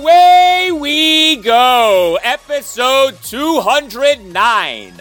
Away 0.00 0.70
we 0.72 1.36
go. 1.36 2.18
Episode 2.22 3.16
209 3.22 4.94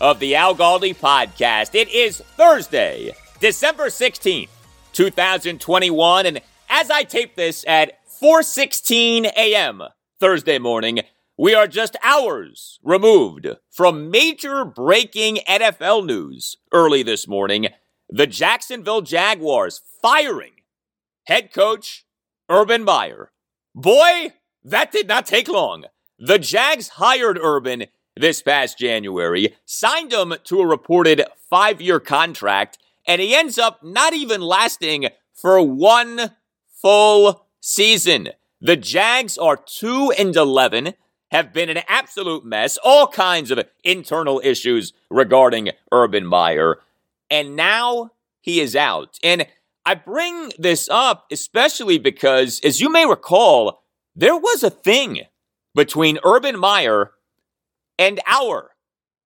of 0.00 0.20
the 0.20 0.36
Al 0.36 0.54
Galdi 0.54 0.96
podcast. 0.96 1.74
It 1.74 1.88
is 1.88 2.20
Thursday, 2.36 3.12
December 3.40 3.86
16th, 3.86 4.48
2021. 4.92 6.26
And 6.26 6.40
as 6.70 6.88
I 6.90 7.02
tape 7.02 7.34
this 7.34 7.64
at 7.66 7.98
4:16 8.22 9.24
a.m. 9.36 9.82
Thursday 10.20 10.58
morning, 10.58 11.00
we 11.36 11.52
are 11.54 11.66
just 11.66 11.96
hours 12.04 12.78
removed 12.84 13.48
from 13.70 14.10
major 14.10 14.64
breaking 14.64 15.38
NFL 15.48 16.06
news 16.06 16.56
early 16.72 17.02
this 17.02 17.26
morning. 17.26 17.68
The 18.08 18.28
Jacksonville 18.28 19.02
Jaguars 19.02 19.80
firing 20.00 20.52
head 21.26 21.52
coach 21.52 22.04
Urban 22.48 22.84
Meyer 22.84 23.32
Boy, 23.74 24.32
that 24.64 24.92
did 24.92 25.08
not 25.08 25.26
take 25.26 25.48
long. 25.48 25.84
The 26.18 26.38
Jags 26.38 26.88
hired 26.88 27.38
Urban 27.40 27.86
this 28.16 28.42
past 28.42 28.78
January, 28.78 29.56
signed 29.64 30.12
him 30.12 30.34
to 30.44 30.60
a 30.60 30.66
reported 30.66 31.22
five 31.50 31.80
year 31.80 32.00
contract, 32.00 32.78
and 33.06 33.20
he 33.20 33.34
ends 33.34 33.58
up 33.58 33.82
not 33.82 34.14
even 34.14 34.40
lasting 34.40 35.08
for 35.32 35.60
one 35.60 36.30
full 36.80 37.46
season. 37.60 38.28
The 38.60 38.76
Jags 38.76 39.36
are 39.36 39.56
2 39.56 40.12
and 40.18 40.34
11, 40.34 40.94
have 41.30 41.52
been 41.52 41.68
an 41.68 41.82
absolute 41.88 42.44
mess, 42.44 42.78
all 42.82 43.08
kinds 43.08 43.50
of 43.50 43.60
internal 43.82 44.40
issues 44.44 44.92
regarding 45.10 45.70
Urban 45.90 46.24
Meyer, 46.24 46.78
and 47.30 47.56
now 47.56 48.12
he 48.40 48.60
is 48.60 48.76
out. 48.76 49.18
And 49.22 49.46
I 49.84 49.96
bring 49.96 50.52
this 50.58 50.88
up 50.88 51.26
especially 51.30 51.98
because, 51.98 52.60
as 52.64 52.80
you 52.80 52.90
may 52.90 53.04
recall, 53.04 53.82
there 54.14 54.36
was 54.36 54.62
a 54.62 54.70
thing 54.70 55.22
between 55.74 56.18
Urban 56.24 56.58
Meyer 56.58 57.12
and 57.98 58.20
our 58.26 58.70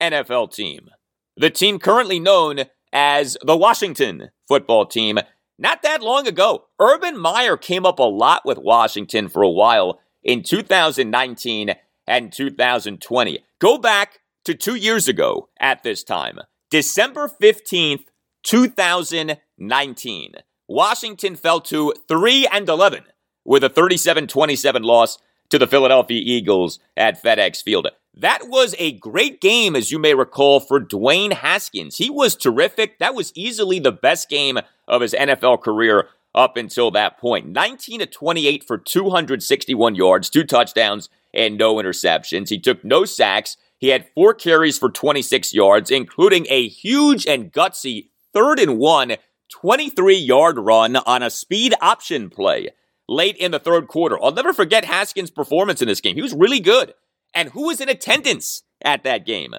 NFL 0.01 0.53
team, 0.55 0.89
the 1.37 1.51
team 1.51 1.79
currently 1.79 2.19
known 2.19 2.65
as 2.93 3.37
the 3.43 3.57
Washington 3.57 4.31
football 4.47 4.87
team. 4.87 5.19
Not 5.59 5.83
that 5.83 6.03
long 6.03 6.27
ago, 6.27 6.67
Urban 6.81 7.19
Meyer 7.19 7.57
came 7.57 7.85
up 7.85 7.99
a 7.99 8.05
lot 8.05 8.43
with 8.45 8.59
Washington 8.59 9.29
for 9.29 9.43
a 9.43 9.51
while 9.51 10.01
in 10.23 10.43
2019 10.43 11.75
and 12.07 12.33
2020. 12.33 13.45
Go 13.59 13.77
back 13.79 14.21
to 14.45 14.55
two 14.55 14.77
years 14.77 15.09
ago 15.09 15.49
at 15.61 15.83
this 15.83 16.03
time, 16.03 16.39
December 16.71 17.29
15th, 17.29 18.05
2019. 18.45 20.33
Washington 20.69 21.37
fell 21.37 21.61
to 21.61 21.93
3 22.09 22.47
and 22.47 22.69
11 22.69 23.05
with 23.49 23.65
a 23.65 23.71
37-27 23.71 24.85
loss 24.85 25.19
to 25.49 25.59
the 25.59 25.67
Philadelphia 25.67 26.21
Eagles 26.23 26.79
at 26.99 27.21
FedEx 27.21 27.63
Field. 27.63 27.89
That 28.15 28.47
was 28.47 28.75
a 28.79 28.93
great 28.93 29.41
game, 29.41 29.75
as 29.75 29.91
you 29.91 29.99
may 29.99 30.13
recall, 30.13 30.61
for 30.61 30.79
Dwayne 30.79 31.33
Haskins. 31.33 31.97
He 31.97 32.11
was 32.11 32.37
terrific. 32.37 32.99
That 32.99 33.15
was 33.15 33.33
easily 33.35 33.79
the 33.79 33.91
best 33.91 34.29
game 34.29 34.59
of 34.87 35.01
his 35.01 35.15
NFL 35.15 35.63
career 35.63 36.09
up 36.35 36.59
until 36.59 36.91
that 36.91 37.17
point. 37.19 37.47
19 37.47 38.01
to 38.01 38.07
28 38.07 38.65
for 38.65 38.77
261 38.77 39.95
yards, 39.95 40.29
two 40.29 40.45
touchdowns, 40.45 41.09
and 41.33 41.57
no 41.57 41.77
interceptions. 41.77 42.51
He 42.51 42.59
took 42.59 42.85
no 42.85 43.07
sacks. 43.07 43.57
He 43.79 43.89
had 43.89 44.11
four 44.15 44.35
carries 44.35 44.77
for 44.77 44.91
26 44.91 45.55
yards, 45.55 45.91
including 45.91 46.47
a 46.51 46.69
huge 46.69 47.27
and 47.27 47.51
gutsy 47.51 48.09
third 48.35 48.59
and 48.59 48.79
one 48.79 49.17
23 49.51 50.17
yard 50.17 50.59
run 50.59 50.97
on 50.97 51.23
a 51.23 51.31
speed 51.31 51.73
option 51.81 52.29
play 52.29 52.69
late 53.09 53.37
in 53.37 53.51
the 53.51 53.59
third 53.59 53.89
quarter. 53.89 54.23
I'll 54.23 54.33
never 54.33 54.53
forget 54.53 54.85
Haskins' 54.85 55.31
performance 55.31 55.83
in 55.83 55.89
this 55.89 56.01
game. 56.01 56.15
He 56.15 56.23
was 56.23 56.35
really 56.35 56.61
good. 56.61 56.95
And 57.35 57.51
who 57.51 57.67
was 57.67 57.81
in 57.81 57.89
attendance 57.89 58.63
at 58.83 59.05
that 59.05 59.27
game? 59.27 59.55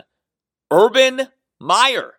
Urban 0.72 1.28
Meyer 1.60 2.14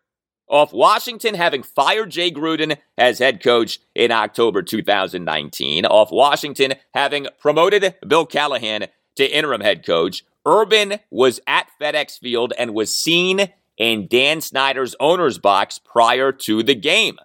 off 0.50 0.72
Washington 0.72 1.34
having 1.34 1.62
fired 1.62 2.10
Jay 2.10 2.30
Gruden 2.30 2.76
as 2.98 3.20
head 3.20 3.42
coach 3.42 3.78
in 3.94 4.10
October 4.10 4.62
2019, 4.62 5.86
off 5.86 6.10
Washington 6.10 6.74
having 6.92 7.28
promoted 7.38 7.94
Bill 8.06 8.26
Callahan 8.26 8.86
to 9.16 9.36
interim 9.36 9.60
head 9.60 9.86
coach. 9.86 10.24
Urban 10.44 10.98
was 11.10 11.40
at 11.46 11.68
FedEx 11.80 12.18
Field 12.18 12.52
and 12.58 12.74
was 12.74 12.94
seen 12.94 13.50
in 13.76 14.08
Dan 14.08 14.40
Snyder's 14.40 14.96
owner's 14.98 15.38
box 15.38 15.78
prior 15.78 16.32
to 16.32 16.62
the 16.62 16.74
game. 16.74 17.18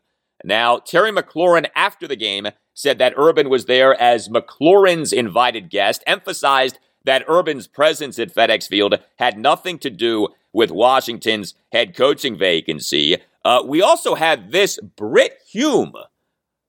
Now, 0.44 0.78
Terry 0.78 1.12
McLaurin 1.12 1.68
after 1.76 2.08
the 2.08 2.16
game 2.16 2.48
said 2.76 3.00
that 3.00 3.14
Urban 3.18 3.50
was 3.50 3.66
there 3.66 4.00
as 4.00 4.30
McLaurin's 4.30 5.12
invited 5.12 5.72
guest, 5.72 6.04
emphasized 6.06 6.78
that 7.06 7.24
Urban's 7.28 7.68
presence 7.68 8.20
at 8.20 8.34
FedEx 8.34 8.68
Field 8.68 9.00
had 9.18 9.40
nothing 9.40 9.80
to 9.80 9.90
do 9.90 10.28
with 10.54 10.72
Washington's 10.72 11.56
head 11.72 11.96
coaching 11.96 12.38
vacancy. 12.38 13.18
Uh, 13.44 13.64
we 13.66 13.82
also 13.82 14.16
had 14.16 14.52
this 14.52 14.80
Brit 14.80 15.40
Hume, 15.52 15.94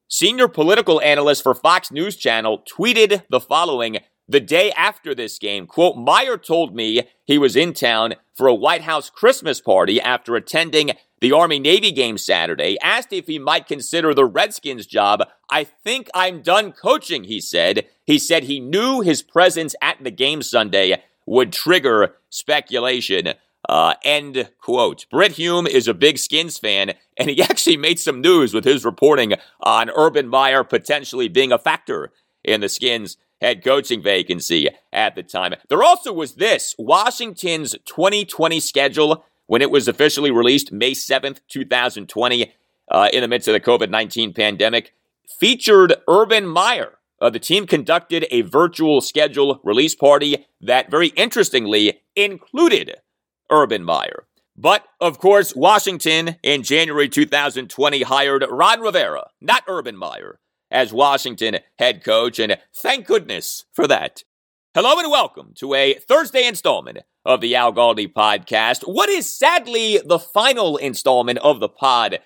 senior 0.08 0.48
political 0.48 1.00
analyst 1.00 1.42
for 1.42 1.54
Fox 1.54 1.90
News 1.90 2.16
Channel, 2.16 2.62
tweeted 2.70 3.24
the 3.28 3.40
following 3.40 3.98
the 4.28 4.40
day 4.40 4.72
after 4.72 5.14
this 5.14 5.38
game. 5.38 5.66
Quote, 5.66 5.96
Meyer 5.96 6.36
told 6.36 6.74
me 6.74 7.08
he 7.24 7.38
was 7.38 7.56
in 7.56 7.72
town 7.72 8.14
for 8.34 8.46
a 8.46 8.54
White 8.54 8.82
House 8.82 9.08
Christmas 9.08 9.60
party 9.60 10.00
after 10.00 10.36
attending 10.36 10.92
the 11.20 11.32
Army 11.32 11.58
Navy 11.58 11.92
game 11.92 12.18
Saturday, 12.18 12.76
asked 12.82 13.12
if 13.12 13.26
he 13.26 13.38
might 13.38 13.66
consider 13.66 14.12
the 14.12 14.24
Redskins 14.24 14.86
job. 14.86 15.22
I 15.50 15.64
think 15.64 16.08
I'm 16.14 16.42
done 16.42 16.72
coaching, 16.72 17.24
he 17.24 17.40
said. 17.40 17.86
He 18.04 18.18
said 18.18 18.44
he 18.44 18.60
knew 18.60 19.00
his 19.00 19.22
presence 19.22 19.74
at 19.80 20.02
the 20.02 20.10
game 20.10 20.42
Sunday 20.42 21.02
would 21.26 21.52
trigger 21.52 22.16
speculation. 22.30 23.34
Uh, 23.68 23.94
end 24.04 24.48
quote. 24.60 25.06
Brit 25.10 25.32
Hume 25.32 25.66
is 25.66 25.88
a 25.88 25.94
big 25.94 26.18
Skins 26.18 26.58
fan, 26.58 26.92
and 27.16 27.28
he 27.28 27.42
actually 27.50 27.76
made 27.76 27.98
some 27.98 28.20
news 28.20 28.54
with 28.54 28.64
his 28.64 28.84
reporting 28.84 29.34
on 29.60 29.90
Urban 29.90 30.28
Meyer 30.28 30.62
potentially 30.62 31.28
being 31.28 31.50
a 31.50 31.58
factor 31.58 32.12
in 32.44 32.60
the 32.60 32.68
Skins 32.68 33.16
head 33.40 33.62
coaching 33.62 34.02
vacancy 34.02 34.68
at 34.92 35.14
the 35.14 35.22
time. 35.22 35.54
There 35.68 35.82
also 35.82 36.12
was 36.12 36.34
this 36.34 36.74
Washington's 36.78 37.72
2020 37.84 38.60
schedule 38.60 39.24
when 39.46 39.62
it 39.62 39.70
was 39.70 39.88
officially 39.88 40.30
released 40.30 40.72
May 40.72 40.92
7th, 40.92 41.40
2020, 41.48 42.52
uh, 42.90 43.08
in 43.12 43.22
the 43.22 43.28
midst 43.28 43.48
of 43.48 43.52
the 43.52 43.60
COVID 43.60 43.90
19 43.90 44.32
pandemic, 44.32 44.92
featured 45.38 45.94
Urban 46.08 46.46
Meyer. 46.46 46.98
Uh, 47.20 47.30
the 47.30 47.38
team 47.38 47.66
conducted 47.66 48.26
a 48.30 48.42
virtual 48.42 49.00
schedule 49.00 49.60
release 49.64 49.94
party 49.94 50.46
that 50.60 50.90
very 50.90 51.08
interestingly 51.08 52.00
included 52.14 52.96
Urban 53.50 53.82
Meyer. 53.82 54.24
But, 54.56 54.86
of 55.00 55.18
course, 55.18 55.54
Washington 55.54 56.36
in 56.42 56.62
January 56.62 57.08
2020 57.08 58.02
hired 58.02 58.44
Ron 58.48 58.80
Rivera, 58.80 59.28
not 59.40 59.64
Urban 59.68 59.96
Meyer, 59.96 60.38
as 60.70 60.92
Washington 60.92 61.58
head 61.78 62.02
coach, 62.02 62.38
and 62.38 62.58
thank 62.74 63.06
goodness 63.06 63.64
for 63.72 63.86
that. 63.86 64.24
Hello 64.76 64.98
and 64.98 65.10
welcome 65.10 65.54
to 65.54 65.72
a 65.72 65.94
Thursday 65.94 66.46
installment 66.46 66.98
of 67.24 67.40
the 67.40 67.54
Al 67.54 67.72
Galdi 67.72 68.12
podcast. 68.12 68.82
What 68.82 69.08
is 69.08 69.26
sadly 69.26 69.98
the 70.04 70.18
final 70.18 70.76
installment 70.76 71.38
of 71.38 71.60
the 71.60 71.68
pod 71.70 72.18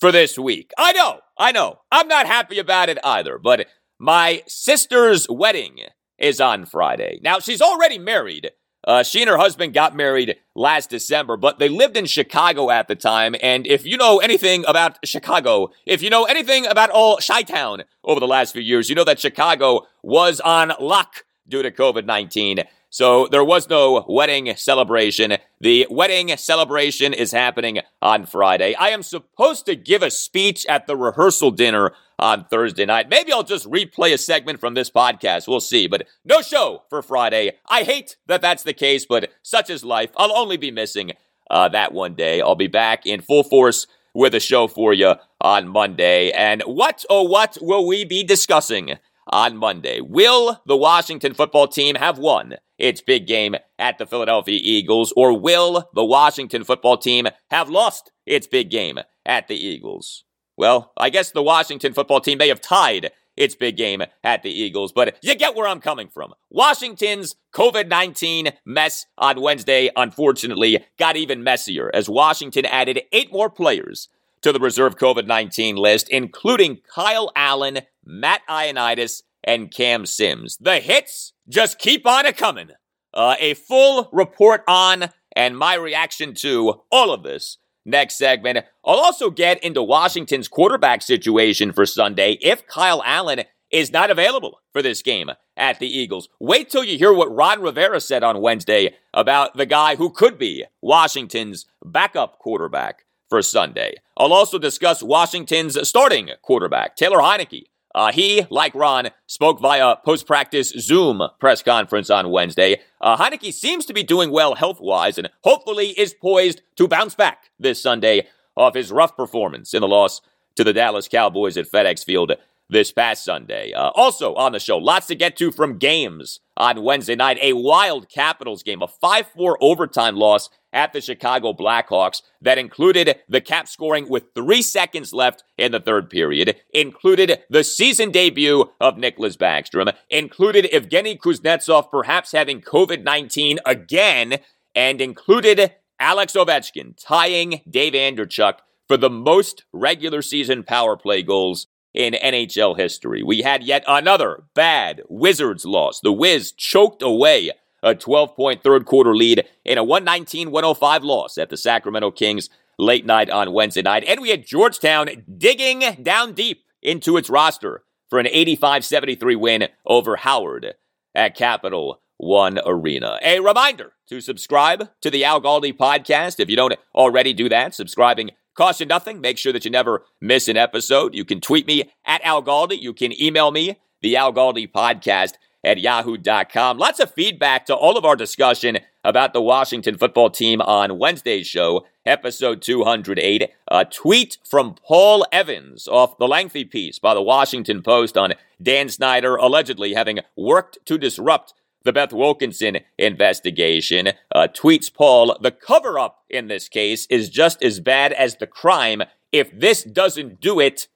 for 0.00 0.10
this 0.10 0.38
week? 0.38 0.70
I 0.78 0.92
know, 0.92 1.20
I 1.36 1.52
know, 1.52 1.80
I'm 1.92 2.08
not 2.08 2.24
happy 2.24 2.58
about 2.58 2.88
it 2.88 2.96
either, 3.04 3.38
but 3.38 3.66
my 3.98 4.42
sister's 4.46 5.28
wedding 5.28 5.80
is 6.16 6.40
on 6.40 6.64
Friday. 6.64 7.20
Now, 7.22 7.38
she's 7.38 7.60
already 7.60 7.98
married, 7.98 8.52
uh, 8.88 9.02
she 9.02 9.20
and 9.20 9.28
her 9.28 9.36
husband 9.36 9.74
got 9.74 9.94
married 9.94 10.36
last 10.56 10.88
December, 10.88 11.36
but 11.36 11.58
they 11.58 11.68
lived 11.68 11.98
in 11.98 12.06
Chicago 12.06 12.70
at 12.70 12.88
the 12.88 12.96
time. 12.96 13.36
And 13.42 13.66
if 13.66 13.84
you 13.84 13.98
know 13.98 14.20
anything 14.20 14.64
about 14.66 15.06
Chicago, 15.06 15.68
if 15.84 16.00
you 16.00 16.08
know 16.08 16.24
anything 16.24 16.64
about 16.64 16.88
all 16.88 17.18
Chi 17.18 17.42
Town 17.42 17.84
over 18.02 18.20
the 18.20 18.26
last 18.26 18.52
few 18.52 18.62
years, 18.62 18.88
you 18.88 18.94
know 18.94 19.04
that 19.04 19.20
Chicago 19.20 19.86
was 20.02 20.40
on 20.40 20.72
lock 20.80 21.24
due 21.50 21.62
to 21.62 21.70
COVID 21.70 22.06
19. 22.06 22.60
So 22.92 23.28
there 23.28 23.44
was 23.44 23.68
no 23.68 24.04
wedding 24.08 24.52
celebration. 24.56 25.36
The 25.60 25.86
wedding 25.90 26.36
celebration 26.36 27.12
is 27.12 27.30
happening 27.30 27.78
on 28.02 28.26
Friday. 28.26 28.74
I 28.74 28.88
am 28.88 29.04
supposed 29.04 29.66
to 29.66 29.76
give 29.76 30.02
a 30.02 30.10
speech 30.10 30.66
at 30.66 30.88
the 30.88 30.96
rehearsal 30.96 31.52
dinner 31.52 31.92
on 32.18 32.44
Thursday 32.46 32.84
night. 32.84 33.08
Maybe 33.08 33.32
I'll 33.32 33.44
just 33.44 33.70
replay 33.70 34.12
a 34.12 34.18
segment 34.18 34.58
from 34.58 34.74
this 34.74 34.90
podcast. 34.90 35.46
We'll 35.46 35.60
see. 35.60 35.86
But 35.86 36.08
no 36.24 36.42
show 36.42 36.82
for 36.90 37.00
Friday. 37.00 37.52
I 37.68 37.84
hate 37.84 38.16
that 38.26 38.42
that's 38.42 38.64
the 38.64 38.74
case, 38.74 39.06
but 39.06 39.30
such 39.42 39.70
is 39.70 39.84
life. 39.84 40.10
I'll 40.16 40.36
only 40.36 40.56
be 40.56 40.72
missing 40.72 41.12
uh, 41.48 41.68
that 41.68 41.92
one 41.92 42.14
day. 42.14 42.40
I'll 42.40 42.56
be 42.56 42.66
back 42.66 43.06
in 43.06 43.20
full 43.20 43.44
force 43.44 43.86
with 44.14 44.34
a 44.34 44.40
show 44.40 44.66
for 44.66 44.92
you 44.92 45.14
on 45.40 45.68
Monday. 45.68 46.30
And 46.32 46.62
what, 46.62 47.04
oh, 47.08 47.22
what 47.22 47.56
will 47.60 47.86
we 47.86 48.04
be 48.04 48.24
discussing? 48.24 48.98
On 49.30 49.56
Monday. 49.56 50.00
Will 50.00 50.60
the 50.66 50.76
Washington 50.76 51.34
football 51.34 51.68
team 51.68 51.94
have 51.94 52.18
won 52.18 52.56
its 52.78 53.00
big 53.00 53.26
game 53.26 53.54
at 53.78 53.98
the 53.98 54.06
Philadelphia 54.06 54.58
Eagles, 54.62 55.12
or 55.16 55.38
will 55.38 55.88
the 55.94 56.04
Washington 56.04 56.64
football 56.64 56.96
team 56.96 57.28
have 57.50 57.68
lost 57.68 58.10
its 58.26 58.46
big 58.46 58.70
game 58.70 58.98
at 59.26 59.48
the 59.48 59.56
Eagles? 59.56 60.24
Well, 60.56 60.92
I 60.96 61.10
guess 61.10 61.30
the 61.30 61.42
Washington 61.42 61.94
football 61.94 62.20
team 62.20 62.38
may 62.38 62.48
have 62.48 62.60
tied 62.60 63.12
its 63.36 63.54
big 63.54 63.76
game 63.76 64.02
at 64.22 64.42
the 64.42 64.50
Eagles, 64.50 64.92
but 64.92 65.16
you 65.22 65.34
get 65.34 65.54
where 65.54 65.66
I'm 65.66 65.80
coming 65.80 66.08
from. 66.08 66.34
Washington's 66.50 67.36
COVID 67.54 67.88
19 67.88 68.50
mess 68.66 69.06
on 69.16 69.40
Wednesday, 69.40 69.90
unfortunately, 69.96 70.84
got 70.98 71.16
even 71.16 71.42
messier 71.42 71.90
as 71.94 72.08
Washington 72.08 72.66
added 72.66 73.02
eight 73.12 73.32
more 73.32 73.48
players 73.48 74.08
to 74.42 74.52
the 74.52 74.60
reserve 74.60 74.96
COVID 74.96 75.26
19 75.26 75.76
list, 75.76 76.08
including 76.08 76.78
Kyle 76.94 77.30
Allen, 77.36 77.80
Matt 78.04 78.42
Ioannidis, 78.48 79.22
and 79.44 79.72
Cam 79.72 80.06
Sims. 80.06 80.56
The 80.60 80.80
hits 80.80 81.32
just 81.48 81.78
keep 81.78 82.06
on 82.06 82.26
a 82.26 82.32
coming. 82.32 82.70
Uh, 83.12 83.34
a 83.40 83.54
full 83.54 84.08
report 84.12 84.62
on 84.68 85.10
and 85.34 85.58
my 85.58 85.74
reaction 85.74 86.34
to 86.34 86.82
all 86.92 87.12
of 87.12 87.22
this 87.22 87.58
next 87.84 88.16
segment. 88.16 88.58
I'll 88.84 88.98
also 88.98 89.30
get 89.30 89.62
into 89.64 89.82
Washington's 89.82 90.48
quarterback 90.48 91.02
situation 91.02 91.72
for 91.72 91.86
Sunday 91.86 92.38
if 92.40 92.66
Kyle 92.66 93.02
Allen 93.04 93.42
is 93.70 93.92
not 93.92 94.10
available 94.10 94.60
for 94.72 94.82
this 94.82 95.02
game 95.02 95.30
at 95.56 95.78
the 95.78 95.86
Eagles. 95.86 96.28
Wait 96.40 96.70
till 96.70 96.84
you 96.84 96.98
hear 96.98 97.12
what 97.12 97.34
Ron 97.34 97.62
Rivera 97.62 98.00
said 98.00 98.22
on 98.22 98.40
Wednesday 98.40 98.94
about 99.14 99.56
the 99.56 99.66
guy 99.66 99.96
who 99.96 100.10
could 100.10 100.38
be 100.38 100.64
Washington's 100.80 101.66
backup 101.84 102.38
quarterback 102.38 103.04
for 103.30 103.40
Sunday. 103.40 103.94
I'll 104.16 104.34
also 104.34 104.58
discuss 104.58 105.02
Washington's 105.02 105.88
starting 105.88 106.30
quarterback, 106.42 106.96
Taylor 106.96 107.18
Heinicke. 107.18 107.64
Uh, 107.94 108.12
he, 108.12 108.46
like 108.50 108.74
Ron, 108.74 109.10
spoke 109.26 109.60
via 109.60 109.96
post 110.04 110.26
practice 110.26 110.68
Zoom 110.78 111.22
press 111.40 111.62
conference 111.62 112.10
on 112.10 112.30
Wednesday. 112.30 112.80
Uh, 113.00 113.16
Heinicke 113.16 113.52
seems 113.52 113.86
to 113.86 113.94
be 113.94 114.02
doing 114.02 114.30
well 114.30 114.54
health 114.54 114.80
wise 114.80 115.16
and 115.16 115.30
hopefully 115.42 115.88
is 115.98 116.12
poised 116.12 116.62
to 116.76 116.86
bounce 116.86 117.14
back 117.14 117.50
this 117.58 117.82
Sunday 117.82 118.28
off 118.56 118.74
his 118.74 118.92
rough 118.92 119.16
performance 119.16 119.74
in 119.74 119.80
the 119.80 119.88
loss 119.88 120.20
to 120.56 120.62
the 120.62 120.72
Dallas 120.72 121.08
Cowboys 121.08 121.56
at 121.56 121.70
FedEx 121.70 122.04
Field 122.04 122.32
this 122.70 122.92
past 122.92 123.24
Sunday. 123.24 123.72
Uh, 123.72 123.90
also 123.94 124.34
on 124.34 124.52
the 124.52 124.60
show, 124.60 124.78
lots 124.78 125.06
to 125.08 125.14
get 125.14 125.36
to 125.36 125.50
from 125.50 125.78
games 125.78 126.40
on 126.56 126.82
Wednesday 126.82 127.16
night. 127.16 127.38
A 127.42 127.52
wild 127.52 128.08
Capitals 128.08 128.62
game, 128.62 128.82
a 128.82 128.88
5 128.88 129.26
4 129.28 129.58
overtime 129.60 130.16
loss 130.16 130.48
at 130.72 130.92
the 130.92 131.00
Chicago 131.00 131.52
Blackhawks 131.52 132.22
that 132.40 132.58
included 132.58 133.16
the 133.28 133.40
cap 133.40 133.68
scoring 133.68 134.08
with 134.08 134.34
three 134.34 134.62
seconds 134.62 135.12
left 135.12 135.42
in 135.58 135.72
the 135.72 135.80
third 135.80 136.08
period, 136.08 136.56
included 136.72 137.40
the 137.50 137.64
season 137.64 138.10
debut 138.10 138.70
of 138.80 138.96
Nicklas 138.96 139.36
Backstrom, 139.36 139.92
included 140.08 140.66
Evgeny 140.66 141.18
Kuznetsov 141.18 141.90
perhaps 141.90 142.32
having 142.32 142.60
COVID 142.60 143.02
19 143.02 143.58
again, 143.66 144.38
and 144.74 145.00
included 145.00 145.72
Alex 145.98 146.34
Ovechkin 146.34 146.94
tying 146.96 147.60
Dave 147.68 147.92
Andreychuk 147.92 148.54
for 148.88 148.96
the 148.96 149.10
most 149.10 149.64
regular 149.72 150.22
season 150.22 150.62
power 150.62 150.96
play 150.96 151.22
goals 151.22 151.66
in 151.94 152.14
NHL 152.14 152.78
history. 152.78 153.22
We 153.22 153.42
had 153.42 153.62
yet 153.62 153.84
another 153.86 154.44
bad 154.54 155.02
Wizards 155.08 155.64
loss. 155.64 156.00
The 156.00 156.12
Wiz 156.12 156.52
choked 156.52 157.02
away 157.02 157.50
a 157.82 157.94
12 157.94 158.36
point 158.36 158.62
third 158.62 158.84
quarter 158.84 159.14
lead 159.14 159.46
in 159.64 159.78
a 159.78 159.84
119 159.84 160.50
105 160.50 161.04
loss 161.04 161.38
at 161.38 161.50
the 161.50 161.56
Sacramento 161.56 162.10
Kings 162.10 162.50
late 162.78 163.06
night 163.06 163.30
on 163.30 163.52
Wednesday 163.52 163.82
night. 163.82 164.04
And 164.06 164.20
we 164.20 164.30
had 164.30 164.46
Georgetown 164.46 165.08
digging 165.38 165.82
down 166.02 166.32
deep 166.32 166.64
into 166.82 167.16
its 167.16 167.30
roster 167.30 167.82
for 168.08 168.18
an 168.18 168.26
85 168.26 168.84
73 168.84 169.36
win 169.36 169.68
over 169.86 170.16
Howard 170.16 170.74
at 171.14 171.36
Capital 171.36 172.00
One 172.16 172.58
Arena. 172.64 173.18
A 173.22 173.40
reminder 173.40 173.92
to 174.08 174.20
subscribe 174.20 174.90
to 175.00 175.10
the 175.10 175.24
Al 175.24 175.40
Galdi 175.40 175.76
podcast. 175.76 176.40
If 176.40 176.50
you 176.50 176.56
don't 176.56 176.74
already 176.94 177.32
do 177.32 177.48
that, 177.48 177.74
subscribing 177.74 178.30
costs 178.54 178.80
you 178.80 178.86
nothing. 178.86 179.20
Make 179.20 179.38
sure 179.38 179.52
that 179.52 179.64
you 179.64 179.70
never 179.70 180.04
miss 180.20 180.48
an 180.48 180.56
episode. 180.56 181.14
You 181.14 181.24
can 181.24 181.40
tweet 181.40 181.66
me 181.66 181.90
at 182.04 182.22
Al 182.24 182.42
Galdi. 182.42 182.80
You 182.80 182.92
can 182.92 183.20
email 183.20 183.50
me, 183.50 183.78
the 184.02 184.16
Al 184.16 184.32
Galdi 184.32 184.70
podcast 184.70 185.34
at 185.62 185.78
yahoo.com. 185.78 186.78
Lots 186.78 187.00
of 187.00 187.12
feedback 187.12 187.66
to 187.66 187.74
all 187.74 187.96
of 187.96 188.04
our 188.04 188.16
discussion 188.16 188.78
about 189.04 189.32
the 189.32 189.42
Washington 189.42 189.96
football 189.96 190.30
team 190.30 190.60
on 190.60 190.98
Wednesday's 190.98 191.46
show, 191.46 191.86
episode 192.04 192.62
208. 192.62 193.50
A 193.68 193.84
tweet 193.84 194.38
from 194.44 194.74
Paul 194.86 195.26
Evans 195.32 195.88
off 195.88 196.18
the 196.18 196.28
lengthy 196.28 196.64
piece 196.64 196.98
by 196.98 197.14
the 197.14 197.22
Washington 197.22 197.82
Post 197.82 198.16
on 198.16 198.34
Dan 198.62 198.88
Snyder 198.88 199.36
allegedly 199.36 199.94
having 199.94 200.20
worked 200.36 200.78
to 200.86 200.98
disrupt 200.98 201.54
the 201.84 201.92
Beth 201.92 202.12
Wilkinson 202.12 202.78
investigation. 202.98 204.08
Uh, 204.34 204.48
tweets 204.52 204.92
Paul, 204.92 205.36
the 205.40 205.50
cover 205.50 205.98
up 205.98 206.24
in 206.28 206.48
this 206.48 206.68
case 206.68 207.06
is 207.10 207.28
just 207.28 207.62
as 207.62 207.80
bad 207.80 208.12
as 208.12 208.36
the 208.36 208.46
crime. 208.46 209.02
If 209.32 209.50
this 209.58 209.84
doesn't 209.84 210.40
do 210.40 210.60
it, 210.60 210.88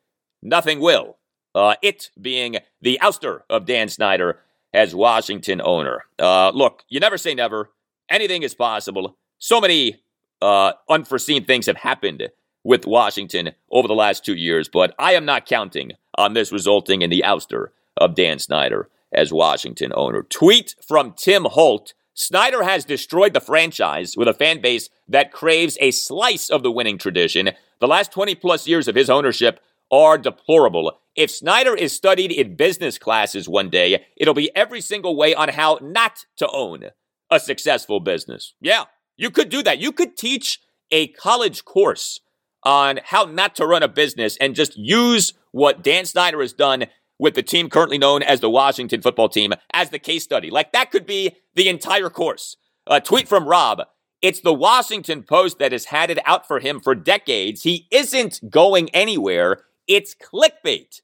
nothing 0.43 0.81
will. 0.81 1.17
Uh, 1.55 1.75
it 1.83 2.11
being 2.21 2.57
the 2.83 2.99
ouster 3.03 3.41
of 3.49 3.67
Dan 3.67 3.89
Snyder 3.89 4.41
as 4.73 4.95
Washington 4.95 5.61
owner. 5.65 6.05
Uh, 6.19 6.51
look, 6.51 6.85
you 6.89 6.99
never 6.99 7.17
say 7.17 7.35
never. 7.35 7.71
Anything 8.11 8.43
is 8.43 8.55
possible. 8.55 9.17
So 9.39 9.61
many 9.61 10.03
uh, 10.43 10.73
unforeseen 10.89 11.45
things 11.45 11.67
have 11.67 11.77
happened 11.77 12.29
with 12.65 12.87
Washington 12.87 13.53
over 13.71 13.87
the 13.87 13.95
last 13.95 14.25
two 14.25 14.35
years, 14.35 14.69
but 14.69 14.95
I 14.99 15.13
am 15.13 15.25
not 15.25 15.47
counting 15.47 15.93
on 16.17 16.35
this 16.35 16.51
resulting 16.51 17.03
in 17.03 17.11
the 17.11 17.23
ouster 17.25 17.69
of 17.97 18.15
Dan 18.15 18.39
Snyder 18.39 18.89
as 19.15 19.33
Washington 19.33 19.93
owner. 19.95 20.23
Tweet 20.23 20.75
from 20.87 21.13
Tim 21.13 21.45
Holt. 21.45 21.95
Snyder 22.15 22.63
has 22.63 22.85
destroyed 22.85 23.35
the 23.35 23.41
franchise 23.41 24.17
with 24.17 24.29
a 24.29 24.35
fan 24.35 24.61
base 24.61 24.89
that 25.09 25.33
craves 25.33 25.77
a 25.81 25.91
slice 25.91 26.49
of 26.49 26.63
the 26.63 26.71
winning 26.71 26.99
tradition. 26.99 27.51
The 27.81 27.89
last 27.89 28.13
20 28.13 28.37
plus 28.37 28.69
years 28.69 28.87
of 28.87 28.95
his 28.95 29.11
ownership 29.11 29.61
are 29.91 30.17
deplorable. 30.17 31.01
If 31.17 31.31
Snyder 31.31 31.75
is 31.75 31.93
studied 31.93 32.33
in 32.33 32.57
business 32.57 32.99
classes 32.99 33.49
one 33.49 33.71
day, 33.71 34.07
it'll 34.17 34.35
be 34.35 34.55
every 34.55 34.81
single 34.81 35.17
way 35.17 35.35
on 35.35 35.49
how 35.51 35.79
not 35.83 36.27
to 36.37 36.49
own 36.49 36.91
a 37.31 37.41
successful 37.41 38.01
business. 38.01 38.55
Yeah, 38.61 38.85
you 39.17 39.31
could 39.31 39.49
do 39.49 39.63
that. 39.63 39.79
You 39.79 39.93
could 39.93 40.17
teach 40.17 40.61
a 40.91 41.09
college 41.09 41.65
course 41.65 42.21
on 42.63 43.01
how 43.05 43.25
not 43.25 43.55
to 43.57 43.67
run 43.67 43.83
a 43.83 43.89
business 43.89 44.37
and 44.41 44.55
just 44.55 44.77
use 44.77 45.35
what 45.53 45.83
Dan 45.83 46.05
Snyder 46.05 46.41
has 46.41 46.53
done 46.53 46.87
with 47.19 47.35
the 47.35 47.43
team 47.43 47.69
currently 47.69 47.99
known 47.99 48.23
as 48.23 48.41
the 48.41 48.51
Washington 48.51 49.01
football 49.03 49.29
team 49.29 49.53
as 49.73 49.91
the 49.91 49.99
case 49.99 50.25
study. 50.25 50.51
Like 50.51 50.73
that 50.73 50.91
could 50.91 51.07
be 51.07 51.37
the 51.55 51.69
entire 51.69 52.11
course. 52.11 52.57
A 52.87 53.01
tweet 53.01 53.29
from 53.29 53.47
Rob. 53.47 53.83
It's 54.21 54.41
the 54.41 54.55
Washington 54.55 55.23
Post 55.23 55.59
that 55.59 55.73
has 55.73 55.87
had 55.87 56.11
it 56.11 56.19
out 56.25 56.47
for 56.47 56.61
him 56.61 56.81
for 56.81 56.95
decades. 56.95 57.63
He 57.63 57.87
isn't 57.91 58.51
going 58.51 58.89
anywhere. 58.91 59.65
It's 59.87 60.15
clickbait 60.15 61.01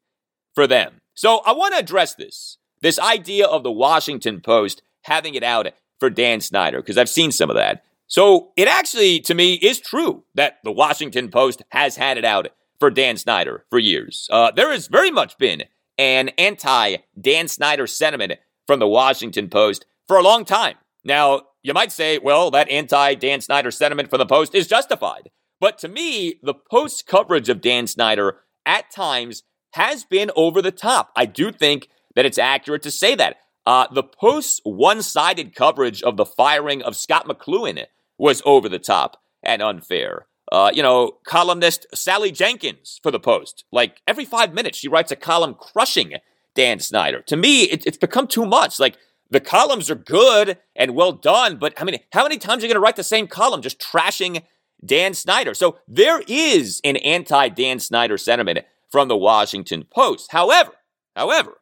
for 0.54 0.66
them. 0.66 1.00
So 1.14 1.42
I 1.44 1.52
want 1.52 1.74
to 1.74 1.80
address 1.80 2.14
this. 2.14 2.56
This 2.80 2.98
idea 2.98 3.46
of 3.46 3.62
the 3.62 3.72
Washington 3.72 4.40
Post 4.40 4.82
having 5.02 5.34
it 5.34 5.42
out 5.42 5.68
for 5.98 6.08
Dan 6.08 6.40
Snyder, 6.40 6.80
because 6.80 6.96
I've 6.96 7.10
seen 7.10 7.30
some 7.30 7.50
of 7.50 7.56
that. 7.56 7.84
So 8.06 8.52
it 8.56 8.66
actually, 8.68 9.20
to 9.20 9.34
me, 9.34 9.54
is 9.54 9.80
true 9.80 10.24
that 10.34 10.58
the 10.64 10.72
Washington 10.72 11.30
Post 11.30 11.62
has 11.68 11.96
had 11.96 12.16
it 12.16 12.24
out 12.24 12.48
for 12.78 12.90
Dan 12.90 13.18
Snyder 13.18 13.64
for 13.68 13.78
years. 13.78 14.28
Uh, 14.32 14.50
there 14.50 14.72
has 14.72 14.88
very 14.88 15.10
much 15.10 15.36
been 15.36 15.64
an 16.00 16.30
anti 16.38 16.97
Dan 17.21 17.47
Snyder 17.47 17.87
sentiment 17.87 18.33
from 18.66 18.80
the 18.80 18.88
Washington 18.88 19.50
Post 19.50 19.85
for 20.09 20.16
a 20.16 20.23
long 20.23 20.47
time. 20.47 20.76
Now, 21.04 21.42
you 21.62 21.75
might 21.75 21.92
say, 21.92 22.19
well, 22.19 22.50
that 22.52 22.71
anti 22.71 23.14
Dan 23.14 23.42
Snyder 23.42 23.71
sentiment 23.71 24.09
from 24.09 24.19
the 24.19 24.26
Post 24.26 24.54
is 24.54 24.66
justified. 24.66 25.30
But 25.61 25.76
to 25.78 25.88
me, 25.88 26.40
the 26.42 26.54
Post's 26.54 27.02
coverage 27.02 27.50
of 27.50 27.61
Dan 27.61 27.87
Snyder 27.87 28.38
at 28.64 28.90
times 28.90 29.42
has 29.75 30.04
been 30.04 30.30
over 30.35 30.62
the 30.62 30.73
top. 30.73 31.11
I 31.14 31.26
do 31.26 31.52
think 31.52 31.88
that 32.16 32.25
it's 32.25 32.38
accurate 32.38 32.83
to 32.83 32.90
say 32.90 33.14
that. 33.16 33.37
Uh, 33.66 33.87
the 33.92 34.02
Post's 34.02 34.61
one 34.64 35.02
sided 35.02 35.54
coverage 35.54 36.02
of 36.02 36.16
the 36.16 36.25
firing 36.25 36.83
of 36.83 36.97
Scot 36.97 37.28
McCloughan 37.28 37.85
was 38.16 38.40
over 38.47 38.71
the 38.71 38.78
top 38.78 39.19
and 39.42 39.61
unfair. 39.61 40.26
Uh, 40.52 40.71
you 40.75 40.83
know, 40.83 41.19
columnist 41.25 41.87
Sally 41.95 42.33
Jenkins 42.33 42.99
for 43.02 43.11
the 43.11 43.21
Post. 43.21 43.64
Like 43.71 44.00
every 44.09 44.25
five 44.25 44.52
minutes, 44.52 44.78
she 44.78 44.88
writes 44.88 45.12
a 45.12 45.16
column 45.16 45.54
crushing 45.54 46.14
Dan 46.54 46.80
Snyder. 46.80 47.23
To 47.23 47.37
me, 47.37 47.64
it, 47.64 47.87
it's 47.87 47.97
become 47.97 48.26
too 48.26 48.45
much. 48.45 48.80
Like 48.80 48.97
the 49.30 49.40
columns 49.40 49.90
are 49.90 49.95
good 49.95 50.59
and 50.75 50.97
well 50.97 51.12
done, 51.12 51.57
but 51.57 51.80
I 51.80 51.85
mean, 51.85 51.99
how 52.12 52.25
many 52.25 52.37
times 52.37 52.62
are 52.62 52.66
you 52.66 52.73
going 52.73 52.80
to 52.80 52.85
write 52.85 52.97
the 52.97 53.04
same 53.04 53.28
column 53.28 53.62
just 53.62 53.80
trashing 53.80 54.42
Dan 54.85 55.14
Snyder? 55.14 55.54
So 55.54 55.78
there 55.87 56.23
is 56.26 56.80
an 56.83 56.97
anti 56.97 57.49
Dan 57.49 57.78
Snyder 57.78 58.19
sentiment 58.19 58.61
from 58.90 59.07
the 59.07 59.16
Washington 59.16 59.85
Post. 59.85 60.33
However, 60.33 60.73
however, 61.14 61.59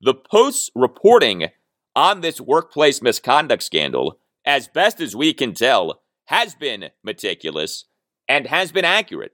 the 0.00 0.14
Post's 0.14 0.70
reporting 0.74 1.50
on 1.94 2.22
this 2.22 2.40
workplace 2.40 3.00
misconduct 3.00 3.62
scandal 3.62 4.18
as 4.46 4.68
best 4.68 5.00
as 5.00 5.16
we 5.16 5.34
can 5.34 5.52
tell, 5.52 6.00
has 6.26 6.54
been 6.54 6.90
meticulous 7.02 7.84
and 8.28 8.46
has 8.46 8.72
been 8.72 8.84
accurate. 8.84 9.32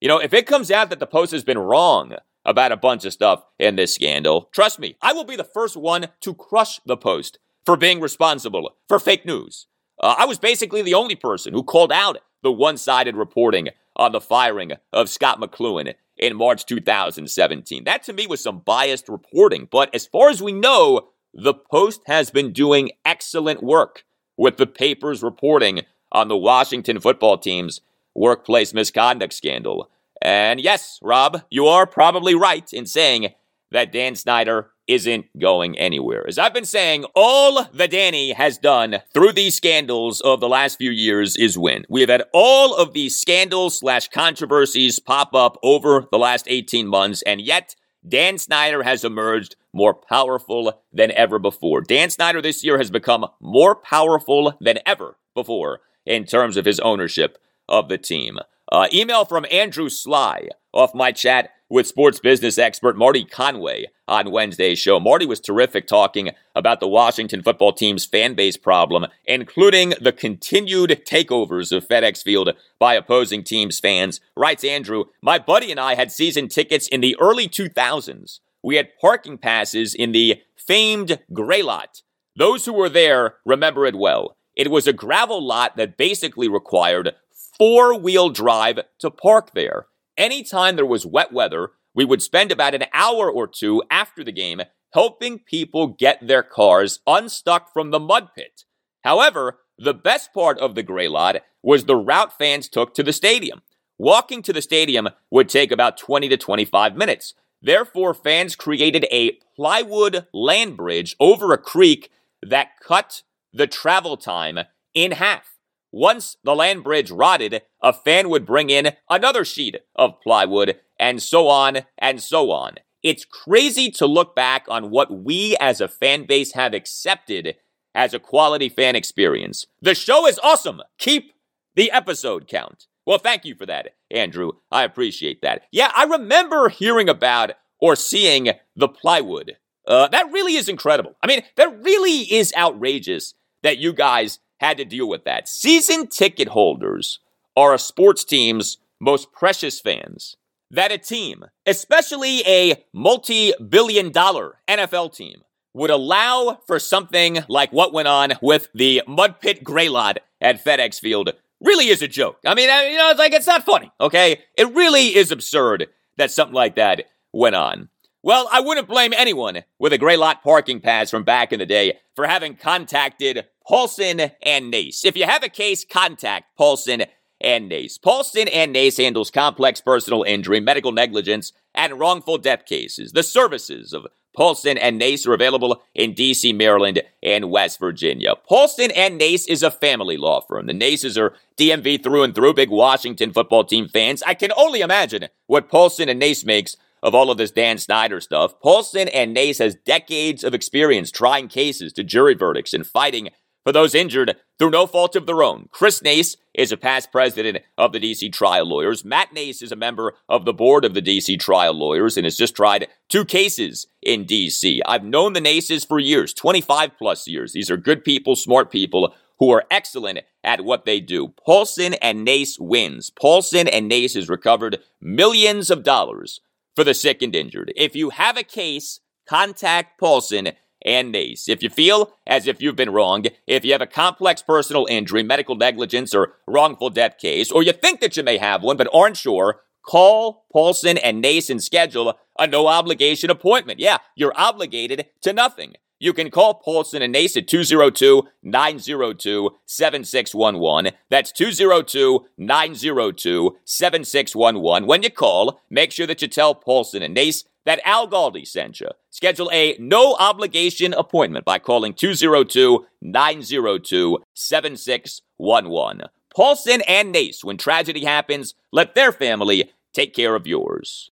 You 0.00 0.08
know, 0.08 0.18
if 0.18 0.34
it 0.34 0.46
comes 0.46 0.70
out 0.70 0.90
that 0.90 0.98
the 0.98 1.06
Post 1.06 1.32
has 1.32 1.44
been 1.44 1.58
wrong 1.58 2.16
about 2.44 2.72
a 2.72 2.76
bunch 2.76 3.04
of 3.04 3.12
stuff 3.12 3.44
in 3.58 3.76
this 3.76 3.94
scandal, 3.94 4.48
trust 4.52 4.78
me, 4.78 4.96
I 5.00 5.12
will 5.12 5.24
be 5.24 5.36
the 5.36 5.44
first 5.44 5.76
one 5.76 6.08
to 6.22 6.34
crush 6.34 6.80
the 6.84 6.96
Post 6.96 7.38
for 7.64 7.76
being 7.76 8.00
responsible 8.00 8.70
for 8.88 8.98
fake 8.98 9.24
news. 9.24 9.66
Uh, 10.02 10.16
I 10.18 10.24
was 10.24 10.38
basically 10.38 10.82
the 10.82 10.94
only 10.94 11.14
person 11.14 11.52
who 11.52 11.62
called 11.62 11.92
out 11.92 12.18
the 12.42 12.50
one 12.50 12.76
sided 12.76 13.14
reporting 13.14 13.68
on 13.94 14.12
the 14.12 14.20
firing 14.20 14.72
of 14.92 15.08
Scot 15.08 15.40
McCloughan 15.40 15.94
in 16.16 16.36
March 16.36 16.66
2017. 16.66 17.84
That 17.84 18.02
to 18.04 18.12
me 18.12 18.26
was 18.26 18.42
some 18.42 18.60
biased 18.60 19.08
reporting, 19.08 19.68
but 19.70 19.94
as 19.94 20.06
far 20.06 20.28
as 20.28 20.42
we 20.42 20.52
know, 20.52 21.10
the 21.32 21.54
Post 21.54 22.02
has 22.06 22.30
been 22.30 22.52
doing 22.52 22.90
excellent 23.04 23.62
work 23.62 24.04
with 24.36 24.56
the 24.56 24.66
papers 24.66 25.22
reporting 25.22 25.82
on 26.10 26.28
the 26.28 26.36
Washington 26.36 27.00
football 27.00 27.38
team's 27.38 27.80
workplace 28.14 28.74
misconduct 28.74 29.32
scandal. 29.32 29.90
And 30.20 30.60
yes, 30.60 30.98
Rob, 31.02 31.42
you 31.50 31.66
are 31.66 31.86
probably 31.86 32.34
right 32.34 32.70
in 32.72 32.86
saying 32.86 33.34
that 33.72 33.92
Dan 33.92 34.14
Snyder 34.14 34.70
isn't 34.86 35.26
going 35.38 35.78
anywhere. 35.78 36.26
As 36.26 36.38
I've 36.38 36.54
been 36.54 36.64
saying, 36.64 37.04
all 37.14 37.64
the 37.72 37.88
Danny 37.88 38.32
has 38.32 38.58
done 38.58 38.98
through 39.14 39.32
these 39.32 39.56
scandals 39.56 40.20
of 40.20 40.40
the 40.40 40.48
last 40.48 40.76
few 40.76 40.90
years 40.90 41.36
is 41.36 41.56
win. 41.56 41.84
We 41.88 42.00
have 42.00 42.10
had 42.10 42.24
all 42.32 42.74
of 42.74 42.92
these 42.92 43.18
scandals 43.18 43.78
slash 43.78 44.08
controversies 44.08 44.98
pop 44.98 45.34
up 45.34 45.58
over 45.62 46.06
the 46.10 46.18
last 46.18 46.46
18 46.48 46.86
months, 46.86 47.22
and 47.22 47.40
yet 47.40 47.74
Dan 48.06 48.38
Snyder 48.38 48.82
has 48.82 49.04
emerged 49.04 49.56
more 49.72 49.94
powerful 49.94 50.82
than 50.92 51.12
ever 51.12 51.38
before. 51.38 51.80
Dan 51.80 52.10
Snyder 52.10 52.42
this 52.42 52.64
year 52.64 52.78
has 52.78 52.90
become 52.90 53.26
more 53.40 53.74
powerful 53.76 54.54
than 54.60 54.78
ever 54.84 55.16
before 55.34 55.80
in 56.04 56.24
terms 56.24 56.56
of 56.56 56.64
his 56.64 56.80
ownership 56.80 57.38
of 57.72 57.88
the 57.88 57.98
team. 57.98 58.38
Uh, 58.70 58.86
email 58.92 59.24
from 59.24 59.44
Andrew 59.50 59.88
Sly 59.88 60.48
off 60.72 60.94
my 60.94 61.10
chat 61.10 61.50
with 61.68 61.86
sports 61.86 62.20
business 62.20 62.58
expert 62.58 62.96
Marty 62.98 63.24
Conway 63.24 63.86
on 64.06 64.30
Wednesday's 64.30 64.78
show. 64.78 65.00
Marty 65.00 65.24
was 65.24 65.40
terrific 65.40 65.86
talking 65.86 66.30
about 66.54 66.80
the 66.80 66.88
Washington 66.88 67.42
football 67.42 67.72
team's 67.72 68.04
fan 68.04 68.34
base 68.34 68.58
problem, 68.58 69.06
including 69.24 69.94
the 70.00 70.12
continued 70.12 71.02
takeovers 71.06 71.72
of 71.74 71.88
FedEx 71.88 72.22
Field 72.22 72.50
by 72.78 72.94
opposing 72.94 73.42
teams' 73.42 73.80
fans. 73.80 74.20
Writes 74.36 74.64
Andrew, 74.64 75.04
my 75.22 75.38
buddy 75.38 75.70
and 75.70 75.80
I 75.80 75.94
had 75.94 76.12
season 76.12 76.48
tickets 76.48 76.88
in 76.88 77.00
the 77.00 77.16
early 77.18 77.48
2000s. 77.48 78.40
We 78.62 78.76
had 78.76 78.96
parking 79.00 79.38
passes 79.38 79.94
in 79.94 80.12
the 80.12 80.42
famed 80.56 81.20
gray 81.32 81.62
lot. 81.62 82.02
Those 82.36 82.66
who 82.66 82.74
were 82.74 82.90
there 82.90 83.36
remember 83.46 83.86
it 83.86 83.96
well. 83.96 84.36
It 84.54 84.70
was 84.70 84.86
a 84.86 84.92
gravel 84.92 85.42
lot 85.42 85.76
that 85.76 85.96
basically 85.96 86.48
required 86.48 87.14
four 87.56 87.98
wheel 87.98 88.30
drive 88.30 88.80
to 88.98 89.10
park 89.10 89.52
there. 89.54 89.86
Anytime 90.16 90.76
there 90.76 90.86
was 90.86 91.06
wet 91.06 91.32
weather, 91.32 91.70
we 91.94 92.04
would 92.04 92.22
spend 92.22 92.52
about 92.52 92.74
an 92.74 92.84
hour 92.92 93.30
or 93.30 93.46
two 93.46 93.82
after 93.90 94.24
the 94.24 94.32
game 94.32 94.62
helping 94.92 95.38
people 95.38 95.88
get 95.88 96.26
their 96.26 96.42
cars 96.42 97.00
unstuck 97.06 97.72
from 97.72 97.90
the 97.90 98.00
mud 98.00 98.28
pit. 98.34 98.64
However, 99.04 99.60
the 99.78 99.94
best 99.94 100.32
part 100.32 100.58
of 100.58 100.74
the 100.74 100.82
gray 100.82 101.08
lot 101.08 101.36
was 101.62 101.84
the 101.84 101.96
route 101.96 102.36
fans 102.36 102.68
took 102.68 102.94
to 102.94 103.02
the 103.02 103.12
stadium. 103.12 103.62
Walking 103.98 104.42
to 104.42 104.52
the 104.52 104.62
stadium 104.62 105.08
would 105.30 105.48
take 105.48 105.70
about 105.72 105.96
20 105.96 106.28
to 106.28 106.36
25 106.36 106.96
minutes. 106.96 107.34
Therefore, 107.60 108.14
fans 108.14 108.56
created 108.56 109.06
a 109.10 109.38
plywood 109.56 110.26
land 110.32 110.76
bridge 110.76 111.14
over 111.20 111.52
a 111.52 111.58
creek 111.58 112.10
that 112.42 112.70
cut 112.82 113.22
the 113.52 113.66
travel 113.66 114.16
time 114.16 114.58
in 114.94 115.12
half. 115.12 115.51
Once 115.92 116.36
the 116.42 116.54
land 116.54 116.82
bridge 116.82 117.10
rotted, 117.10 117.62
a 117.82 117.92
fan 117.92 118.30
would 118.30 118.46
bring 118.46 118.70
in 118.70 118.92
another 119.10 119.44
sheet 119.44 119.76
of 119.94 120.20
plywood, 120.22 120.80
and 120.98 121.22
so 121.22 121.48
on 121.48 121.80
and 121.98 122.22
so 122.22 122.50
on. 122.50 122.76
It's 123.02 123.24
crazy 123.24 123.90
to 123.92 124.06
look 124.06 124.34
back 124.34 124.64
on 124.68 124.90
what 124.90 125.10
we 125.12 125.56
as 125.60 125.80
a 125.80 125.88
fan 125.88 126.24
base 126.24 126.52
have 126.54 126.72
accepted 126.72 127.56
as 127.94 128.14
a 128.14 128.18
quality 128.18 128.68
fan 128.68 128.96
experience. 128.96 129.66
The 129.80 129.94
show 129.94 130.26
is 130.26 130.40
awesome. 130.42 130.80
Keep 130.98 131.32
the 131.74 131.90
episode 131.90 132.48
count. 132.48 132.86
Well, 133.04 133.18
thank 133.18 133.44
you 133.44 133.54
for 133.54 133.66
that, 133.66 133.94
Andrew. 134.10 134.52
I 134.70 134.84
appreciate 134.84 135.42
that. 135.42 135.62
Yeah, 135.72 135.90
I 135.94 136.04
remember 136.04 136.68
hearing 136.68 137.08
about 137.08 137.52
or 137.80 137.96
seeing 137.96 138.50
the 138.76 138.88
plywood. 138.88 139.56
Uh, 139.86 140.06
that 140.08 140.30
really 140.30 140.54
is 140.54 140.68
incredible. 140.68 141.16
I 141.22 141.26
mean, 141.26 141.42
that 141.56 141.82
really 141.82 142.20
is 142.32 142.54
outrageous 142.56 143.34
that 143.64 143.78
you 143.78 143.92
guys 143.92 144.38
had 144.62 144.76
to 144.78 144.84
deal 144.84 145.08
with 145.08 145.24
that. 145.24 145.48
Season 145.48 146.06
ticket 146.06 146.48
holders 146.48 147.18
are 147.56 147.74
a 147.74 147.78
sports 147.78 148.24
team's 148.24 148.78
most 149.00 149.32
precious 149.32 149.80
fans. 149.80 150.36
That 150.70 150.92
a 150.92 150.98
team, 150.98 151.44
especially 151.66 152.42
a 152.46 152.82
multi 152.94 153.52
billion 153.68 154.10
dollar 154.10 154.60
NFL 154.68 155.14
team, 155.14 155.42
would 155.74 155.90
allow 155.90 156.60
for 156.66 156.78
something 156.78 157.40
like 157.48 157.72
what 157.72 157.92
went 157.92 158.08
on 158.08 158.34
with 158.40 158.68
the 158.74 159.02
mud 159.06 159.40
pit 159.40 159.62
gray 159.64 159.88
lot 159.88 160.18
at 160.40 160.64
FedEx 160.64 160.98
Field 160.98 161.32
really 161.60 161.88
is 161.88 162.02
a 162.02 162.08
joke. 162.08 162.38
I 162.46 162.54
mean, 162.54 162.68
you 162.90 162.96
know, 162.96 163.10
it's 163.10 163.18
like 163.18 163.32
it's 163.32 163.46
not 163.46 163.64
funny, 163.64 163.90
okay? 164.00 164.40
It 164.56 164.72
really 164.74 165.14
is 165.14 165.30
absurd 165.30 165.88
that 166.16 166.30
something 166.30 166.54
like 166.54 166.76
that 166.76 167.04
went 167.32 167.56
on. 167.56 167.88
Well, 168.22 168.48
I 168.52 168.60
wouldn't 168.60 168.88
blame 168.88 169.12
anyone 169.16 169.64
with 169.78 169.92
a 169.92 169.98
gray 169.98 170.16
lot 170.16 170.42
parking 170.42 170.80
pass 170.80 171.10
from 171.10 171.24
back 171.24 171.52
in 171.52 171.58
the 171.58 171.66
day 171.66 171.98
for 172.14 172.26
having 172.26 172.54
contacted 172.54 173.46
Paulson 173.66 174.32
and 174.42 174.70
Nace. 174.70 175.04
If 175.04 175.16
you 175.16 175.24
have 175.24 175.42
a 175.42 175.48
case, 175.48 175.84
contact 175.84 176.56
Paulson 176.56 177.04
and 177.40 177.68
Nace. 177.68 177.98
Paulson 177.98 178.48
and 178.48 178.72
Nace 178.72 178.96
handles 178.96 179.30
complex 179.30 179.80
personal 179.80 180.22
injury, 180.22 180.60
medical 180.60 180.92
negligence, 180.92 181.52
and 181.74 181.98
wrongful 181.98 182.38
death 182.38 182.66
cases. 182.66 183.12
The 183.12 183.22
services 183.22 183.92
of 183.92 184.06
Paulson 184.34 184.78
and 184.78 184.98
Nace 184.98 185.26
are 185.26 185.34
available 185.34 185.82
in 185.94 186.14
DC, 186.14 186.56
Maryland, 186.56 187.02
and 187.22 187.50
West 187.50 187.78
Virginia. 187.78 188.34
Paulson 188.48 188.90
and 188.92 189.18
Nace 189.18 189.46
is 189.46 189.62
a 189.62 189.70
family 189.70 190.16
law 190.16 190.40
firm. 190.40 190.66
The 190.66 190.72
Naces 190.72 191.18
are 191.18 191.34
DMV 191.58 192.02
through 192.02 192.22
and 192.22 192.34
through, 192.34 192.54
big 192.54 192.70
Washington 192.70 193.32
football 193.32 193.64
team 193.64 193.88
fans. 193.88 194.22
I 194.22 194.34
can 194.34 194.52
only 194.56 194.80
imagine 194.80 195.28
what 195.46 195.68
Paulson 195.68 196.08
and 196.08 196.18
Nace 196.18 196.44
makes 196.44 196.76
of 197.02 197.14
all 197.14 197.30
of 197.30 197.36
this 197.36 197.50
Dan 197.50 197.78
Snyder 197.78 198.20
stuff. 198.20 198.58
Paulson 198.60 199.08
and 199.08 199.34
Nace 199.34 199.58
has 199.58 199.74
decades 199.74 200.44
of 200.44 200.54
experience 200.54 201.10
trying 201.10 201.48
cases 201.48 201.92
to 201.94 202.04
jury 202.04 202.34
verdicts 202.34 202.72
and 202.72 202.86
fighting 202.86 203.30
for 203.64 203.72
those 203.72 203.94
injured 203.94 204.36
through 204.58 204.70
no 204.70 204.86
fault 204.86 205.16
of 205.16 205.26
their 205.26 205.42
own. 205.42 205.68
Chris 205.70 206.02
Nace 206.02 206.36
is 206.54 206.72
a 206.72 206.76
past 206.76 207.10
president 207.10 207.58
of 207.78 207.92
the 207.92 208.00
DC 208.00 208.32
Trial 208.32 208.66
Lawyers. 208.66 209.04
Matt 209.04 209.32
Nace 209.32 209.62
is 209.62 209.72
a 209.72 209.76
member 209.76 210.14
of 210.28 210.44
the 210.44 210.52
board 210.52 210.84
of 210.84 210.94
the 210.94 211.02
DC 211.02 211.38
Trial 211.40 211.74
Lawyers 211.74 212.16
and 212.16 212.24
has 212.24 212.36
just 212.36 212.54
tried 212.54 212.88
two 213.08 213.24
cases 213.24 213.86
in 214.02 214.24
DC. 214.24 214.80
I've 214.86 215.04
known 215.04 215.32
the 215.32 215.40
Naces 215.40 215.84
for 215.84 215.98
years, 215.98 216.34
25 216.34 216.96
plus 216.98 217.26
years. 217.26 217.52
These 217.52 217.70
are 217.70 217.76
good 217.76 218.04
people, 218.04 218.36
smart 218.36 218.70
people 218.70 219.14
who 219.38 219.50
are 219.50 219.64
excellent 219.70 220.20
at 220.44 220.64
what 220.64 220.84
they 220.84 221.00
do. 221.00 221.34
Paulson 221.44 221.94
and 221.94 222.24
Nace 222.24 222.58
wins. 222.58 223.10
Paulson 223.10 223.66
and 223.66 223.88
Nace 223.88 224.14
has 224.14 224.28
recovered 224.28 224.78
millions 225.00 225.70
of 225.70 225.82
dollars 225.82 226.40
for 226.76 226.84
the 226.84 226.94
sick 226.94 227.22
and 227.22 227.34
injured. 227.34 227.72
If 227.76 227.96
you 227.96 228.10
have 228.10 228.36
a 228.36 228.44
case, 228.44 229.00
contact 229.28 229.98
Paulson 229.98 230.52
and 230.84 231.12
Nace. 231.12 231.48
If 231.48 231.62
you 231.62 231.70
feel 231.70 232.14
as 232.26 232.46
if 232.46 232.60
you've 232.60 232.76
been 232.76 232.90
wronged, 232.90 233.30
if 233.46 233.64
you 233.64 233.72
have 233.72 233.82
a 233.82 233.86
complex 233.86 234.42
personal 234.42 234.86
injury, 234.88 235.22
medical 235.22 235.54
negligence, 235.54 236.14
or 236.14 236.34
wrongful 236.46 236.90
death 236.90 237.18
case, 237.18 237.50
or 237.50 237.62
you 237.62 237.72
think 237.72 238.00
that 238.00 238.16
you 238.16 238.22
may 238.22 238.38
have 238.38 238.62
one 238.62 238.76
but 238.76 238.88
aren't 238.92 239.16
sure, 239.16 239.60
call 239.82 240.46
Paulson 240.52 240.98
and 240.98 241.20
Nace 241.20 241.50
and 241.50 241.62
schedule 241.62 242.18
a 242.38 242.46
no 242.46 242.66
obligation 242.66 243.30
appointment. 243.30 243.80
Yeah, 243.80 243.98
you're 244.14 244.32
obligated 244.36 245.06
to 245.22 245.32
nothing. 245.32 245.74
You 246.02 246.12
can 246.12 246.32
call 246.32 246.54
Paulson 246.54 247.00
and 247.00 247.12
Nace 247.12 247.36
at 247.36 247.46
202 247.46 248.24
902 248.42 249.50
7611. 249.66 250.92
That's 251.10 251.30
202 251.30 252.26
902 252.36 253.56
7611. 253.64 254.88
When 254.88 255.04
you 255.04 255.10
call, 255.10 255.60
make 255.70 255.92
sure 255.92 256.08
that 256.08 256.20
you 256.20 256.26
tell 256.26 256.56
Paulson 256.56 257.02
and 257.02 257.14
Nace 257.14 257.44
that 257.64 257.80
Al 257.84 258.08
Galdi 258.08 258.46
sent 258.46 258.80
you. 258.80 258.88
Schedule 259.10 259.50
a 259.52 259.76
no 259.78 260.16
obligation 260.18 260.92
appointment 260.94 261.44
by 261.44 261.58
calling 261.58 261.94
202 261.94 262.86
902 263.00 264.18
7611. 264.34 266.02
Paulson 266.34 266.80
and 266.88 267.12
Nace, 267.12 267.44
when 267.44 267.58
tragedy 267.58 268.04
happens, 268.04 268.54
let 268.72 268.94
their 268.94 269.12
family 269.12 269.70
take 269.92 270.14
care 270.14 270.34
of 270.34 270.46
yours. 270.46 271.10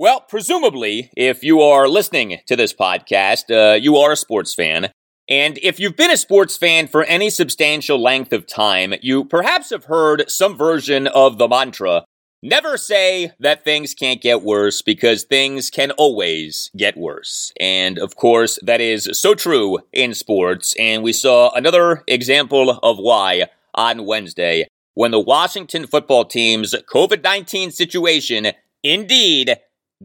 Well, 0.00 0.20
presumably, 0.20 1.10
if 1.16 1.42
you 1.42 1.60
are 1.60 1.88
listening 1.88 2.38
to 2.46 2.54
this 2.54 2.72
podcast, 2.72 3.50
uh, 3.50 3.74
you 3.74 3.96
are 3.96 4.12
a 4.12 4.16
sports 4.16 4.54
fan. 4.54 4.92
And 5.28 5.58
if 5.62 5.78
you've 5.78 5.96
been 5.96 6.10
a 6.10 6.16
sports 6.16 6.56
fan 6.56 6.86
for 6.88 7.04
any 7.04 7.28
substantial 7.28 8.00
length 8.00 8.32
of 8.32 8.46
time, 8.46 8.94
you 9.02 9.24
perhaps 9.24 9.70
have 9.70 9.84
heard 9.84 10.30
some 10.30 10.56
version 10.56 11.06
of 11.06 11.38
the 11.38 11.48
mantra 11.48 12.04
Never 12.42 12.76
say 12.76 13.32
that 13.40 13.64
things 13.64 13.94
can't 13.94 14.22
get 14.22 14.42
worse 14.42 14.80
because 14.80 15.24
things 15.24 15.70
can 15.70 15.90
always 15.92 16.70
get 16.76 16.96
worse. 16.96 17.52
And 17.58 17.98
of 17.98 18.14
course, 18.14 18.60
that 18.62 18.80
is 18.80 19.10
so 19.12 19.34
true 19.34 19.78
in 19.92 20.14
sports. 20.14 20.76
And 20.78 21.02
we 21.02 21.12
saw 21.12 21.50
another 21.54 22.04
example 22.06 22.70
of 22.70 22.98
why 22.98 23.48
on 23.74 24.06
Wednesday 24.06 24.68
when 24.94 25.10
the 25.10 25.18
Washington 25.18 25.88
football 25.88 26.24
team's 26.24 26.76
COVID 26.92 27.24
19 27.24 27.72
situation 27.72 28.52
indeed 28.84 29.56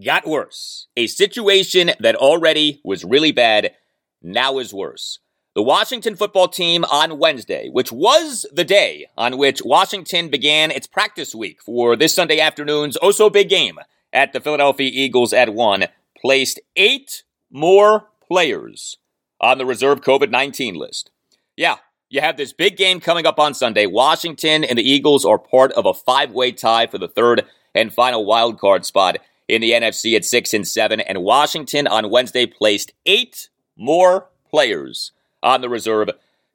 got 0.03 0.27
worse. 0.27 0.87
A 0.97 1.05
situation 1.05 1.91
that 1.99 2.15
already 2.15 2.81
was 2.83 3.05
really 3.05 3.31
bad 3.31 3.75
now 4.23 4.57
is 4.57 4.73
worse. 4.73 5.19
The 5.55 5.61
Washington 5.61 6.15
football 6.15 6.47
team 6.47 6.83
on 6.85 7.19
Wednesday, 7.19 7.69
which 7.69 7.91
was 7.91 8.47
the 8.51 8.63
day 8.63 9.05
on 9.15 9.37
which 9.37 9.61
Washington 9.63 10.29
began 10.29 10.71
its 10.71 10.87
practice 10.87 11.35
week 11.35 11.61
for 11.61 11.95
this 11.95 12.15
Sunday 12.15 12.39
afternoon's 12.39 12.97
oh 13.03 13.11
so 13.11 13.29
big 13.29 13.49
game 13.49 13.77
at 14.11 14.33
the 14.33 14.39
Philadelphia 14.39 14.89
Eagles 14.91 15.31
at 15.31 15.53
one, 15.53 15.85
placed 16.19 16.59
eight 16.75 17.23
more 17.51 18.07
players 18.27 18.97
on 19.39 19.59
the 19.59 19.65
reserve 19.65 20.01
COVID 20.01 20.31
19 20.31 20.73
list. 20.73 21.11
Yeah, 21.55 21.75
you 22.09 22.21
have 22.21 22.37
this 22.37 22.53
big 22.53 22.77
game 22.77 22.99
coming 22.99 23.27
up 23.27 23.39
on 23.39 23.53
Sunday. 23.53 23.85
Washington 23.85 24.63
and 24.63 24.79
the 24.79 24.89
Eagles 24.89 25.25
are 25.25 25.37
part 25.37 25.71
of 25.73 25.85
a 25.85 25.93
five 25.93 26.31
way 26.31 26.51
tie 26.51 26.87
for 26.87 26.97
the 26.97 27.07
third 27.07 27.45
and 27.75 27.93
final 27.93 28.25
wild 28.25 28.59
card 28.59 28.85
spot 28.85 29.17
in 29.47 29.61
the 29.61 29.71
NFC 29.71 30.15
at 30.15 30.25
six 30.25 30.53
and 30.53 30.67
seven. 30.67 30.99
And 30.99 31.23
Washington 31.23 31.87
on 31.87 32.09
Wednesday 32.09 32.45
placed 32.45 32.91
eight 33.05 33.49
more 33.77 34.29
players 34.49 35.11
on 35.41 35.61
the 35.61 35.69
reserve 35.69 36.09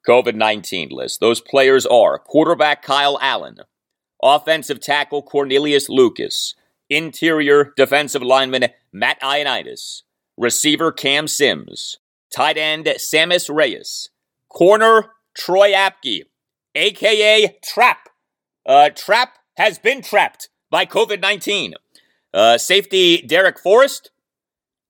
COVID 0.08 0.34
19 0.34 0.90
list. 0.90 1.20
Those 1.20 1.40
players 1.40 1.84
are 1.86 2.18
quarterback 2.18 2.82
Kyle 2.82 3.18
Allen, 3.20 3.58
offensive 4.22 4.80
tackle 4.80 5.22
Cornelius 5.22 5.88
Lucas, 5.88 6.54
interior 6.88 7.72
defensive 7.76 8.22
lineman 8.22 8.68
Matt 8.92 9.20
Ioannidis, 9.20 10.02
receiver 10.36 10.92
Cam 10.92 11.28
Sims, 11.28 11.98
tight 12.34 12.56
end 12.56 12.86
Sammis 12.86 13.54
Reyes, 13.54 14.10
corner 14.48 15.10
Troy 15.34 15.72
Apke, 15.72 16.24
aka 16.74 17.58
Trap. 17.62 18.08
Uh, 18.64 18.90
Trap 18.90 19.38
has 19.56 19.78
been 19.78 20.02
trapped 20.02 20.48
by 20.70 20.86
COVID 20.86 21.20
19. 21.20 21.74
Uh, 22.32 22.58
safety 22.58 23.22
Darrick 23.26 23.58
Forrest, 23.58 24.10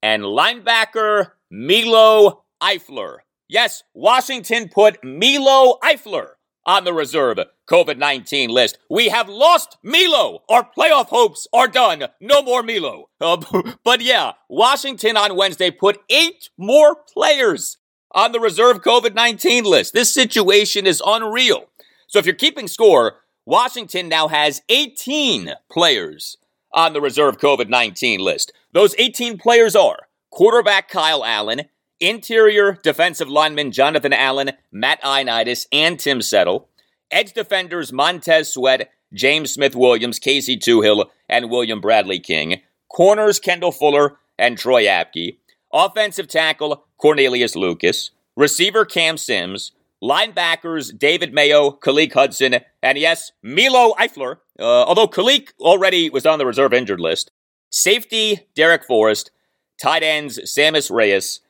and 0.03 0.23
linebacker 0.23 1.33
Milo 1.51 2.45
Eifler. 2.63 3.19
Yes, 3.49 3.83
Washington 3.95 4.69
put 4.69 5.03
Milo 5.03 5.79
Eifler 5.83 6.33
on 6.67 6.85
the 6.85 6.93
reserve 6.93 7.39
COVID 7.69 7.97
19 7.97 8.51
list. 8.51 8.79
We 8.91 9.09
have 9.09 9.29
lost 9.29 9.79
Milo. 9.83 10.43
Our 10.49 10.69
playoff 10.77 11.07
hopes 11.07 11.47
are 11.53 11.69
done. 11.69 12.05
No 12.21 12.43
more 12.43 12.63
Milo. 12.63 13.09
Uh, 13.21 13.43
but 13.85 14.03
yeah, 14.03 14.33
Washington 14.49 15.17
on 15.17 15.37
Wednesday 15.37 15.71
put 15.71 16.01
eight 16.11 16.51
more 16.59 16.95
players 16.95 17.79
on 18.13 18.33
the 18.33 18.41
reserve 18.41 18.83
COVID 18.83 19.15
19 19.15 19.65
list. 19.65 19.95
This 19.95 20.13
situation 20.13 20.87
is 20.87 21.03
unreal. 21.05 21.71
So 22.07 22.19
if 22.19 22.27
you're 22.27 22.35
keeping 22.35 22.69
score, 22.69 23.21
Washington 23.47 24.09
now 24.09 24.29
has 24.29 24.61
18 24.69 25.55
players 25.71 26.37
on 26.73 26.93
the 26.93 27.01
reserve 27.01 27.39
COVID 27.39 27.71
19 27.71 28.21
list. 28.21 28.53
Those 28.73 28.95
18 28.99 29.39
players 29.39 29.75
are 29.75 30.08
quarterback 30.31 30.89
Kyle 30.89 31.25
Allen, 31.25 31.63
Interior 32.01 32.79
defensive 32.83 33.29
lineman 33.29 33.73
Jonathan 33.73 34.13
Allen, 34.13 34.53
Matt 34.71 35.03
Ioannidis, 35.03 35.67
and 35.73 35.99
Tim 35.99 36.23
Settle. 36.23 36.69
Edge 37.11 37.33
defenders 37.33 37.93
Montez 37.93 38.53
Sweat, 38.53 38.91
James 39.13 39.53
Smith 39.53 39.75
Williams, 39.75 40.19
Casey 40.21 40.57
Toohill, 40.57 41.07
and 41.29 41.51
William 41.51 41.81
Bradley 41.81 42.21
King. 42.21 42.61
Corners 42.89 43.41
Kendall 43.41 43.73
Fuller 43.73 44.17
and 44.39 44.57
Troy 44.57 44.85
Apke. 44.85 45.39
Offensive 45.73 46.29
tackle 46.29 46.85
Cornelius 46.99 47.57
Lucas. 47.57 48.13
Receiver 48.37 48.85
Cam 48.85 49.17
Sims. 49.17 49.73
Linebackers 50.01 50.97
David 50.97 51.35
Mayo, 51.35 51.73
Khaleke 51.73 52.13
Hudson, 52.13 52.57
and 52.81 52.99
yes, 52.99 53.33
Milo 53.43 53.95
Eifler, 53.99 54.37
uh, 54.61 54.85
although 54.85 55.09
Khaleke 55.09 55.49
already 55.59 56.09
was 56.09 56.25
on 56.25 56.39
the 56.39 56.47
reserve 56.47 56.73
injured 56.73 57.01
list. 57.01 57.33
Safety 57.71 58.47
Darrick 58.57 58.85
Forrest. 58.85 59.33
Tight 59.81 60.03
ends 60.03 60.39
Sammis 60.45 60.91
Reyes 60.91 61.41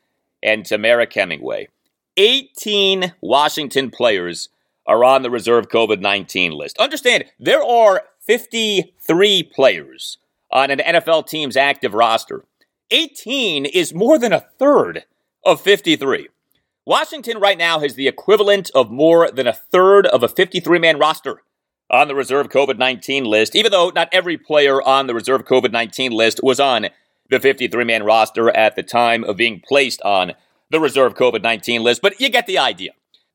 and 0.42 0.64
Temarrick 0.64 1.12
Hemingway. 1.12 1.68
18 2.16 3.14
Washington 3.20 3.90
players 3.90 4.48
are 4.86 5.04
on 5.04 5.22
the 5.22 5.30
reserve 5.30 5.68
COVID 5.68 6.00
19 6.00 6.52
list. 6.52 6.78
Understand, 6.78 7.24
there 7.38 7.62
are 7.62 8.04
53 8.20 9.42
players 9.44 10.18
on 10.50 10.70
an 10.70 10.78
NFL 10.78 11.26
team's 11.26 11.56
active 11.56 11.94
roster. 11.94 12.44
18 12.90 13.66
is 13.66 13.94
more 13.94 14.18
than 14.18 14.32
a 14.32 14.40
third 14.58 15.04
of 15.44 15.60
53. 15.60 16.28
Washington 16.84 17.38
right 17.38 17.58
now 17.58 17.80
has 17.80 17.94
the 17.94 18.08
equivalent 18.08 18.70
of 18.74 18.90
more 18.90 19.30
than 19.30 19.46
a 19.46 19.52
third 19.52 20.06
of 20.06 20.22
a 20.22 20.28
53 20.28 20.78
man 20.78 20.98
roster 20.98 21.42
on 21.90 22.08
the 22.08 22.14
reserve 22.14 22.48
COVID 22.48 22.78
19 22.78 23.24
list, 23.24 23.54
even 23.54 23.70
though 23.70 23.90
not 23.90 24.08
every 24.10 24.36
player 24.36 24.80
on 24.82 25.06
the 25.06 25.14
reserve 25.14 25.44
COVID 25.44 25.70
19 25.70 26.12
list 26.12 26.40
was 26.42 26.58
on 26.58 26.88
the 27.30 27.40
53 27.40 27.84
man 27.84 28.02
roster 28.02 28.50
at 28.50 28.76
the 28.76 28.82
time 28.82 29.24
of 29.24 29.36
being 29.36 29.62
placed 29.66 30.00
on 30.02 30.32
the 30.70 30.80
reserve 30.80 31.14
COVID 31.14 31.42
19 31.42 31.82
list, 31.82 32.02
but 32.02 32.20
you 32.20 32.28
get 32.28 32.46
the 32.46 32.58
idea. 32.58 32.92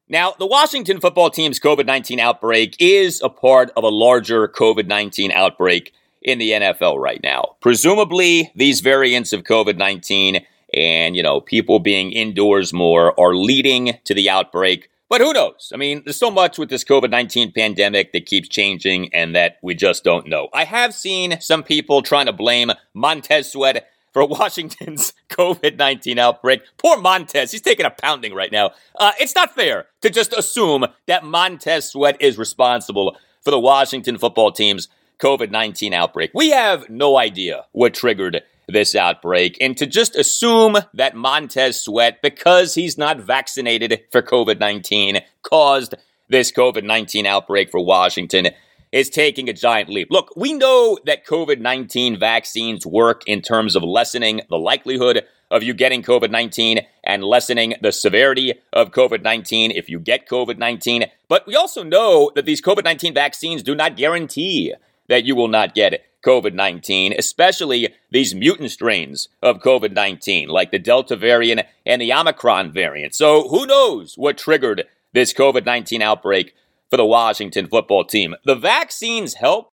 Now, 0.10 0.34
the 0.38 0.46
Washington 0.46 1.00
football 1.00 1.30
team's 1.30 1.60
COVID 1.60 1.86
19 1.86 2.20
outbreak 2.20 2.76
is 2.80 3.22
a 3.22 3.30
part 3.30 3.72
of 3.76 3.84
a 3.84 3.90
larger 3.90 4.48
COVID 4.48 4.88
19 4.88 5.32
outbreak 5.32 5.94
in 6.22 6.40
the 6.40 6.52
NFL 6.52 6.98
right 7.00 7.22
now. 7.24 7.56
Presumably, 7.62 8.52
these 8.56 8.82
variants 8.82 9.34
of 9.34 9.44
COVID 9.44 9.78
19 9.78 10.46
and, 10.74 11.16
you 11.16 11.22
know, 11.22 11.40
people 11.40 11.80
being 11.80 12.12
indoors 12.12 12.74
more 12.74 13.18
are 13.20 13.36
leading 13.36 14.00
to 14.06 14.14
the 14.14 14.30
outbreak. 14.30 14.90
But 15.14 15.22
who 15.22 15.32
knows? 15.32 15.72
I 15.72 15.78
mean, 15.78 16.02
there's 16.04 16.18
so 16.18 16.32
much 16.32 16.58
with 16.58 16.70
this 16.70 16.84
COVID 16.84 17.12
19 17.12 17.52
pandemic 17.52 18.14
that 18.14 18.26
keeps 18.26 18.50
changing 18.50 19.14
and 19.14 19.36
that 19.36 19.60
we 19.62 19.76
just 19.76 20.04
don't 20.04 20.28
know. 20.28 20.50
I 20.56 20.64
have 20.64 20.92
seen 20.92 21.40
some 21.40 21.62
people 21.62 22.02
trying 22.02 22.26
to 22.26 22.34
blame 22.34 22.72
Montez 22.96 23.52
Sweat 23.52 23.88
for 24.12 24.26
Washington's 24.28 25.14
COVID 25.30 25.78
19 25.78 26.18
outbreak. 26.18 26.64
Poor 26.80 26.98
Montez, 26.98 27.52
he's 27.52 27.62
taking 27.62 27.86
a 27.86 27.92
pounding 27.92 28.34
right 28.34 28.52
now. 28.52 28.72
Uh, 28.98 29.12
it's 29.20 29.36
not 29.36 29.54
fair 29.54 29.86
to 30.02 30.10
just 30.10 30.34
assume 30.34 30.88
that 31.06 31.24
Montez 31.24 31.92
Sweat 31.92 32.20
is 32.20 32.40
responsible 32.40 33.16
for 33.44 33.52
the 33.52 33.60
Washington 33.60 34.18
football 34.18 34.52
team's 34.52 34.88
COVID 35.20 35.52
19 35.52 35.94
outbreak. 35.94 36.32
We 36.34 36.50
have 36.50 36.90
no 36.90 37.20
idea 37.20 37.66
what 37.72 37.94
triggered 37.94 38.42
this 38.68 38.96
outbreak 38.96 39.58
and 39.60 39.78
to 39.78 39.86
just 39.86 40.16
assume 40.16 40.78
that 40.94 41.16
Montez 41.16 41.82
Sweat, 41.82 42.22
because 42.22 42.76
he's 42.76 42.98
not 42.98 43.20
vaccinated 43.20 44.02
for 44.12 44.22
COVID 44.22 44.60
19, 44.60 45.22
caused 45.42 45.96
this 46.30 46.52
COVID 46.52 46.84
19 46.84 47.26
outbreak 47.26 47.70
for 47.70 47.84
Washington 47.84 48.50
is 48.92 49.10
taking 49.10 49.50
a 49.50 49.54
giant 49.54 49.90
leap. 49.90 50.08
Look, 50.12 50.32
we 50.36 50.54
know 50.54 51.00
that 51.06 51.26
COVID 51.26 51.60
19 51.60 52.20
vaccines 52.20 52.86
work 52.86 53.24
in 53.28 53.42
terms 53.42 53.76
of 53.76 53.84
lessening 53.84 54.42
the 54.50 54.58
likelihood 54.58 55.26
of 55.50 55.64
you 55.64 55.74
getting 55.74 56.02
COVID 56.02 56.32
19 56.32 56.80
and 57.04 57.24
lessening 57.24 57.76
the 57.82 57.92
severity 57.92 58.54
of 58.72 58.92
COVID 58.92 59.22
19 59.22 59.72
if 59.72 59.90
you 59.90 60.00
get 60.00 60.28
COVID 60.28 60.58
19. 60.58 61.06
But 61.28 61.46
we 61.48 61.56
also 61.56 61.84
know 61.84 62.32
that 62.36 62.46
these 62.46 62.62
COVID 62.62 62.84
19 62.84 63.14
vaccines 63.14 63.64
do 63.64 63.76
not 63.76 63.98
guarantee 63.98 64.74
that 65.10 65.26
you 65.26 65.36
will 65.36 65.48
not 65.48 65.76
get 65.76 66.06
COVID 66.26 66.54
19, 66.54 67.14
especially 67.18 67.94
these 68.12 68.34
mutant 68.34 68.72
strains 68.72 69.28
of 69.42 69.60
COVID 69.60 69.94
19, 69.94 70.50
like 70.50 70.72
the 70.72 70.80
Delta 70.80 71.16
variant 71.16 71.62
and 71.86 72.02
the 72.02 72.14
Omicron 72.14 72.72
variant. 72.72 73.14
So 73.14 73.50
who 73.50 73.66
knows 73.66 74.16
what 74.16 74.38
triggered 74.38 74.86
this 75.14 75.34
COVID 75.34 75.66
19 75.66 76.02
outbreak 76.02 76.56
for 76.90 76.98
the 76.98 77.06
Washington 77.06 77.68
football 77.68 78.06
team? 78.06 78.36
The 78.46 78.56
vaccines 78.56 79.36
help. 79.36 79.70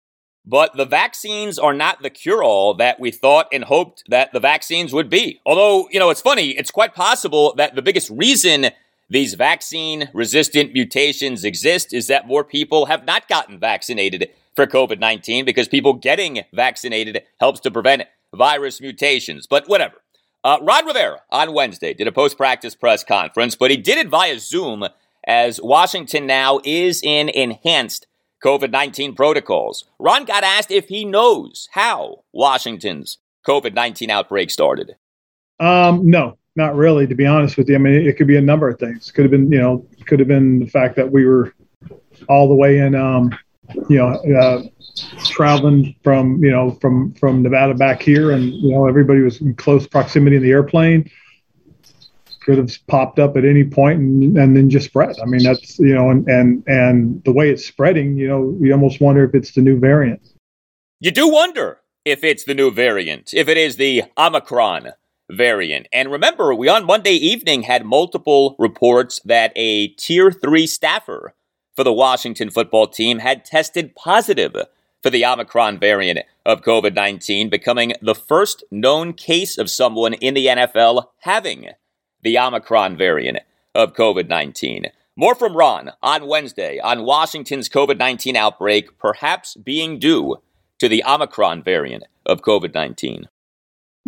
But 0.47 0.79
the 0.79 0.87
vaccines 0.87 1.59
are 1.59 1.75
not 1.75 2.01
the 2.01 2.09
cure 2.09 2.43
all 2.43 2.73
that 2.75 2.99
we 2.99 3.11
thought 3.11 3.49
and 3.53 3.65
hoped 3.65 4.05
that 4.09 4.33
the 4.33 4.41
vaccines 4.41 4.95
would 4.95 5.11
be. 5.11 5.43
Although, 5.45 5.91
you 5.91 5.99
know, 5.99 6.09
it's 6.09 6.23
funny, 6.23 6.57
it's 6.57 6.71
quite 6.71 6.95
possible 6.95 7.53
that 7.59 7.75
the 7.75 7.83
biggest 7.83 8.09
reason 8.09 8.71
these 9.11 9.35
vaccine 9.35 10.09
resistant 10.15 10.73
mutations 10.73 11.45
exist 11.45 11.93
is 11.93 12.07
that 12.07 12.27
more 12.27 12.45
people 12.45 12.87
have 12.87 13.05
not 13.05 13.29
gotten 13.29 13.59
vaccinated 13.59 14.31
for 14.59 14.67
COVID 14.67 14.99
19 14.99 15.45
because 15.45 15.69
people 15.69 15.93
getting 15.93 16.43
vaccinated 16.53 17.23
helps 17.39 17.61
to 17.61 17.71
prevent 17.71 18.03
virus 18.35 18.81
mutations. 18.81 19.47
But 19.47 19.69
whatever. 19.69 19.95
Uh, 20.43 20.59
Ron 20.63 20.85
Rivera 20.85 21.21
on 21.31 21.55
Wednesday 21.55 21.95
did 21.95 22.09
a 22.09 22.13
post 22.13 22.37
practice 22.37 22.75
press 22.75 23.05
conference, 23.05 23.55
but 23.55 23.71
he 23.71 23.77
did 23.77 23.99
it 23.99 24.09
via 24.09 24.41
Zoom 24.41 24.85
as 25.25 25.61
Washington 25.63 26.27
now 26.27 26.61
is 26.65 27.01
in 27.05 27.29
enhanced 27.29 28.09
COVID 28.45 28.73
19 28.73 29.15
protocols. 29.15 29.85
Ron 30.01 30.25
got 30.25 30.43
asked 30.43 30.73
if 30.73 30.89
he 30.89 31.05
knows 31.05 31.69
how 31.71 32.25
Washington's 32.33 33.19
COVID 33.47 33.75
19 33.75 34.11
outbreak 34.11 34.51
started. 34.51 34.97
Um, 35.61 36.11
no, 36.11 36.37
not 36.57 36.75
really, 36.75 37.07
to 37.07 37.15
be 37.15 37.27
honest 37.27 37.57
with 37.57 37.69
you. 37.69 37.77
I 37.77 37.79
mean, 37.79 37.95
it 37.95 38.17
could 38.17 38.27
be 38.27 38.37
a 38.37 38.43
number 38.43 38.69
of 38.69 38.81
things. 38.81 39.13
Could 39.13 39.23
have 39.23 39.31
been, 39.31 39.53
you 39.53 39.61
know, 39.61 39.87
could 40.07 40.19
have 40.19 40.27
been 40.27 40.59
the 40.59 40.67
fact 40.67 40.97
that 40.97 41.13
we 41.13 41.27
were 41.27 41.55
all 42.29 42.49
the 42.49 42.57
way 42.57 42.79
in 42.79 42.97
um, 42.97 43.33
you 43.89 43.97
know, 43.97 44.09
uh, 44.09 44.63
traveling 45.27 45.95
from 46.03 46.43
you 46.43 46.51
know 46.51 46.73
from 46.81 47.13
from 47.15 47.43
Nevada 47.43 47.75
back 47.75 48.03
here, 48.03 48.31
and 48.31 48.53
you 48.53 48.73
know 48.73 48.87
everybody 48.87 49.21
was 49.21 49.41
in 49.41 49.55
close 49.55 49.87
proximity 49.87 50.37
in 50.37 50.43
the 50.43 50.51
airplane. 50.51 51.11
Could 52.41 52.59
have 52.59 52.71
popped 52.87 53.19
up 53.19 53.37
at 53.37 53.45
any 53.45 53.65
point 53.65 53.99
and, 53.99 54.39
and 54.39 54.57
then 54.57 54.71
just 54.71 54.87
spread. 54.87 55.17
I 55.21 55.27
mean, 55.27 55.43
that's 55.43 55.79
you 55.79 55.95
know, 55.95 56.11
and 56.11 56.27
and 56.29 56.65
and 56.67 57.23
the 57.25 57.33
way 57.33 57.51
it's 57.51 57.65
spreading, 57.65 58.17
you 58.17 58.29
know, 58.29 58.57
you 58.61 58.73
almost 58.73 59.01
wonder 59.01 59.25
if 59.25 59.35
it's 59.35 59.53
the 59.53 59.61
new 59.61 59.79
variant. 59.79 60.21
You 61.01 61.11
do 61.11 61.29
wonder 61.29 61.81
if 62.05 62.25
it's 62.25 62.45
the 62.45 62.55
new 62.55 62.71
variant, 62.71 63.35
if 63.35 63.49
it 63.49 63.57
is 63.57 63.77
the 63.77 64.05
Omicron 64.17 64.93
variant. 65.31 65.89
And 65.93 66.11
remember, 66.11 66.55
we 66.55 66.69
on 66.69 66.87
Monday 66.87 67.13
evening 67.13 67.63
had 67.63 67.85
multiple 67.85 68.57
reports 68.59 69.21
that 69.25 69.53
a 69.55 69.89
tier 69.89 70.33
three 70.33 70.67
staffer 70.67 71.35
for 71.79 71.85
the 71.85 71.93
Washington 71.93 72.51
football 72.51 72.89
team 72.89 73.21
had 73.21 73.45
tested 73.45 73.95
positive 73.95 74.57
for 75.01 75.11
the 75.11 75.25
Omicron 75.25 75.79
variant 75.79 76.19
of 76.45 76.63
COVID 76.63 76.93
19, 76.93 77.49
becoming 77.49 77.93
the 78.03 78.17
first 78.17 78.65
known 78.73 79.13
case 79.13 79.57
of 79.57 79.71
someone 79.71 80.15
in 80.15 80.35
the 80.35 80.47
NFL 80.47 81.05
having 81.21 81.69
the 82.23 82.37
Omicron 82.37 82.97
variant 82.97 83.39
of 83.77 83.95
COVID 83.95 84.27
19. 84.27 84.87
More 85.15 85.37
from 85.37 85.57
Ron 85.57 85.93
on 86.03 86.27
Wednesday 86.27 86.81
on 86.81 87.05
Washington's 87.05 87.69
COVID 87.69 87.97
19 87.97 88.35
outbreak, 88.35 88.99
perhaps 88.99 89.55
being 89.55 90.01
due 90.01 90.39
to 90.81 90.89
the 90.89 91.05
Omicron 91.07 91.63
variant 91.63 92.03
of 92.27 92.43
COVID 92.43 92.75
19 92.75 93.29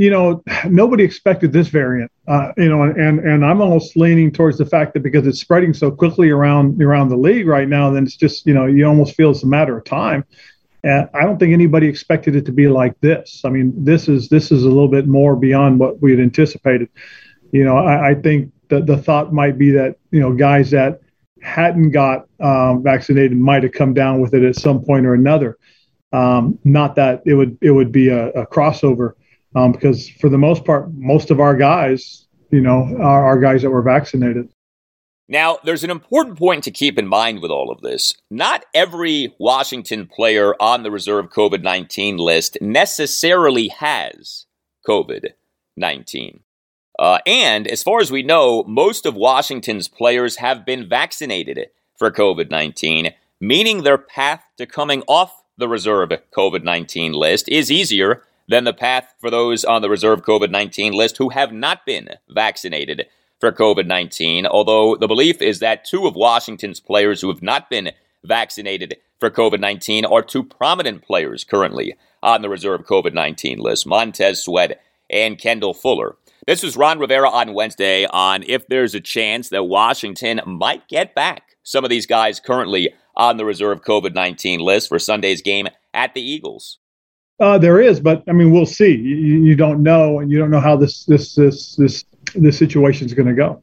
you 0.00 0.08
know, 0.08 0.42
nobody 0.66 1.04
expected 1.04 1.52
this 1.52 1.68
variant. 1.68 2.10
Uh, 2.26 2.52
you 2.56 2.70
know, 2.70 2.84
and 2.84 3.18
and 3.20 3.44
I'm 3.44 3.60
almost 3.60 3.98
leaning 3.98 4.32
towards 4.32 4.56
the 4.56 4.64
fact 4.64 4.94
that 4.94 5.02
because 5.02 5.26
it's 5.26 5.40
spreading 5.40 5.74
so 5.74 5.90
quickly 5.90 6.30
around 6.30 6.82
around 6.82 7.10
the 7.10 7.18
league 7.18 7.46
right 7.46 7.68
now, 7.68 7.90
then 7.90 8.04
it's 8.04 8.16
just 8.16 8.46
you 8.46 8.54
know 8.54 8.64
you 8.64 8.86
almost 8.86 9.14
feel 9.14 9.30
it's 9.30 9.42
a 9.42 9.46
matter 9.46 9.76
of 9.76 9.84
time. 9.84 10.24
And 10.82 11.10
I 11.12 11.24
don't 11.24 11.38
think 11.38 11.52
anybody 11.52 11.86
expected 11.86 12.34
it 12.34 12.46
to 12.46 12.52
be 12.52 12.66
like 12.66 12.98
this. 13.00 13.42
I 13.44 13.50
mean, 13.50 13.74
this 13.76 14.08
is 14.08 14.30
this 14.30 14.50
is 14.50 14.64
a 14.64 14.68
little 14.68 14.88
bit 14.88 15.06
more 15.06 15.36
beyond 15.36 15.78
what 15.78 16.00
we 16.00 16.12
had 16.12 16.20
anticipated. 16.20 16.88
You 17.52 17.64
know, 17.64 17.76
I, 17.76 18.12
I 18.12 18.14
think 18.14 18.52
that 18.70 18.86
the 18.86 18.96
thought 18.96 19.34
might 19.34 19.58
be 19.58 19.70
that 19.72 19.96
you 20.12 20.20
know 20.20 20.32
guys 20.32 20.70
that 20.70 21.00
hadn't 21.42 21.90
got 21.90 22.26
um, 22.40 22.82
vaccinated 22.82 23.36
might 23.36 23.64
have 23.64 23.72
come 23.72 23.92
down 23.92 24.22
with 24.22 24.32
it 24.32 24.44
at 24.44 24.56
some 24.56 24.82
point 24.82 25.04
or 25.04 25.12
another. 25.12 25.58
Um, 26.10 26.58
not 26.64 26.94
that 26.94 27.22
it 27.26 27.34
would 27.34 27.58
it 27.60 27.72
would 27.72 27.92
be 27.92 28.08
a, 28.08 28.30
a 28.30 28.46
crossover 28.46 29.12
um, 29.54 29.72
because 29.72 30.08
for 30.08 30.28
the 30.28 30.38
most 30.38 30.64
part, 30.64 30.92
most 30.94 31.30
of 31.30 31.40
our 31.40 31.56
guys, 31.56 32.26
you 32.50 32.60
know, 32.60 32.96
are, 33.00 33.38
guys 33.38 33.62
that 33.62 33.70
were 33.70 33.82
vaccinated. 33.82 34.48
Now, 35.28 35.58
there's 35.64 35.84
an 35.84 35.90
important 35.90 36.38
point 36.38 36.64
to 36.64 36.72
keep 36.72 36.98
in 36.98 37.06
mind 37.06 37.40
with 37.40 37.52
all 37.52 37.70
of 37.70 37.82
this. 37.82 38.14
Not 38.30 38.64
every 38.74 39.34
Washington 39.38 40.08
player 40.08 40.54
on 40.60 40.82
the 40.82 40.90
reserve 40.90 41.30
COVID 41.30 41.62
19 41.62 42.16
list 42.16 42.58
necessarily 42.60 43.68
has 43.68 44.46
COVID 44.86 45.30
19. 45.76 46.40
Uh, 46.98 47.18
and 47.26 47.66
as 47.68 47.82
far 47.82 48.00
as 48.00 48.10
we 48.10 48.22
know, 48.22 48.64
most 48.64 49.06
of 49.06 49.14
Washington's 49.14 49.88
players 49.88 50.36
have 50.36 50.66
been 50.66 50.88
vaccinated 50.88 51.68
for 51.96 52.10
COVID 52.10 52.50
19, 52.50 53.12
meaning 53.40 53.82
their 53.82 53.98
path 53.98 54.42
to 54.58 54.66
coming 54.66 55.02
off 55.06 55.42
the 55.56 55.68
reserve 55.68 56.10
COVID 56.36 56.64
19 56.64 57.12
list 57.12 57.48
is 57.48 57.70
easier 57.70 58.24
than 58.50 58.64
the 58.64 58.74
path 58.74 59.14
for 59.20 59.30
those 59.30 59.64
on 59.64 59.80
the 59.80 59.88
reserve 59.88 60.22
COVID 60.22 60.50
19 60.50 60.92
list 60.92 61.16
who 61.18 61.28
have 61.28 61.52
not 61.52 61.86
been 61.86 62.08
vaccinated 62.28 63.06
for 63.38 63.52
COVID 63.52 63.86
19. 63.86 64.44
Although 64.44 64.96
the 64.96 65.06
belief 65.06 65.40
is 65.40 65.60
that 65.60 65.84
two 65.84 66.06
of 66.06 66.16
Washington's 66.16 66.80
players 66.80 67.20
who 67.20 67.28
have 67.28 67.42
not 67.42 67.70
been 67.70 67.92
vaccinated 68.24 68.96
for 69.20 69.30
COVID 69.30 69.60
19 69.60 70.04
are 70.04 70.20
two 70.20 70.42
prominent 70.42 71.02
players 71.02 71.44
currently 71.44 71.94
on 72.24 72.42
the 72.42 72.48
reserve 72.48 72.84
COVID 72.84 73.14
19 73.14 73.60
list 73.60 73.86
Montez 73.86 74.42
Sweat 74.42 74.82
and 75.08 75.38
Kendall 75.38 75.72
Fuller. 75.72 76.16
This 76.46 76.64
was 76.64 76.76
Ron 76.76 76.98
Rivera 76.98 77.30
on 77.30 77.54
Wednesday 77.54 78.04
on 78.06 78.42
if 78.48 78.66
there's 78.66 78.96
a 78.96 79.00
chance 79.00 79.50
that 79.50 79.64
Washington 79.64 80.40
might 80.44 80.88
get 80.88 81.14
back 81.14 81.56
some 81.62 81.84
of 81.84 81.90
these 81.90 82.06
guys 82.06 82.40
currently 82.40 82.92
on 83.14 83.36
the 83.36 83.44
reserve 83.44 83.82
COVID 83.82 84.12
19 84.12 84.58
list 84.58 84.88
for 84.88 84.98
Sunday's 84.98 85.40
game 85.40 85.68
at 85.94 86.14
the 86.14 86.22
Eagles. 86.22 86.78
Uh, 87.40 87.56
there 87.56 87.80
is, 87.80 88.00
but 88.00 88.22
I 88.28 88.32
mean, 88.32 88.50
we'll 88.50 88.66
see. 88.66 88.94
You, 88.94 89.16
you, 89.42 89.56
don't 89.56 89.82
know, 89.82 90.18
and 90.18 90.30
you 90.30 90.38
don't 90.38 90.50
know 90.50 90.60
how 90.60 90.76
this 90.76 91.04
this 91.06 91.34
this 91.34 91.74
this 91.76 92.04
this 92.34 92.58
situation 92.58 93.06
is 93.06 93.14
going 93.14 93.28
to 93.28 93.34
go. 93.34 93.62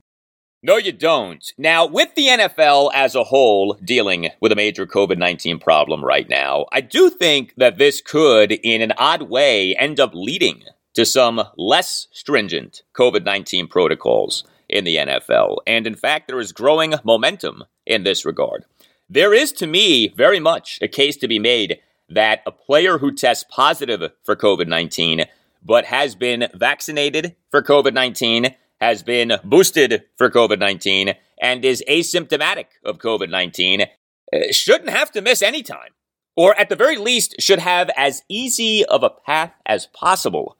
No, 0.63 0.77
you 0.77 0.91
don't. 0.91 1.53
Now, 1.59 1.85
with 1.85 2.15
the 2.15 2.25
NFL 2.25 2.91
as 2.95 3.13
a 3.13 3.23
whole 3.23 3.73
dealing 3.85 4.29
with 4.41 4.51
a 4.51 4.55
major 4.55 4.87
COVID 4.87 5.19
19 5.19 5.59
problem 5.59 6.03
right 6.03 6.27
now, 6.27 6.65
I 6.71 6.81
do 6.81 7.11
think 7.11 7.53
that 7.57 7.77
this 7.77 8.01
could, 8.01 8.51
in 8.51 8.81
an 8.81 8.93
odd 8.97 9.23
way, 9.23 9.75
end 9.75 9.99
up 9.99 10.11
leading 10.15 10.63
to 10.95 11.05
some 11.05 11.43
less 11.55 12.07
stringent 12.11 12.81
COVID 12.95 13.23
19 13.23 13.67
protocols 13.67 14.43
in 14.67 14.85
the 14.85 14.95
NFL. 14.95 15.57
And 15.67 15.85
in 15.85 15.95
fact, 15.95 16.27
there 16.27 16.39
is 16.39 16.51
growing 16.51 16.95
momentum 17.03 17.63
in 17.85 18.03
this 18.03 18.25
regard. 18.25 18.65
There 19.07 19.33
is, 19.33 19.51
to 19.53 19.67
me, 19.67 20.09
very 20.09 20.39
much 20.39 20.79
a 20.81 20.87
case 20.87 21.15
to 21.17 21.27
be 21.27 21.39
made 21.39 21.79
that 22.09 22.41
a 22.45 22.51
player 22.51 22.97
who 22.97 23.11
tests 23.11 23.45
positive 23.49 24.11
for 24.23 24.35
COVID 24.35 24.67
19 24.67 25.25
but 25.63 25.85
has 25.85 26.15
been 26.15 26.47
vaccinated 26.53 27.35
for 27.49 27.61
COVID 27.61 27.93
19, 27.93 28.55
has 28.79 29.03
been 29.03 29.33
boosted 29.43 30.03
for 30.15 30.29
COVID 30.29 30.59
19, 30.59 31.13
and 31.41 31.65
is 31.65 31.83
asymptomatic 31.89 32.65
of 32.83 32.99
COVID 32.99 33.29
19 33.29 33.81
uh, 33.81 33.85
shouldn't 34.51 34.89
have 34.89 35.11
to 35.11 35.21
miss 35.21 35.41
any 35.41 35.63
time. 35.63 35.91
Or 36.35 36.57
at 36.59 36.69
the 36.69 36.75
very 36.75 36.97
least, 36.97 37.35
should 37.39 37.59
have 37.59 37.89
as 37.97 38.21
easy 38.29 38.85
of 38.85 39.03
a 39.03 39.09
path 39.09 39.53
as 39.65 39.87
possible 39.87 40.55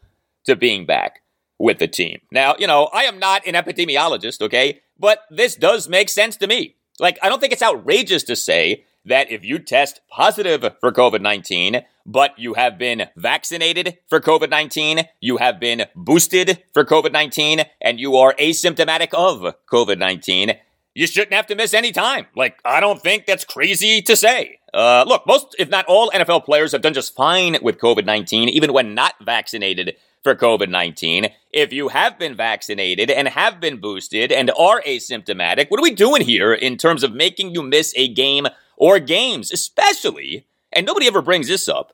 to 0.45 0.55
being 0.55 0.85
back 0.85 1.21
with 1.59 1.77
the 1.77 1.87
team. 1.87 2.19
Now, 2.31 2.55
you 2.57 2.67
know, 2.67 2.89
I 2.93 3.03
am 3.03 3.19
not 3.19 3.45
an 3.45 3.53
epidemiologist, 3.53 4.41
okay? 4.41 4.81
But 4.97 5.19
this 5.29 5.55
does 5.55 5.87
make 5.87 6.09
sense 6.09 6.35
to 6.37 6.47
me. 6.47 6.75
Like, 6.99 7.19
I 7.21 7.29
don't 7.29 7.39
think 7.39 7.53
it's 7.53 7.61
outrageous 7.61 8.23
to 8.23 8.35
say 8.35 8.85
that 9.07 9.31
if 9.31 9.43
you 9.43 9.59
test 9.59 10.01
positive 10.09 10.61
for 10.79 10.91
COVID 10.91 11.21
19, 11.21 11.83
but 12.05 12.37
you 12.37 12.53
have 12.53 12.77
been 12.77 13.07
vaccinated 13.15 13.97
for 14.07 14.19
COVID 14.19 14.49
19, 14.49 15.07
you 15.19 15.37
have 15.37 15.59
been 15.59 15.85
boosted 15.95 16.63
for 16.73 16.85
COVID 16.85 17.11
19, 17.11 17.61
and 17.81 17.99
you 17.99 18.15
are 18.15 18.33
asymptomatic 18.35 19.13
of 19.13 19.55
COVID 19.71 19.97
19, 19.97 20.53
you 20.93 21.07
shouldn't 21.07 21.33
have 21.33 21.47
to 21.47 21.55
miss 21.55 21.73
any 21.73 21.91
time. 21.91 22.25
Like, 22.35 22.59
I 22.65 22.79
don't 22.79 23.01
think 23.01 23.25
that's 23.25 23.45
crazy 23.45 24.01
to 24.01 24.15
say. 24.15 24.59
Uh, 24.73 25.05
look, 25.07 25.25
most, 25.27 25.55
if 25.59 25.69
not 25.69 25.85
all, 25.85 26.09
NFL 26.11 26.43
players 26.43 26.71
have 26.71 26.81
done 26.81 26.93
just 26.93 27.15
fine 27.15 27.57
with 27.61 27.77
COVID 27.77 28.05
19, 28.05 28.49
even 28.49 28.73
when 28.73 28.93
not 28.93 29.13
vaccinated 29.21 29.95
for 30.23 30.35
COVID 30.35 30.69
19. 30.69 31.27
If 31.53 31.71
you 31.71 31.89
have 31.89 32.19
been 32.19 32.35
vaccinated 32.35 33.09
and 33.09 33.27
have 33.29 33.59
been 33.59 33.79
boosted 33.79 34.31
and 34.31 34.51
are 34.57 34.81
asymptomatic, 34.81 35.69
what 35.69 35.79
are 35.79 35.83
we 35.83 35.91
doing 35.91 36.21
here 36.21 36.53
in 36.53 36.77
terms 36.77 37.03
of 37.03 37.13
making 37.13 37.53
you 37.53 37.63
miss 37.63 37.93
a 37.95 38.07
game 38.07 38.47
or 38.77 38.99
games, 38.99 39.51
especially, 39.51 40.45
and 40.71 40.85
nobody 40.85 41.07
ever 41.07 41.21
brings 41.21 41.47
this 41.47 41.67
up, 41.67 41.93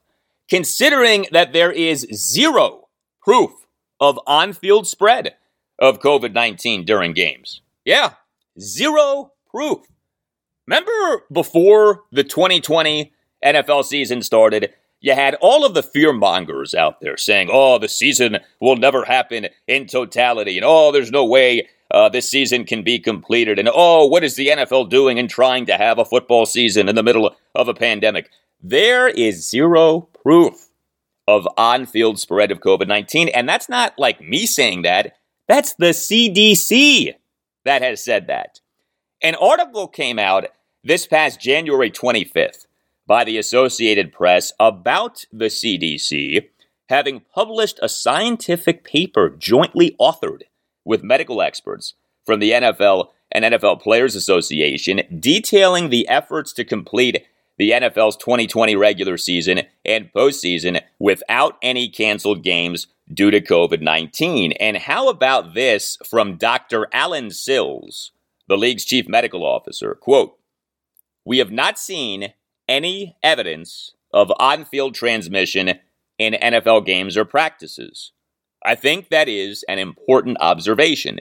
considering 0.49 1.25
that 1.31 1.53
there 1.53 1.71
is 1.71 2.07
zero 2.13 2.89
proof 3.21 3.51
of 3.99 4.19
on 4.27 4.53
field 4.53 4.85
spread 4.85 5.35
of 5.79 5.99
COVID 5.99 6.33
19 6.33 6.85
during 6.85 7.13
games? 7.13 7.61
Yeah, 7.85 8.11
zero 8.59 9.31
proof. 9.49 9.79
Remember 10.67 11.23
before 11.31 12.03
the 12.11 12.23
2020 12.23 13.11
NFL 13.43 13.83
season 13.83 14.21
started, 14.21 14.73
you 15.01 15.13
had 15.13 15.35
all 15.41 15.65
of 15.65 15.73
the 15.73 15.83
fear 15.83 16.13
mongers 16.13 16.73
out 16.73 17.01
there 17.01 17.17
saying, 17.17 17.49
oh, 17.51 17.77
the 17.77 17.89
season 17.89 18.37
will 18.61 18.77
never 18.77 19.03
happen 19.03 19.47
in 19.67 19.85
totality, 19.87 20.57
and 20.57 20.65
oh, 20.65 20.91
there's 20.91 21.11
no 21.11 21.25
way 21.25 21.67
uh, 21.93 22.09
this 22.09 22.29
season 22.29 22.65
can 22.65 22.83
be 22.83 22.99
completed, 22.99 23.59
and 23.59 23.69
oh, 23.71 24.07
what 24.07 24.23
is 24.23 24.35
the 24.35 24.47
NFL 24.47 24.89
doing 24.89 25.17
in 25.17 25.27
trying 25.27 25.67
to 25.67 25.77
have 25.77 25.99
a 25.99 26.05
football 26.05 26.45
season 26.45 26.89
in 26.89 26.95
the 26.95 27.03
middle 27.03 27.35
of 27.53 27.67
a 27.67 27.73
pandemic? 27.73 28.29
There 28.61 29.07
is 29.07 29.47
zero 29.47 30.01
proof 30.23 30.69
of 31.27 31.47
on 31.55 31.85
field 31.85 32.19
spread 32.19 32.51
of 32.51 32.59
COVID 32.59 32.87
19, 32.87 33.29
and 33.29 33.47
that's 33.47 33.69
not 33.69 33.97
like 33.99 34.21
me 34.21 34.45
saying 34.45 34.81
that, 34.81 35.17
that's 35.47 35.73
the 35.75 35.87
CDC 35.87 37.13
that 37.65 37.81
has 37.81 38.03
said 38.03 38.27
that. 38.27 38.59
An 39.21 39.35
article 39.35 39.87
came 39.87 40.19
out 40.19 40.47
this 40.83 41.05
past 41.07 41.39
January 41.39 41.91
25th 41.91 42.65
by 43.05 43.23
the 43.23 43.37
Associated 43.37 44.11
Press 44.11 44.51
about 44.59 45.25
the 45.31 45.45
CDC 45.45 46.49
having 46.89 47.21
published 47.33 47.79
a 47.81 47.89
scientific 47.89 48.83
paper 48.83 49.29
jointly 49.29 49.95
authored 49.99 50.43
with 50.85 51.03
medical 51.03 51.41
experts 51.41 51.93
from 52.25 52.39
the 52.39 52.51
NFL 52.51 53.09
and 53.31 53.45
NFL 53.45 53.81
Players 53.81 54.15
Association 54.15 55.01
detailing 55.19 55.89
the 55.89 56.07
efforts 56.07 56.53
to 56.53 56.63
complete 56.63 57.25
the 57.57 57.71
NFL's 57.71 58.17
2020 58.17 58.75
regular 58.75 59.17
season 59.17 59.61
and 59.85 60.11
postseason 60.13 60.81
without 60.99 61.57
any 61.61 61.87
canceled 61.87 62.43
games 62.43 62.87
due 63.11 63.31
to 63.31 63.41
COVID 63.41 63.81
19. 63.81 64.53
And 64.53 64.77
how 64.77 65.09
about 65.09 65.53
this 65.53 65.97
from 66.09 66.37
Dr. 66.37 66.87
Allen 66.93 67.31
Sills, 67.31 68.11
the 68.47 68.57
league's 68.57 68.85
chief 68.85 69.07
medical 69.07 69.45
officer. 69.45 69.93
Quote, 69.95 70.37
we 71.25 71.37
have 71.37 71.51
not 71.51 71.77
seen 71.77 72.33
any 72.67 73.17
evidence 73.21 73.91
of 74.11 74.31
on 74.39 74.65
field 74.65 74.95
transmission 74.95 75.79
in 76.17 76.33
NFL 76.33 76.85
games 76.85 77.17
or 77.17 77.25
practices. 77.25 78.12
I 78.65 78.75
think 78.75 79.09
that 79.09 79.27
is 79.27 79.63
an 79.67 79.77
important 79.77 80.37
observation. 80.39 81.19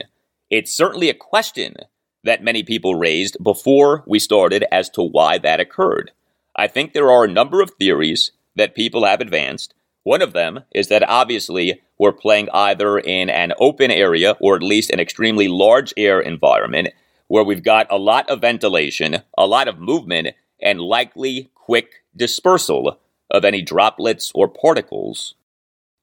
It's 0.49 0.73
certainly 0.73 1.09
a 1.09 1.13
question 1.13 1.75
that 2.23 2.43
many 2.43 2.63
people 2.63 2.95
raised 2.95 3.43
before 3.43 4.03
we 4.07 4.19
started 4.19 4.63
as 4.71 4.89
to 4.91 5.01
why 5.01 5.37
that 5.39 5.59
occurred. 5.59 6.11
I 6.55 6.67
think 6.67 6.93
there 6.93 7.11
are 7.11 7.25
a 7.25 7.31
number 7.31 7.61
of 7.61 7.71
theories 7.71 8.31
that 8.55 8.75
people 8.75 9.05
have 9.05 9.19
advanced. 9.19 9.73
One 10.03 10.21
of 10.21 10.33
them 10.33 10.61
is 10.73 10.87
that 10.87 11.07
obviously 11.09 11.81
we're 11.97 12.13
playing 12.13 12.49
either 12.53 12.97
in 12.97 13.29
an 13.29 13.53
open 13.59 13.91
area 13.91 14.37
or 14.39 14.55
at 14.55 14.63
least 14.63 14.91
an 14.91 14.99
extremely 14.99 15.47
large 15.47 15.93
air 15.97 16.21
environment, 16.21 16.89
where 17.27 17.43
we've 17.43 17.63
got 17.63 17.87
a 17.89 17.97
lot 17.97 18.29
of 18.29 18.41
ventilation, 18.41 19.21
a 19.37 19.47
lot 19.47 19.67
of 19.67 19.79
movement, 19.79 20.29
and 20.61 20.79
likely 20.79 21.49
quick 21.55 22.03
dispersal 22.15 22.99
of 23.31 23.43
any 23.43 23.61
droplets 23.61 24.31
or 24.35 24.47
particles. 24.47 25.35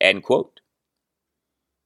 End 0.00 0.22
quote. 0.22 0.59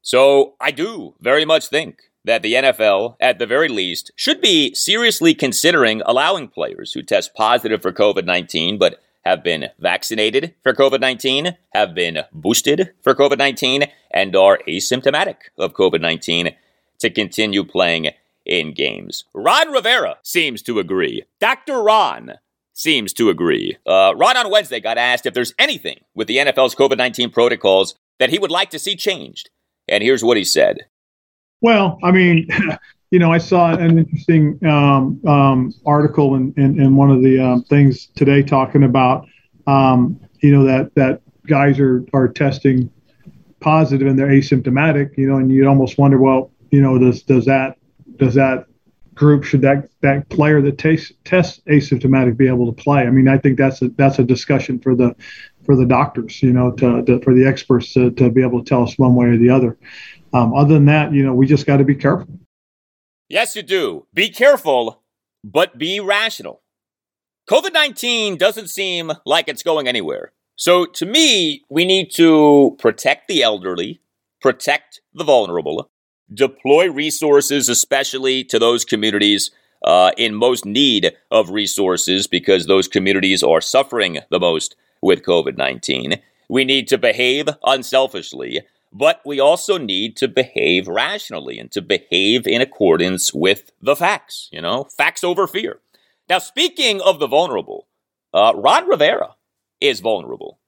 So 0.04 0.54
I 0.60 0.70
do 0.70 1.14
very 1.18 1.46
much 1.46 1.68
think 1.68 2.02
that 2.26 2.42
the 2.42 2.52
NFL, 2.52 3.16
at 3.20 3.38
the 3.38 3.46
very 3.46 3.68
least, 3.68 4.10
should 4.16 4.42
be 4.42 4.74
seriously 4.74 5.32
considering 5.32 6.02
allowing 6.04 6.48
players 6.48 6.92
who 6.92 7.02
test 7.02 7.34
positive 7.34 7.80
for 7.80 7.90
COVID 7.90 8.26
19 8.26 8.76
but 8.76 9.00
have 9.24 9.42
been 9.42 9.70
vaccinated 9.78 10.54
for 10.62 10.74
COVID 10.74 11.00
19, 11.00 11.56
have 11.72 11.94
been 11.94 12.18
boosted 12.34 12.92
for 13.00 13.14
COVID 13.14 13.38
19, 13.38 13.84
and 14.10 14.36
are 14.36 14.60
asymptomatic 14.68 15.36
of 15.56 15.72
COVID 15.72 16.02
19 16.02 16.54
to 16.98 17.10
continue 17.10 17.64
playing 17.64 18.10
in 18.44 18.74
games. 18.74 19.24
Ron 19.32 19.72
Rivera 19.72 20.18
seems 20.22 20.60
to 20.64 20.78
agree. 20.78 21.24
Dr. 21.40 21.82
Ron 21.82 22.34
seems 22.74 23.14
to 23.14 23.30
agree. 23.30 23.78
Uh, 23.86 24.12
Ron 24.14 24.36
on 24.36 24.50
Wednesday 24.50 24.80
got 24.80 24.98
asked 24.98 25.24
if 25.24 25.32
there's 25.32 25.54
anything 25.58 26.00
with 26.14 26.28
the 26.28 26.36
NFL's 26.36 26.74
COVID 26.74 26.98
19 26.98 27.30
protocols 27.30 27.94
that 28.18 28.28
he 28.28 28.38
would 28.38 28.50
like 28.50 28.68
to 28.68 28.78
see 28.78 28.96
changed. 28.96 29.48
And 29.94 30.02
here's 30.02 30.24
what 30.24 30.36
he 30.36 30.42
said. 30.42 30.78
Well, 31.60 32.00
I 32.02 32.10
mean, 32.10 32.48
you 33.12 33.20
know, 33.20 33.32
I 33.32 33.38
saw 33.38 33.72
an 33.72 33.96
interesting 33.96 34.58
um, 34.66 35.24
um, 35.24 35.72
article 35.86 36.34
in, 36.34 36.52
in, 36.56 36.80
in, 36.80 36.96
one 36.96 37.12
of 37.12 37.22
the 37.22 37.38
um, 37.38 37.62
things 37.62 38.08
today 38.16 38.42
talking 38.42 38.82
about, 38.82 39.28
um, 39.68 40.18
you 40.40 40.50
know, 40.50 40.64
that, 40.64 40.92
that 40.96 41.20
guys 41.46 41.78
are, 41.78 42.04
are 42.12 42.26
testing 42.26 42.90
positive 43.60 44.08
and 44.08 44.18
they're 44.18 44.26
asymptomatic, 44.26 45.16
you 45.16 45.28
know, 45.28 45.36
and 45.36 45.52
you'd 45.52 45.68
almost 45.68 45.96
wonder, 45.96 46.18
well, 46.18 46.50
you 46.72 46.82
know, 46.82 46.98
does, 46.98 47.22
does 47.22 47.44
that 47.44 47.76
does 48.16 48.34
that 48.34 48.66
group 49.14 49.44
should 49.44 49.62
that 49.62 49.88
that 50.00 50.28
player 50.28 50.60
that 50.60 50.76
takes 50.76 51.12
tests 51.24 51.60
asymptomatic 51.68 52.36
be 52.36 52.48
able 52.48 52.66
to 52.72 52.82
play? 52.82 53.02
I 53.02 53.10
mean, 53.10 53.28
I 53.28 53.38
think 53.38 53.58
that's 53.58 53.80
a 53.80 53.88
that's 53.90 54.18
a 54.18 54.24
discussion 54.24 54.80
for 54.80 54.94
the 54.94 55.14
for 55.64 55.76
the 55.76 55.86
doctors, 55.86 56.42
you 56.42 56.52
know, 56.52 56.72
to, 56.72 57.02
to 57.04 57.20
for 57.20 57.34
the 57.34 57.46
experts 57.46 57.92
to, 57.94 58.10
to 58.12 58.30
be 58.30 58.42
able 58.42 58.62
to 58.62 58.68
tell 58.68 58.82
us 58.82 58.98
one 58.98 59.14
way 59.14 59.26
or 59.26 59.36
the 59.36 59.50
other. 59.50 59.76
Um, 60.32 60.54
other 60.54 60.74
than 60.74 60.86
that, 60.86 61.12
you 61.12 61.24
know, 61.24 61.32
we 61.32 61.46
just 61.46 61.66
got 61.66 61.78
to 61.78 61.84
be 61.84 61.94
careful. 61.94 62.28
Yes, 63.28 63.56
you 63.56 63.62
do. 63.62 64.06
Be 64.12 64.28
careful, 64.28 65.02
but 65.42 65.78
be 65.78 66.00
rational. 66.00 66.62
COVID 67.48 67.72
19 67.72 68.36
doesn't 68.36 68.68
seem 68.68 69.12
like 69.26 69.48
it's 69.48 69.62
going 69.62 69.86
anywhere. 69.86 70.32
So, 70.56 70.86
to 70.86 71.04
me, 71.04 71.64
we 71.68 71.84
need 71.84 72.10
to 72.12 72.76
protect 72.78 73.28
the 73.28 73.42
elderly, 73.42 74.00
protect 74.40 75.00
the 75.12 75.24
vulnerable, 75.24 75.90
deploy 76.32 76.90
resources, 76.90 77.68
especially 77.68 78.44
to 78.44 78.58
those 78.58 78.84
communities 78.84 79.50
uh, 79.84 80.12
in 80.16 80.34
most 80.34 80.64
need 80.64 81.12
of 81.30 81.50
resources 81.50 82.26
because 82.26 82.66
those 82.66 82.88
communities 82.88 83.42
are 83.42 83.60
suffering 83.60 84.20
the 84.30 84.40
most 84.40 84.76
with 85.04 85.22
COVID 85.22 85.56
19. 85.56 86.20
We 86.48 86.64
need 86.64 86.88
to 86.88 86.98
behave 86.98 87.48
unselfishly, 87.62 88.62
but 88.92 89.20
we 89.24 89.38
also 89.38 89.78
need 89.78 90.16
to 90.16 90.28
behave 90.28 90.88
rationally 90.88 91.58
and 91.58 91.70
to 91.72 91.82
behave 91.82 92.46
in 92.46 92.60
accordance 92.60 93.32
with 93.32 93.70
the 93.80 93.94
facts, 93.94 94.48
you 94.50 94.60
know, 94.60 94.84
facts 94.84 95.22
over 95.22 95.46
fear. 95.46 95.80
Now, 96.28 96.38
speaking 96.38 97.00
of 97.02 97.18
the 97.18 97.26
vulnerable, 97.26 97.86
uh, 98.32 98.52
Ron 98.56 98.88
Rivera 98.88 99.36
is 99.80 100.00
vulnerable. 100.00 100.58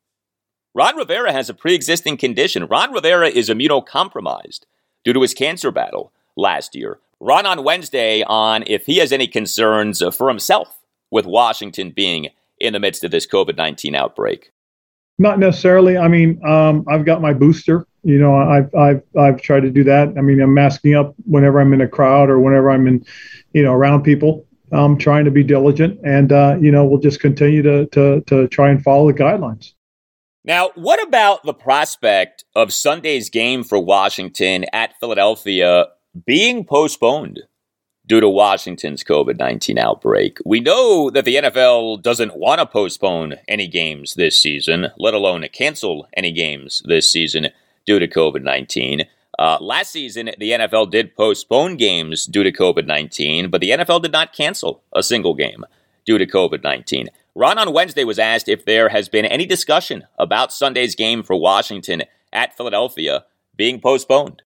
Ron 0.75 0.97
Rivera 0.97 1.33
has 1.33 1.49
a 1.49 1.55
pre 1.55 1.75
existing 1.75 2.19
condition. 2.19 2.67
Ron 2.67 2.93
Rivera 2.93 3.29
is 3.29 3.49
immunocompromised 3.49 4.61
due 5.05 5.15
to 5.15 5.23
his 5.23 5.33
cancer 5.33 5.71
battle 5.71 6.13
last 6.37 6.75
year. 6.75 6.99
Ron 7.19 7.47
on 7.47 7.65
Wednesday 7.65 8.23
on 8.23 8.65
if 8.67 8.85
he 8.85 8.99
has 8.99 9.13
any 9.13 9.27
concerns 9.27 10.03
for 10.15 10.29
himself 10.29 10.79
with 11.11 11.25
Washington 11.25 11.91
being 11.91 12.29
in 12.59 12.73
the 12.73 12.81
midst 12.81 13.05
of 13.05 13.11
this 13.11 13.27
COVID 13.27 13.57
19 13.57 13.95
outbreak. 13.95 14.51
Not 15.19 15.39
necessarily. 15.39 15.97
I 15.97 16.09
mean, 16.09 16.45
um, 16.45 16.85
I've 16.89 17.05
got 17.05 17.23
my 17.23 17.33
booster. 17.33 17.87
You 18.03 18.19
know, 18.19 18.37
I've, 18.37 18.73
I've, 18.75 19.03
I've 19.19 19.41
tried 19.41 19.61
to 19.61 19.71
do 19.71 19.83
that. 19.85 20.15
I 20.17 20.21
mean, 20.21 20.41
I'm 20.41 20.53
masking 20.55 20.95
up 20.95 21.15
whenever 21.25 21.61
I'm 21.61 21.73
in 21.73 21.81
a 21.81 21.89
crowd 21.89 22.29
or 22.29 22.39
whenever 22.39 22.71
I'm 22.71 22.87
in, 22.87 23.05
you 23.53 23.63
know, 23.63 23.73
around 23.73 24.03
people. 24.03 24.47
I'm 24.73 24.99
trying 24.99 25.25
to 25.25 25.31
be 25.31 25.43
diligent 25.43 25.99
and, 26.05 26.33
uh, 26.33 26.57
you 26.61 26.71
know, 26.71 26.85
we'll 26.85 27.01
just 27.01 27.21
continue 27.21 27.63
to, 27.63 27.87
to, 27.87 28.21
to 28.23 28.49
try 28.49 28.69
and 28.69 28.83
follow 28.83 29.11
the 29.11 29.19
guidelines. 29.19 29.73
Now, 30.45 30.71
what 30.75 31.03
about 31.03 31.45
the 31.45 31.55
prospect 31.55 32.45
of 32.55 32.73
Sunday's 32.73 33.31
game 33.31 33.65
for 33.65 33.79
Washington 33.79 34.67
at 34.73 34.95
Philadelphia 35.01 35.87
being 36.25 36.65
postponed 36.65 37.43
due 38.07 38.21
to 38.21 38.29
Washington's 38.29 39.03
COVID 39.03 39.39
19 39.39 39.79
outbreak? 39.79 40.39
We 40.45 40.61
know 40.61 41.11
that 41.11 41.25
the 41.25 41.37
NFL 41.37 42.03
doesn't 42.03 42.37
want 42.37 42.61
to 42.61 42.67
postpone 42.67 43.37
any 43.49 43.69
games 43.69 44.15
this 44.15 44.41
season, 44.41 44.89
let 44.99 45.15
alone 45.15 45.45
cancel 45.53 46.09
any 46.17 46.33
games 46.33 46.83
this 46.87 47.11
season 47.11 47.49
due 47.85 47.99
to 47.99 48.09
COVID 48.09 48.43
19. 48.43 49.05
Uh, 49.39 49.59
last 49.61 49.93
season, 49.93 50.31
the 50.39 50.53
NFL 50.53 50.91
did 50.91 51.15
postpone 51.15 51.77
games 51.77 52.25
due 52.25 52.43
to 52.43 52.53
COVID 52.53 52.87
19, 52.87 53.51
but 53.51 53.61
the 53.61 53.71
NFL 53.71 54.03
did 54.03 54.13
not 54.13 54.33
cancel 54.33 54.83
a 54.95 55.03
single 55.03 55.35
game 55.35 55.65
due 56.05 56.19
to 56.19 56.27
COVID 56.27 56.63
19. 56.63 57.09
Ron 57.35 57.59
on 57.59 57.75
Wednesday 57.75 58.05
was 58.05 58.19
asked 58.19 58.49
if 58.49 58.65
there 58.65 58.89
has 58.89 59.11
been 59.11 59.27
any 59.27 59.45
discussion 59.45 60.05
about 60.19 60.53
Sunday's 60.53 60.95
game 60.95 61.23
for 61.23 61.37
Washington 61.37 62.05
at 62.33 62.57
Philadelphia 62.57 63.25
being 63.57 63.81
postponed. 63.81 64.43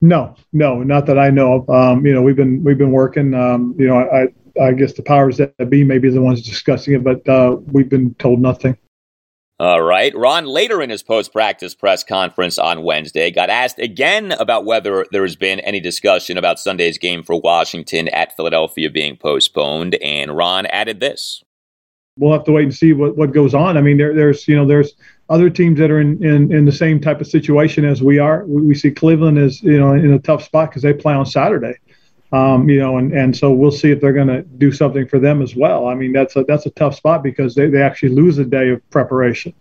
No, 0.00 0.36
no, 0.52 0.82
not 0.82 1.06
that 1.06 1.18
I 1.18 1.30
know 1.30 1.54
of. 1.54 1.70
Um, 1.70 2.06
you 2.06 2.12
know, 2.12 2.22
we've 2.22 2.36
been 2.36 2.62
we've 2.62 2.78
been 2.78 2.92
working. 2.92 3.34
Um, 3.34 3.74
you 3.78 3.86
know, 3.86 3.98
I 3.98 4.28
I 4.62 4.72
guess 4.72 4.92
the 4.92 5.02
powers 5.02 5.38
that 5.38 5.54
be 5.70 5.84
may 5.84 5.98
be 5.98 6.10
the 6.10 6.22
ones 6.22 6.42
discussing 6.42 6.94
it, 6.94 7.04
but 7.04 7.28
uh, 7.28 7.56
we've 7.72 7.88
been 7.88 8.14
told 8.14 8.40
nothing. 8.40 8.76
All 9.60 9.82
right. 9.82 10.16
Ron, 10.16 10.46
later 10.46 10.80
in 10.82 10.90
his 10.90 11.02
post 11.02 11.32
practice 11.32 11.74
press 11.74 12.04
conference 12.04 12.58
on 12.58 12.84
Wednesday, 12.84 13.32
got 13.32 13.50
asked 13.50 13.80
again 13.80 14.30
about 14.32 14.64
whether 14.64 15.04
there 15.10 15.22
has 15.22 15.34
been 15.34 15.58
any 15.60 15.80
discussion 15.80 16.38
about 16.38 16.60
Sunday's 16.60 16.96
game 16.96 17.24
for 17.24 17.40
Washington 17.40 18.06
at 18.08 18.36
Philadelphia 18.36 18.88
being 18.88 19.16
postponed. 19.16 19.96
And 19.96 20.36
Ron 20.36 20.66
added 20.66 21.00
this. 21.00 21.42
We'll 22.16 22.32
have 22.32 22.44
to 22.44 22.52
wait 22.52 22.64
and 22.64 22.74
see 22.74 22.92
what, 22.92 23.16
what 23.16 23.32
goes 23.32 23.52
on. 23.52 23.76
I 23.76 23.80
mean, 23.80 23.96
there, 23.96 24.14
there's, 24.14 24.46
you 24.46 24.54
know, 24.54 24.64
there's 24.66 24.92
other 25.28 25.50
teams 25.50 25.78
that 25.78 25.90
are 25.90 26.00
in, 26.00 26.22
in, 26.24 26.52
in 26.52 26.64
the 26.64 26.72
same 26.72 27.00
type 27.00 27.20
of 27.20 27.26
situation 27.26 27.84
as 27.84 28.02
we 28.02 28.18
are. 28.18 28.44
We, 28.46 28.62
we 28.62 28.74
see 28.74 28.90
Cleveland 28.90 29.38
as, 29.38 29.62
you 29.62 29.78
know, 29.78 29.92
in 29.92 30.12
a 30.12 30.18
tough 30.18 30.42
spot 30.42 30.70
because 30.70 30.82
they 30.82 30.92
play 30.92 31.14
on 31.14 31.26
Saturday. 31.26 31.74
Um, 32.30 32.68
you 32.68 32.78
know, 32.78 32.98
and, 32.98 33.12
and 33.12 33.34
so 33.34 33.52
we'll 33.52 33.70
see 33.70 33.90
if 33.90 34.00
they're 34.00 34.12
going 34.12 34.28
to 34.28 34.42
do 34.42 34.70
something 34.70 35.08
for 35.08 35.18
them 35.18 35.40
as 35.40 35.56
well. 35.56 35.86
I 35.86 35.94
mean, 35.94 36.12
that's 36.12 36.36
a 36.36 36.44
that's 36.44 36.66
a 36.66 36.70
tough 36.70 36.94
spot 36.94 37.22
because 37.22 37.54
they, 37.54 37.70
they 37.70 37.80
actually 37.80 38.10
lose 38.10 38.36
a 38.36 38.44
day 38.44 38.68
of 38.68 38.90
preparation. 38.90 39.54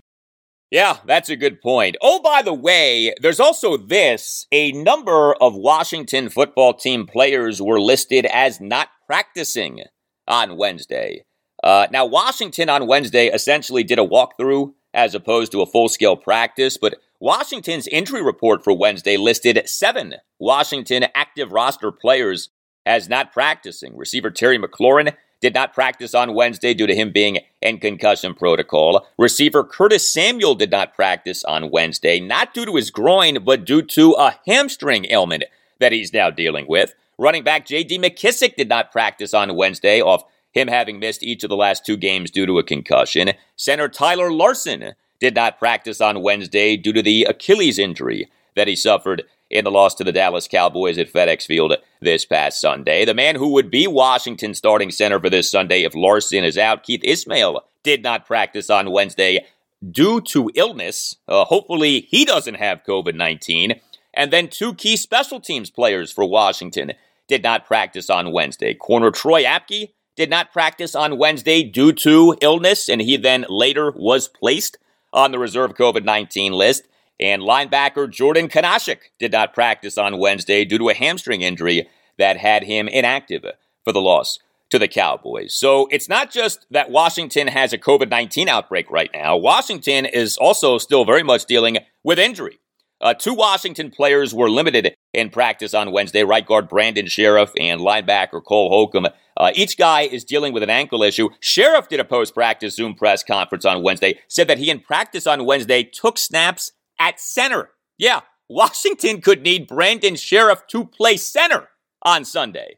Yeah, 0.70 0.98
that's 1.06 1.30
a 1.30 1.38
good 1.38 1.62
point. 1.62 1.96
Oh, 2.02 2.22
by 2.22 2.42
the 2.42 2.54
way, 2.54 3.14
there's 3.22 3.40
also 3.40 3.78
this. 3.78 4.48
A 4.52 4.74
number 4.74 5.34
of 5.36 5.56
Washington 5.56 6.28
football 6.28 6.74
team 6.74 7.08
players 7.08 7.62
were 7.62 7.80
listed 7.80 8.26
as 8.26 8.60
not 8.60 8.90
practicing 9.06 9.84
on 10.28 10.58
Wednesday. 10.58 11.24
Uh, 11.64 11.88
now, 11.90 12.06
Washington 12.06 12.70
on 12.70 12.86
Wednesday 12.86 13.28
essentially 13.28 13.84
did 13.84 13.98
a 13.98 14.06
walkthrough 14.06 14.74
as 14.94 15.14
opposed 15.16 15.52
to 15.52 15.62
a 15.62 15.66
full 15.66 15.90
scale 15.90 16.16
practice, 16.16 16.78
but 16.78 16.96
Washington's 17.20 17.88
injury 17.88 18.22
report 18.22 18.64
for 18.64 18.74
Wednesday 18.74 19.18
listed 19.18 19.62
seven 19.68 20.16
Washington 20.40 21.06
active 21.16 21.52
roster 21.52 21.92
players 21.92 22.50
as 22.86 23.10
not 23.10 23.34
practicing. 23.34 23.98
Receiver 23.98 24.30
Terry 24.30 24.58
McLaurin 24.60 25.14
did 25.42 25.54
not 25.54 25.74
practice 25.74 26.16
on 26.16 26.34
Wednesday 26.34 26.74
due 26.74 26.88
to 26.88 26.96
him 26.96 27.12
being 27.12 27.40
in 27.62 27.80
concussion 27.80 28.34
protocol. 28.34 29.08
Receiver 29.18 29.64
Curtis 29.64 30.12
Samuel 30.12 30.56
did 30.56 30.72
not 30.72 30.96
practice 30.96 31.44
on 31.44 31.70
Wednesday, 31.70 32.20
not 32.20 32.54
due 32.54 32.66
to 32.66 32.76
his 32.76 32.90
groin, 32.90 33.44
but 33.44 33.66
due 33.66 33.82
to 33.82 34.14
a 34.14 34.40
hamstring 34.48 35.06
ailment 35.10 35.44
that 35.80 35.92
he's 35.92 36.14
now 36.14 36.30
dealing 36.30 36.66
with. 36.68 36.94
Running 37.20 37.44
back 37.44 37.66
J.D. 37.66 38.00
McKissic 38.00 38.56
did 38.56 38.70
not 38.70 38.92
practice 38.92 39.34
on 39.34 39.56
Wednesday 39.56 40.02
off 40.02 40.24
him 40.58 40.68
having 40.68 41.00
missed 41.00 41.24
each 41.24 41.44
of 41.44 41.50
the 41.50 41.56
last 41.56 41.86
two 41.86 41.98
games 41.98 42.32
due 42.32 42.46
to 42.46 42.60
a 42.60 42.64
concussion. 42.64 43.34
Center 43.56 43.88
Tyler 43.88 44.32
Larsen 44.32 44.94
did 45.20 45.36
not 45.36 45.60
practice 45.60 46.02
on 46.02 46.22
Wednesday 46.22 46.76
due 46.78 46.94
to 46.94 47.02
the 47.02 47.24
Achilles 47.24 47.80
injury 47.80 48.30
that 48.56 48.68
he 48.68 48.76
suffered 48.76 49.24
in 49.50 49.64
the 49.64 49.72
loss 49.72 49.96
to 49.96 50.04
the 50.04 50.12
Dallas 50.12 50.48
Cowboys 50.48 50.98
at 50.98 51.12
FedEx 51.12 51.46
Field 51.46 51.76
this 52.02 52.26
past 52.26 52.60
Sunday. 52.60 53.06
The 53.06 53.14
man 53.14 53.36
who 53.36 53.54
would 53.54 53.72
be 53.72 53.88
Washington's 53.88 54.58
starting 54.58 54.92
center 54.92 55.20
for 55.20 55.30
this 55.30 55.50
Sunday 55.50 55.84
if 55.84 55.96
Larsen 55.96 56.44
is 56.44 56.58
out, 56.58 56.84
Keith 56.84 57.04
Ismael, 57.04 57.64
did 57.84 58.04
not 58.04 58.26
practice 58.26 58.70
on 58.70 58.92
Wednesday 58.92 59.46
due 59.90 60.20
to 60.22 60.52
illness. 60.56 61.16
Uh, 61.28 61.46
hopefully, 61.46 62.08
he 62.10 62.26
doesn't 62.26 62.56
have 62.56 62.84
COVID 62.84 63.16
19. 63.16 63.80
And 64.14 64.34
then 64.34 64.48
two 64.48 64.74
key 64.74 64.98
special 64.98 65.40
teams 65.40 65.70
players 65.70 66.12
for 66.12 66.26
Washington 66.26 66.94
did 67.28 67.44
not 67.44 67.66
practice 67.66 68.10
on 68.10 68.32
Wednesday. 68.32 68.74
Corner 68.74 69.12
Troy 69.12 69.44
Apke 69.44 69.92
did 70.18 70.30
not 70.30 70.52
practice 70.52 70.96
on 70.96 71.18
Wednesday 71.18 71.64
due 71.64 71.94
to 71.94 72.36
illness, 72.42 72.90
and 72.90 73.02
he 73.02 73.16
then 73.16 73.46
later 73.48 73.94
was 73.96 74.28
placed 74.28 74.78
on 75.14 75.32
the 75.32 75.40
reserve 75.40 75.76
COVID 75.76 76.04
19 76.04 76.52
list. 76.52 76.88
And 77.20 77.42
linebacker 77.42 78.10
Jordan 78.12 78.48
Kunaszyk 78.48 79.00
did 79.18 79.32
not 79.32 79.54
practice 79.54 79.98
on 79.98 80.20
Wednesday 80.20 80.66
due 80.66 80.78
to 80.78 80.90
a 80.90 80.94
hamstring 80.94 81.42
injury 81.42 81.88
that 82.18 82.38
had 82.38 82.64
him 82.64 82.88
inactive 82.88 83.46
for 83.84 83.94
the 83.94 84.02
loss 84.02 84.40
to 84.70 84.78
the 84.78 84.88
Cowboys. 84.88 85.54
So 85.54 85.88
it's 85.92 86.10
not 86.10 86.30
just 86.30 86.66
that 86.72 86.92
Washington 86.92 87.48
has 87.48 87.74
a 87.74 87.78
COVID 87.78 88.10
19 88.10 88.50
outbreak 88.50 88.92
right 88.92 89.10
now. 89.14 89.38
Washington 89.38 90.06
is 90.06 90.38
also 90.38 90.78
still 90.78 91.06
very 91.06 91.24
much 91.24 91.46
dealing 91.46 91.78
with 92.04 92.20
injury. 92.20 92.60
Uh, 93.00 93.14
two 93.14 93.34
Washington 93.34 93.92
players 93.92 94.34
were 94.34 94.50
limited 94.50 94.96
in 95.14 95.30
practice 95.30 95.74
on 95.74 95.92
Wednesday 95.92 96.24
right 96.24 96.46
guard 96.46 96.68
Brandon 96.68 97.06
Scherff 97.06 97.52
and 97.60 97.80
linebacker 97.82 98.44
Cole 98.44 98.70
Holcomb. 98.70 99.08
Uh, 99.36 99.52
each 99.54 99.78
guy 99.78 100.02
is 100.02 100.24
dealing 100.24 100.52
with 100.52 100.64
an 100.64 100.70
ankle 100.70 101.04
issue. 101.04 101.30
Scherff 101.42 101.88
did 101.88 102.00
a 102.00 102.06
post 102.06 102.34
practice 102.34 102.76
Zoom 102.76 102.96
press 102.96 103.24
conference 103.24 103.66
on 103.66 103.84
Wednesday, 103.84 104.20
said 104.28 104.48
that 104.48 104.58
he 104.58 104.70
in 104.70 104.80
practice 104.80 105.28
on 105.28 105.46
Wednesday 105.46 105.84
took 105.84 106.18
snaps 106.18 106.72
at 107.00 107.20
center. 107.20 107.70
Yeah, 108.00 108.22
Washington 108.50 109.22
could 109.22 109.44
need 109.44 109.68
Brandon 109.68 110.16
Scherff 110.16 110.66
to 110.68 110.86
play 110.86 111.18
center 111.18 111.70
on 112.02 112.26
Sunday. 112.26 112.78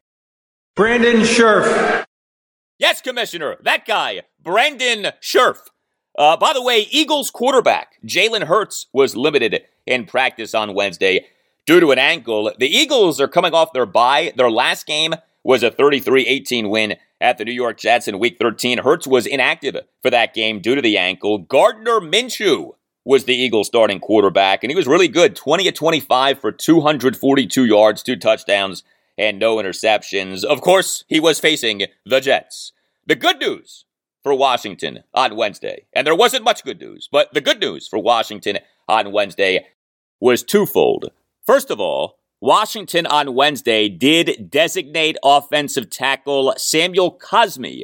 Brandon 0.75 1.21
Scherff. 1.21 2.05
Yes, 2.77 3.01
Commissioner, 3.01 3.58
that 3.63 3.86
guy, 3.86 4.23
Brandon 4.41 5.12
Scherff. 5.21 5.60
Uh, 6.17 6.36
by 6.36 6.51
the 6.53 6.62
way, 6.62 6.88
Eagles 6.91 7.29
quarterback 7.29 7.93
Jalen 8.05 8.43
Hurts 8.43 8.88
was 8.91 9.15
limited 9.15 9.62
in 9.89 10.06
practice 10.06 10.54
on 10.54 10.73
Wednesday 10.73 11.25
due 11.65 11.80
to 11.80 11.91
an 11.91 11.99
ankle. 11.99 12.54
The 12.58 12.67
Eagles 12.67 13.19
are 13.19 13.28
coming 13.28 13.54
off 13.54 13.73
their 13.73 13.86
bye. 13.86 14.32
Their 14.38 14.52
last 14.52 14.86
game 14.86 15.15
was 15.43 15.63
a 15.63 15.71
33 15.71 16.25
18 16.25 16.69
win 16.69 16.95
at 17.19 17.38
the 17.38 17.45
New 17.45 17.52
York 17.52 17.78
Jets 17.78 18.08
in 18.08 18.19
Week 18.19 18.38
13. 18.39 18.80
Hurts 18.80 19.08
was 19.08 19.25
inactive 19.25 19.75
for 20.02 20.10
that 20.10 20.34
game 20.34 20.62
due 20.62 20.75
to 20.75 20.82
the 20.82 20.97
ankle. 20.97 21.39
Gardner 21.39 21.99
Minshew 21.99 22.75
was 23.04 23.25
the 23.25 23.36
Eagles 23.36 23.67
starting 23.67 23.99
quarterback, 23.99 24.63
and 24.63 24.71
he 24.71 24.75
was 24.75 24.88
really 24.88 25.08
good 25.08 25.36
20 25.36 25.67
of 25.67 25.73
25 25.73 26.39
for 26.39 26.52
242 26.52 27.65
yards, 27.65 28.04
two 28.04 28.15
touchdowns, 28.15 28.84
and 29.17 29.39
no 29.39 29.56
interceptions. 29.58 30.43
Of 30.43 30.62
course, 30.62 31.04
he 31.08 31.19
was 31.19 31.39
facing 31.39 31.84
the 32.06 32.21
Jets. 32.21 32.71
The 33.08 33.15
good 33.15 33.39
news 33.39 33.86
for 34.21 34.34
Washington 34.34 35.04
on 35.13 35.36
Wednesday, 35.36 35.86
and 35.93 36.06
there 36.06 36.15
wasn't 36.15 36.43
much 36.43 36.63
good 36.63 36.80
news, 36.80 37.10
but 37.12 37.34
the 37.34 37.41
good 37.41 37.60
news 37.60 37.88
for 37.88 37.97
Washington 37.97 38.60
on 38.88 39.12
Wednesday 39.12 39.65
was 40.19 40.43
twofold. 40.43 41.12
First 41.45 41.71
of 41.71 41.79
all, 41.79 42.17
Washington 42.41 43.05
on 43.05 43.36
Wednesday 43.36 43.89
did 43.89 44.49
designate 44.49 45.17
offensive 45.23 45.89
tackle 45.89 46.53
Samuel 46.58 47.17
Cosmi 47.17 47.84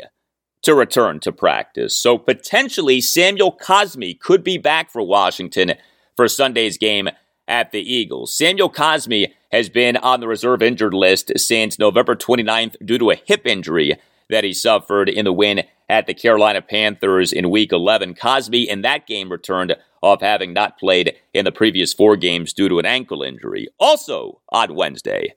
to 0.62 0.74
return 0.74 1.20
to 1.20 1.32
practice. 1.32 1.96
So 1.96 2.18
potentially 2.18 3.02
Samuel 3.02 3.52
Cosmi 3.52 4.20
could 4.20 4.44
be 4.44 4.58
back 4.58 4.90
for 4.90 5.02
Washington 5.02 5.74
for 6.16 6.28
Sunday's 6.28 6.78
game 6.78 7.10
at 7.48 7.72
the 7.72 7.82
Eagles. 7.82 8.34
Samuel 8.34 8.72
Cosmi 8.72 9.34
has 9.52 9.70
been 9.70 9.98
on 9.98 10.22
the 10.22 10.28
reserve 10.28 10.64
injured 10.64 10.94
list 10.94 11.32
since 11.38 11.78
November 11.78 12.16
29th 12.16 12.76
due 12.84 12.98
to 12.98 13.12
a 13.12 13.16
hip 13.16 13.46
injury 13.46 13.98
that 14.30 14.44
he 14.44 14.54
suffered 14.54 15.08
in 15.08 15.26
the 15.26 15.34
win 15.34 15.64
at 15.90 16.08
the 16.08 16.14
Carolina 16.14 16.62
Panthers 16.62 17.32
in 17.32 17.50
week 17.50 17.72
11. 17.72 18.16
Cosmi 18.16 18.66
in 18.66 18.82
that 18.82 19.08
game 19.08 19.32
returned 19.32 19.76
off 20.02 20.22
having 20.22 20.54
not 20.54 20.78
played 20.78 21.16
in 21.34 21.46
the 21.46 21.52
previous 21.52 21.94
four 21.94 22.16
games 22.16 22.54
due 22.54 22.70
to 22.70 22.80
an 22.80 22.86
ankle 22.86 23.24
injury. 23.24 23.68
Also 23.80 24.42
on 24.50 24.76
Wednesday, 24.76 25.36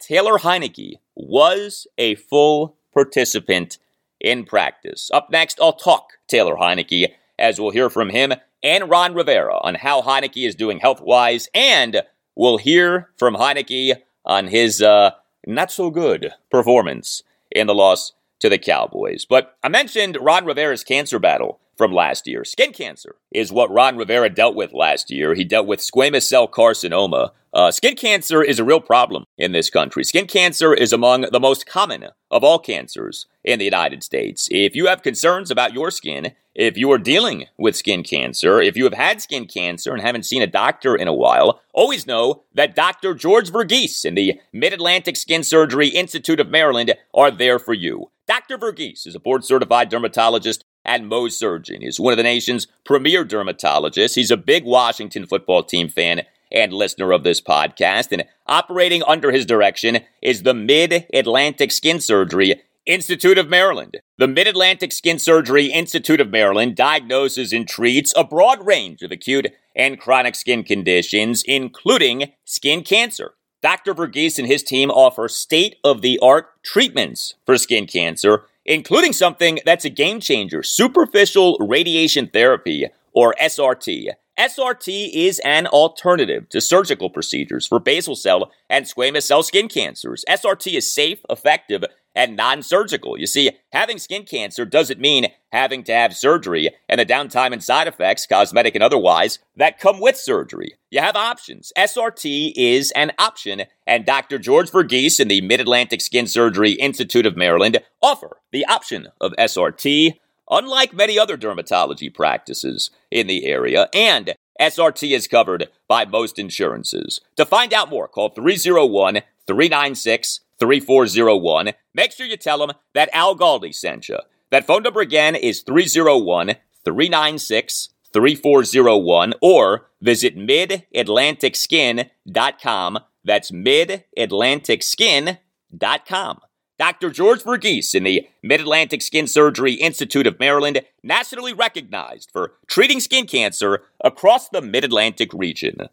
Taylor 0.00 0.38
Heinicke 0.38 0.94
was 1.14 1.86
a 1.98 2.14
full 2.14 2.76
participant 2.92 3.78
in 4.20 4.44
practice. 4.44 5.10
Up 5.12 5.30
next, 5.30 5.58
I'll 5.60 5.72
talk 5.72 6.12
Taylor 6.28 6.56
Heinicke 6.56 7.12
as 7.38 7.60
we'll 7.60 7.70
hear 7.70 7.90
from 7.90 8.10
him 8.10 8.32
and 8.62 8.88
Ron 8.88 9.14
Rivera 9.14 9.58
on 9.62 9.74
how 9.76 10.02
Heinicke 10.02 10.46
is 10.46 10.54
doing 10.54 10.78
health 10.78 11.00
wise, 11.00 11.48
and 11.54 12.02
we'll 12.34 12.58
hear 12.58 13.10
from 13.16 13.36
Heinicke 13.36 13.96
on 14.24 14.48
his 14.48 14.82
uh, 14.82 15.12
not 15.46 15.70
so 15.70 15.90
good 15.90 16.32
performance 16.50 17.22
in 17.50 17.66
the 17.66 17.74
loss 17.74 18.12
to 18.40 18.48
the 18.48 18.58
Cowboys. 18.58 19.24
But 19.24 19.56
I 19.62 19.68
mentioned 19.68 20.18
Ron 20.20 20.44
Rivera's 20.44 20.84
cancer 20.84 21.18
battle 21.18 21.60
from 21.76 21.92
last 21.92 22.26
year. 22.26 22.44
Skin 22.44 22.72
cancer 22.72 23.16
is 23.30 23.52
what 23.52 23.70
Ron 23.70 23.96
Rivera 23.96 24.30
dealt 24.30 24.54
with 24.54 24.72
last 24.72 25.10
year. 25.10 25.34
He 25.34 25.44
dealt 25.44 25.66
with 25.66 25.80
squamous 25.80 26.22
cell 26.22 26.48
carcinoma. 26.48 27.30
Uh, 27.52 27.70
skin 27.70 27.96
cancer 27.96 28.42
is 28.42 28.58
a 28.58 28.64
real 28.64 28.80
problem 28.80 29.24
in 29.38 29.52
this 29.52 29.70
country. 29.70 30.04
Skin 30.04 30.26
cancer 30.26 30.74
is 30.74 30.92
among 30.92 31.22
the 31.32 31.40
most 31.40 31.66
common 31.66 32.08
of 32.30 32.44
all 32.44 32.58
cancers 32.58 33.26
in 33.44 33.58
the 33.58 33.64
United 33.64 34.02
States. 34.02 34.48
If 34.50 34.74
you 34.74 34.86
have 34.86 35.02
concerns 35.02 35.50
about 35.50 35.72
your 35.72 35.90
skin, 35.90 36.32
if 36.54 36.76
you 36.76 36.90
are 36.92 36.98
dealing 36.98 37.46
with 37.58 37.76
skin 37.76 38.02
cancer, 38.02 38.60
if 38.60 38.76
you 38.76 38.84
have 38.84 38.94
had 38.94 39.22
skin 39.22 39.46
cancer 39.46 39.92
and 39.92 40.02
haven't 40.02 40.24
seen 40.24 40.42
a 40.42 40.46
doctor 40.46 40.96
in 40.96 41.08
a 41.08 41.14
while, 41.14 41.60
always 41.72 42.06
know 42.06 42.42
that 42.54 42.74
Dr. 42.74 43.14
George 43.14 43.50
Verghese 43.50 44.04
and 44.04 44.16
the 44.16 44.40
Mid 44.52 44.72
Atlantic 44.72 45.16
Skin 45.16 45.42
Surgery 45.42 45.88
Institute 45.88 46.40
of 46.40 46.50
Maryland 46.50 46.94
are 47.14 47.30
there 47.30 47.58
for 47.58 47.74
you. 47.74 48.10
Dr. 48.26 48.58
Verghese 48.58 49.06
is 49.06 49.14
a 49.14 49.20
board 49.20 49.44
certified 49.44 49.88
dermatologist 49.88 50.64
and 50.86 51.10
Mohs 51.10 51.32
surgeon. 51.32 51.82
He's 51.82 52.00
one 52.00 52.12
of 52.12 52.16
the 52.16 52.22
nation's 52.22 52.66
premier 52.84 53.24
dermatologists. 53.24 54.14
He's 54.14 54.30
a 54.30 54.36
big 54.36 54.64
Washington 54.64 55.26
football 55.26 55.62
team 55.62 55.88
fan 55.88 56.22
and 56.50 56.72
listener 56.72 57.12
of 57.12 57.24
this 57.24 57.40
podcast. 57.40 58.12
And 58.12 58.24
operating 58.46 59.02
under 59.02 59.32
his 59.32 59.44
direction 59.44 60.00
is 60.22 60.42
the 60.42 60.54
Mid 60.54 61.06
Atlantic 61.12 61.72
Skin 61.72 62.00
Surgery 62.00 62.62
Institute 62.86 63.36
of 63.36 63.48
Maryland. 63.48 63.98
The 64.16 64.28
Mid 64.28 64.46
Atlantic 64.46 64.92
Skin 64.92 65.18
Surgery 65.18 65.66
Institute 65.66 66.20
of 66.20 66.30
Maryland 66.30 66.76
diagnoses 66.76 67.52
and 67.52 67.68
treats 67.68 68.14
a 68.16 68.24
broad 68.24 68.64
range 68.64 69.02
of 69.02 69.10
acute 69.10 69.48
and 69.74 70.00
chronic 70.00 70.36
skin 70.36 70.62
conditions, 70.62 71.42
including 71.42 72.32
skin 72.44 72.82
cancer. 72.82 73.34
Dr. 73.60 73.94
Verghese 73.94 74.38
and 74.38 74.46
his 74.46 74.62
team 74.62 74.90
offer 74.90 75.28
state 75.28 75.76
of 75.82 76.00
the 76.00 76.18
art 76.22 76.62
treatments 76.62 77.34
for 77.44 77.58
skin 77.58 77.86
cancer 77.86 78.44
including 78.66 79.12
something 79.12 79.58
that's 79.64 79.84
a 79.84 79.90
game 79.90 80.20
changer 80.20 80.62
superficial 80.62 81.56
radiation 81.60 82.28
therapy, 82.28 82.88
or 83.12 83.34
SRT. 83.40 84.10
SRT 84.38 85.12
is 85.14 85.38
an 85.46 85.66
alternative 85.66 86.46
to 86.50 86.60
surgical 86.60 87.08
procedures 87.08 87.66
for 87.66 87.80
basal 87.80 88.14
cell 88.14 88.52
and 88.68 88.84
squamous 88.84 89.22
cell 89.22 89.42
skin 89.42 89.66
cancers. 89.66 90.26
SRT 90.28 90.74
is 90.76 90.92
safe, 90.92 91.20
effective, 91.30 91.84
and 92.14 92.36
non 92.36 92.62
surgical. 92.62 93.18
You 93.18 93.26
see, 93.26 93.52
having 93.72 93.98
skin 93.98 94.24
cancer 94.24 94.66
doesn't 94.66 95.00
mean 95.00 95.28
having 95.52 95.82
to 95.84 95.94
have 95.94 96.14
surgery 96.14 96.68
and 96.86 97.00
the 97.00 97.06
downtime 97.06 97.52
and 97.52 97.64
side 97.64 97.88
effects, 97.88 98.26
cosmetic 98.26 98.74
and 98.74 98.84
otherwise, 98.84 99.38
that 99.56 99.78
come 99.78 100.00
with 100.00 100.18
surgery. 100.18 100.74
You 100.90 101.00
have 101.00 101.16
options. 101.16 101.72
SRT 101.76 102.52
is 102.56 102.90
an 102.92 103.12
option, 103.18 103.62
and 103.86 104.04
Dr. 104.04 104.38
George 104.38 104.70
Verghese 104.70 105.18
and 105.18 105.30
the 105.30 105.40
Mid 105.40 105.60
Atlantic 105.60 106.02
Skin 106.02 106.26
Surgery 106.26 106.72
Institute 106.72 107.24
of 107.24 107.38
Maryland 107.38 107.78
offer 108.02 108.38
the 108.52 108.66
option 108.66 109.08
of 109.18 109.32
SRT. 109.38 110.18
Unlike 110.50 110.94
many 110.94 111.18
other 111.18 111.36
dermatology 111.36 112.12
practices 112.12 112.90
in 113.10 113.26
the 113.26 113.46
area, 113.46 113.88
and 113.92 114.34
SRT 114.60 115.14
is 115.14 115.28
covered 115.28 115.68
by 115.88 116.04
most 116.04 116.38
insurances. 116.38 117.20
To 117.36 117.44
find 117.44 117.74
out 117.74 117.90
more, 117.90 118.08
call 118.08 118.30
301 118.30 119.22
396 119.46 120.40
3401. 120.58 121.72
Make 121.94 122.10
sure 122.12 122.26
you 122.26 122.36
tell 122.36 122.58
them 122.58 122.72
that 122.94 123.08
Al 123.12 123.36
Galdi 123.36 123.72
sent 123.74 124.08
you. 124.08 124.18
That 124.50 124.66
phone 124.66 124.82
number 124.82 125.00
again 125.00 125.34
is 125.34 125.62
301 125.62 126.56
396 126.84 127.88
3401 128.12 129.34
or 129.42 129.88
visit 130.00 130.36
midatlanticskin.com. 130.36 132.98
That's 133.24 133.50
midatlanticskin.com. 133.50 136.40
Dr. 136.78 137.10
George 137.10 137.42
Verghese 137.42 137.94
in 137.94 138.04
the 138.04 138.28
Mid 138.42 138.60
Atlantic 138.60 139.00
Skin 139.00 139.26
Surgery 139.26 139.74
Institute 139.74 140.26
of 140.26 140.38
Maryland, 140.38 140.82
nationally 141.02 141.54
recognized 141.54 142.30
for 142.30 142.52
treating 142.66 143.00
skin 143.00 143.26
cancer 143.26 143.84
across 144.04 144.50
the 144.50 144.60
Mid 144.60 144.84
Atlantic 144.84 145.32
region. 145.32 145.88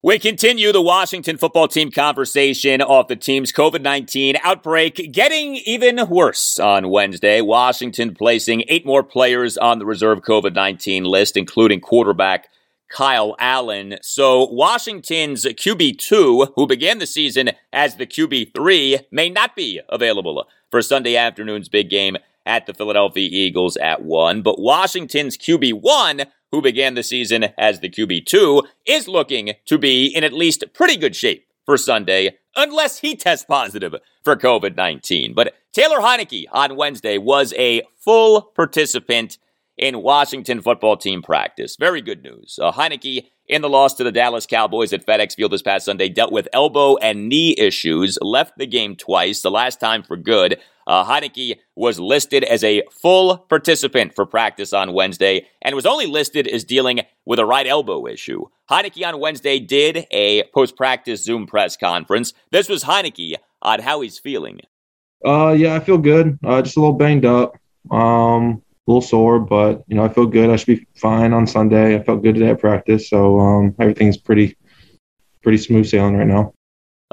We 0.00 0.20
continue 0.20 0.70
the 0.70 0.80
Washington 0.80 1.36
football 1.36 1.66
team 1.66 1.90
conversation 1.90 2.80
off 2.80 3.08
the 3.08 3.16
team's 3.16 3.52
COVID 3.52 3.82
19 3.82 4.36
outbreak 4.44 5.10
getting 5.10 5.56
even 5.66 6.08
worse 6.08 6.60
on 6.60 6.90
Wednesday. 6.90 7.40
Washington 7.40 8.14
placing 8.14 8.62
eight 8.68 8.86
more 8.86 9.02
players 9.02 9.58
on 9.58 9.80
the 9.80 9.84
reserve 9.84 10.20
COVID 10.20 10.54
19 10.54 11.02
list, 11.02 11.36
including 11.36 11.80
quarterback 11.80 12.48
Kyle 12.88 13.36
Allen. 13.38 13.98
So 14.02 14.46
Washington's 14.46 15.44
QB2, 15.44 16.52
who 16.54 16.66
began 16.66 16.98
the 16.98 17.06
season 17.06 17.50
as 17.72 17.96
the 17.96 18.06
QB3, 18.06 19.06
may 19.10 19.28
not 19.28 19.54
be 19.54 19.80
available 19.88 20.46
for 20.70 20.82
Sunday 20.82 21.16
afternoon's 21.16 21.68
big 21.68 21.90
game 21.90 22.16
at 22.46 22.66
the 22.66 22.74
Philadelphia 22.74 23.28
Eagles 23.30 23.76
at 23.76 24.02
1. 24.02 24.42
But 24.42 24.60
Washington's 24.60 25.36
QB1, 25.36 26.26
who 26.50 26.62
began 26.62 26.94
the 26.94 27.02
season 27.02 27.46
as 27.58 27.80
the 27.80 27.90
QB2, 27.90 28.64
is 28.86 29.06
looking 29.06 29.52
to 29.66 29.78
be 29.78 30.06
in 30.06 30.24
at 30.24 30.32
least 30.32 30.64
pretty 30.72 30.96
good 30.96 31.14
shape 31.14 31.46
for 31.66 31.76
Sunday, 31.76 32.38
unless 32.56 33.00
he 33.00 33.14
tests 33.14 33.44
positive 33.44 33.94
for 34.24 34.34
COVID 34.34 34.74
19. 34.74 35.34
But 35.34 35.54
Taylor 35.72 35.98
Heinicke 35.98 36.46
on 36.50 36.76
Wednesday 36.76 37.18
was 37.18 37.52
a 37.58 37.82
full 37.98 38.40
participant 38.40 39.36
in 39.78 40.02
Washington 40.02 40.60
football 40.60 40.96
team 40.96 41.22
practice. 41.22 41.76
Very 41.76 42.02
good 42.02 42.22
news. 42.22 42.58
Uh, 42.60 42.72
Heinicke, 42.72 43.26
in 43.46 43.62
the 43.62 43.68
loss 43.68 43.94
to 43.94 44.04
the 44.04 44.12
Dallas 44.12 44.46
Cowboys 44.46 44.92
at 44.92 45.06
FedEx 45.06 45.34
Field 45.34 45.52
this 45.52 45.62
past 45.62 45.86
Sunday, 45.86 46.08
dealt 46.08 46.32
with 46.32 46.48
elbow 46.52 46.96
and 46.96 47.28
knee 47.28 47.54
issues, 47.56 48.18
left 48.20 48.58
the 48.58 48.66
game 48.66 48.94
twice, 48.94 49.40
the 49.40 49.50
last 49.50 49.80
time 49.80 50.02
for 50.02 50.16
good. 50.16 50.58
Uh, 50.86 51.04
Heinicke 51.04 51.58
was 51.76 52.00
listed 52.00 52.44
as 52.44 52.64
a 52.64 52.82
full 52.90 53.36
participant 53.36 54.14
for 54.14 54.26
practice 54.26 54.72
on 54.72 54.94
Wednesday 54.94 55.46
and 55.62 55.74
was 55.74 55.86
only 55.86 56.06
listed 56.06 56.46
as 56.46 56.64
dealing 56.64 57.00
with 57.26 57.38
a 57.38 57.46
right 57.46 57.66
elbow 57.66 58.06
issue. 58.06 58.46
Heinicke 58.70 59.06
on 59.06 59.20
Wednesday 59.20 59.60
did 59.60 60.06
a 60.10 60.44
post 60.54 60.76
practice 60.76 61.22
Zoom 61.22 61.46
press 61.46 61.76
conference. 61.76 62.32
This 62.52 62.68
was 62.68 62.84
Heinicke 62.84 63.34
on 63.62 63.80
how 63.80 64.00
he's 64.00 64.18
feeling. 64.18 64.60
Uh, 65.24 65.50
yeah, 65.50 65.74
I 65.74 65.80
feel 65.80 65.98
good. 65.98 66.38
Uh, 66.44 66.62
just 66.62 66.76
a 66.76 66.80
little 66.80 66.94
banged 66.94 67.24
up. 67.24 67.56
Um, 67.90 68.62
a 68.88 68.90
little 68.90 69.02
sore, 69.02 69.38
but 69.38 69.84
you 69.86 69.94
know 69.94 70.04
I 70.04 70.08
feel 70.08 70.26
good. 70.26 70.50
I 70.50 70.56
should 70.56 70.78
be 70.78 70.86
fine 70.96 71.32
on 71.32 71.46
Sunday. 71.46 71.94
I 71.94 72.02
felt 72.02 72.22
good 72.22 72.34
today 72.34 72.50
at 72.50 72.60
practice, 72.60 73.08
so 73.08 73.38
um, 73.38 73.74
everything's 73.78 74.16
pretty 74.16 74.56
pretty 75.42 75.58
smooth 75.58 75.86
sailing 75.86 76.16
right 76.16 76.26
now. 76.26 76.54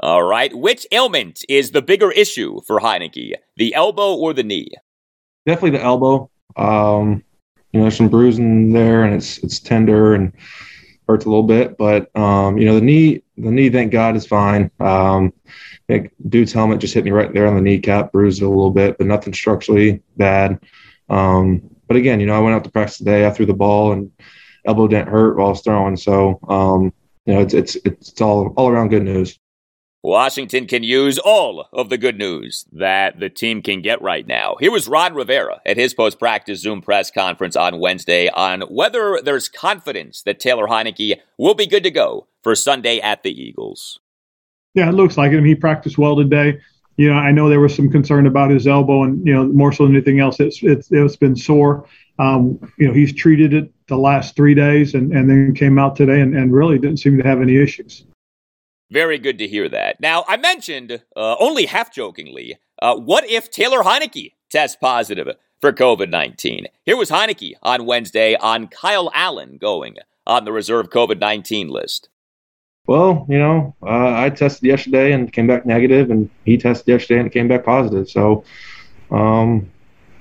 All 0.02 0.22
right, 0.22 0.54
which 0.56 0.86
ailment 0.92 1.44
is 1.48 1.70
the 1.70 1.82
bigger 1.82 2.10
issue 2.10 2.60
for 2.66 2.80
Heinicke, 2.80 3.34
the 3.56 3.74
elbow 3.74 4.14
or 4.14 4.32
the 4.32 4.42
knee? 4.42 4.70
Definitely 5.44 5.78
the 5.78 5.84
elbow. 5.84 6.30
Um, 6.56 7.22
you 7.72 7.80
know, 7.80 7.84
there's 7.84 7.96
some 7.96 8.08
bruising 8.08 8.72
there, 8.72 9.04
and 9.04 9.14
it's 9.14 9.38
it's 9.38 9.60
tender 9.60 10.14
and 10.14 10.32
hurts 11.06 11.24
a 11.24 11.28
little 11.28 11.44
bit, 11.44 11.76
but 11.76 12.14
um, 12.16 12.56
you 12.58 12.64
know 12.64 12.74
the 12.74 12.80
knee 12.80 13.22
the 13.38 13.50
knee, 13.50 13.68
thank 13.68 13.92
God, 13.92 14.16
is 14.16 14.26
fine. 14.26 14.70
Um, 14.80 15.32
dude's 16.28 16.52
helmet 16.52 16.80
just 16.80 16.94
hit 16.94 17.04
me 17.04 17.10
right 17.10 17.32
there 17.32 17.46
on 17.46 17.54
the 17.54 17.60
kneecap, 17.60 18.12
bruised 18.12 18.40
it 18.40 18.46
a 18.46 18.48
little 18.48 18.70
bit, 18.70 18.98
but 18.98 19.06
nothing 19.06 19.34
structurally 19.34 20.02
bad. 20.16 20.58
Um, 21.08 21.70
but 21.88 21.96
again, 21.96 22.20
you 22.20 22.26
know, 22.26 22.34
I 22.34 22.40
went 22.40 22.54
out 22.54 22.64
to 22.64 22.70
practice 22.70 22.98
today. 22.98 23.26
I 23.26 23.30
threw 23.30 23.46
the 23.46 23.54
ball 23.54 23.92
and 23.92 24.10
elbow 24.64 24.88
didn't 24.88 25.08
hurt 25.08 25.36
while 25.36 25.46
I 25.46 25.50
was 25.50 25.62
throwing. 25.62 25.96
So, 25.96 26.38
um, 26.48 26.92
you 27.24 27.34
know, 27.34 27.40
it's 27.40 27.54
it's 27.54 27.76
it's 27.84 28.20
all 28.20 28.52
all 28.56 28.68
around 28.68 28.88
good 28.88 29.04
news. 29.04 29.38
Washington 30.02 30.68
can 30.68 30.84
use 30.84 31.18
all 31.18 31.68
of 31.72 31.88
the 31.88 31.98
good 31.98 32.16
news 32.16 32.64
that 32.72 33.18
the 33.18 33.28
team 33.28 33.60
can 33.60 33.82
get 33.82 34.00
right 34.00 34.24
now. 34.24 34.54
Here 34.60 34.70
was 34.70 34.86
Ron 34.86 35.14
Rivera 35.14 35.60
at 35.66 35.76
his 35.76 35.94
post 35.94 36.20
practice 36.20 36.60
Zoom 36.60 36.80
press 36.80 37.10
conference 37.10 37.56
on 37.56 37.80
Wednesday 37.80 38.28
on 38.28 38.60
whether 38.62 39.20
there's 39.24 39.48
confidence 39.48 40.22
that 40.22 40.38
Taylor 40.38 40.68
Heinicke 40.68 41.16
will 41.38 41.54
be 41.54 41.66
good 41.66 41.82
to 41.82 41.90
go 41.90 42.28
for 42.44 42.54
Sunday 42.54 43.00
at 43.00 43.24
the 43.24 43.32
Eagles. 43.32 43.98
Yeah, 44.74 44.88
it 44.88 44.92
looks 44.92 45.16
like 45.16 45.32
it. 45.32 45.38
I 45.38 45.40
mean, 45.40 45.46
he 45.46 45.54
practiced 45.56 45.98
well 45.98 46.14
today 46.14 46.60
you 46.96 47.10
know, 47.10 47.16
I 47.16 47.30
know 47.30 47.48
there 47.48 47.60
was 47.60 47.74
some 47.74 47.90
concern 47.90 48.26
about 48.26 48.50
his 48.50 48.66
elbow, 48.66 49.02
and 49.02 49.26
you 49.26 49.34
know, 49.34 49.46
more 49.48 49.72
so 49.72 49.84
than 49.84 49.94
anything 49.94 50.20
else, 50.20 50.40
it's 50.40 50.62
it's 50.62 50.88
it's 50.90 51.16
been 51.16 51.36
sore. 51.36 51.86
Um, 52.18 52.58
you 52.78 52.88
know, 52.88 52.94
he's 52.94 53.12
treated 53.12 53.52
it 53.52 53.70
the 53.88 53.98
last 53.98 54.34
three 54.34 54.54
days, 54.54 54.94
and 54.94 55.12
and 55.12 55.28
then 55.28 55.54
came 55.54 55.78
out 55.78 55.96
today, 55.96 56.20
and, 56.20 56.34
and 56.34 56.52
really 56.52 56.78
didn't 56.78 56.98
seem 56.98 57.18
to 57.18 57.24
have 57.24 57.42
any 57.42 57.56
issues. 57.56 58.04
Very 58.90 59.18
good 59.18 59.38
to 59.38 59.48
hear 59.48 59.68
that. 59.68 60.00
Now, 60.00 60.24
I 60.28 60.36
mentioned 60.36 61.02
uh, 61.16 61.36
only 61.40 61.66
half 61.66 61.92
jokingly, 61.92 62.56
uh, 62.80 62.96
what 62.96 63.28
if 63.28 63.50
Taylor 63.50 63.80
Heinicke 63.80 64.32
tests 64.48 64.76
positive 64.80 65.28
for 65.60 65.72
COVID 65.72 66.08
nineteen? 66.08 66.66
Here 66.84 66.96
was 66.96 67.10
Heinicke 67.10 67.54
on 67.62 67.84
Wednesday 67.84 68.36
on 68.36 68.68
Kyle 68.68 69.10
Allen 69.12 69.58
going 69.58 69.96
on 70.26 70.44
the 70.44 70.52
reserve 70.52 70.88
COVID 70.88 71.20
nineteen 71.20 71.68
list. 71.68 72.08
Well, 72.86 73.26
you 73.28 73.38
know, 73.38 73.74
uh, 73.82 74.14
I 74.14 74.30
tested 74.30 74.64
yesterday 74.64 75.12
and 75.12 75.32
came 75.32 75.46
back 75.46 75.66
negative, 75.66 76.10
and 76.10 76.30
he 76.44 76.56
tested 76.56 76.88
yesterday 76.88 77.20
and 77.20 77.32
came 77.32 77.48
back 77.48 77.64
positive. 77.64 78.08
So, 78.08 78.44
um, 79.10 79.68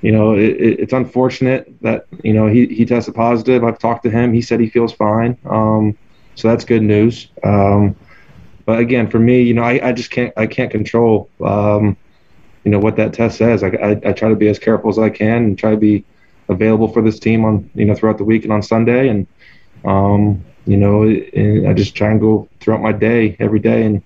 you 0.01 0.11
know, 0.11 0.34
it, 0.34 0.49
it, 0.59 0.80
it's 0.80 0.93
unfortunate 0.93 1.72
that 1.82 2.07
you 2.24 2.34
know 2.34 2.47
he 2.47 2.66
he 2.68 2.86
tested 2.86 3.13
positive. 3.13 3.63
I've 3.63 3.80
talked 3.80 4.03
to 4.03 4.09
him; 4.09 4.34
he 4.34 4.41
said 4.41 4.59
he 4.59 4.70
feels 4.70 4.93
fine. 4.93 5.38
Um, 5.45 5.97
so 6.34 6.47
that's 6.47 6.66
good 6.66 6.82
news. 6.82 7.28
Um, 7.43 7.95
but 8.66 8.80
again, 8.80 9.09
for 9.09 9.20
me, 9.20 9.43
you 9.43 9.53
know, 9.53 9.63
I, 9.63 9.89
I 9.89 9.91
just 9.91 10.09
can't 10.09 10.34
I 10.36 10.47
can't 10.47 10.72
control 10.72 11.30
um, 11.43 11.95
you 12.63 12.72
know 12.72 12.80
what 12.80 12.95
that 12.95 13.13
test 13.13 13.38
says. 13.38 13.63
I, 13.63 13.68
I, 13.68 13.91
I 13.91 14.11
try 14.11 14.30
to 14.30 14.36
be 14.36 14.47
as 14.47 14.57
careful 14.57 14.89
as 14.89 14.97
I 14.97 15.11
can 15.11 15.43
and 15.43 15.57
try 15.57 15.70
to 15.70 15.78
be 15.78 16.03
available 16.49 16.88
for 16.88 17.01
this 17.01 17.20
team 17.20 17.45
on 17.45 17.70
you 17.76 17.86
know 17.86 17.93
throughout 17.93 18.18
the 18.18 18.24
week 18.24 18.43
and 18.43 18.51
on 18.51 18.63
Sunday 18.63 19.07
and 19.07 19.28
um, 19.86 20.43
you 20.66 20.78
know, 20.78 21.03
and 21.03 21.68
I 21.68 21.74
just 21.74 21.95
try 21.95 22.11
and 22.11 22.20
go 22.20 22.49
throughout 22.59 22.82
my 22.82 22.91
day 22.91 23.36
every 23.39 23.59
day, 23.59 23.84
and 23.84 24.01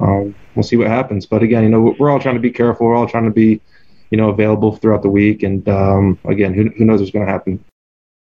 um, 0.00 0.34
we'll 0.54 0.62
see 0.62 0.76
what 0.76 0.88
happens. 0.88 1.26
But 1.26 1.42
again, 1.42 1.64
you 1.64 1.68
know, 1.68 1.94
we're 1.98 2.10
all 2.10 2.20
trying 2.20 2.36
to 2.36 2.40
be 2.40 2.50
careful. 2.50 2.86
We're 2.86 2.96
all 2.96 3.08
trying 3.08 3.24
to 3.24 3.30
be, 3.30 3.60
you 4.10 4.16
know, 4.16 4.28
available 4.28 4.76
throughout 4.76 5.02
the 5.02 5.10
week. 5.10 5.42
And 5.42 5.68
um, 5.68 6.18
again, 6.24 6.54
who, 6.54 6.70
who 6.76 6.84
knows 6.84 7.00
what's 7.00 7.12
going 7.12 7.26
to 7.26 7.32
happen? 7.32 7.64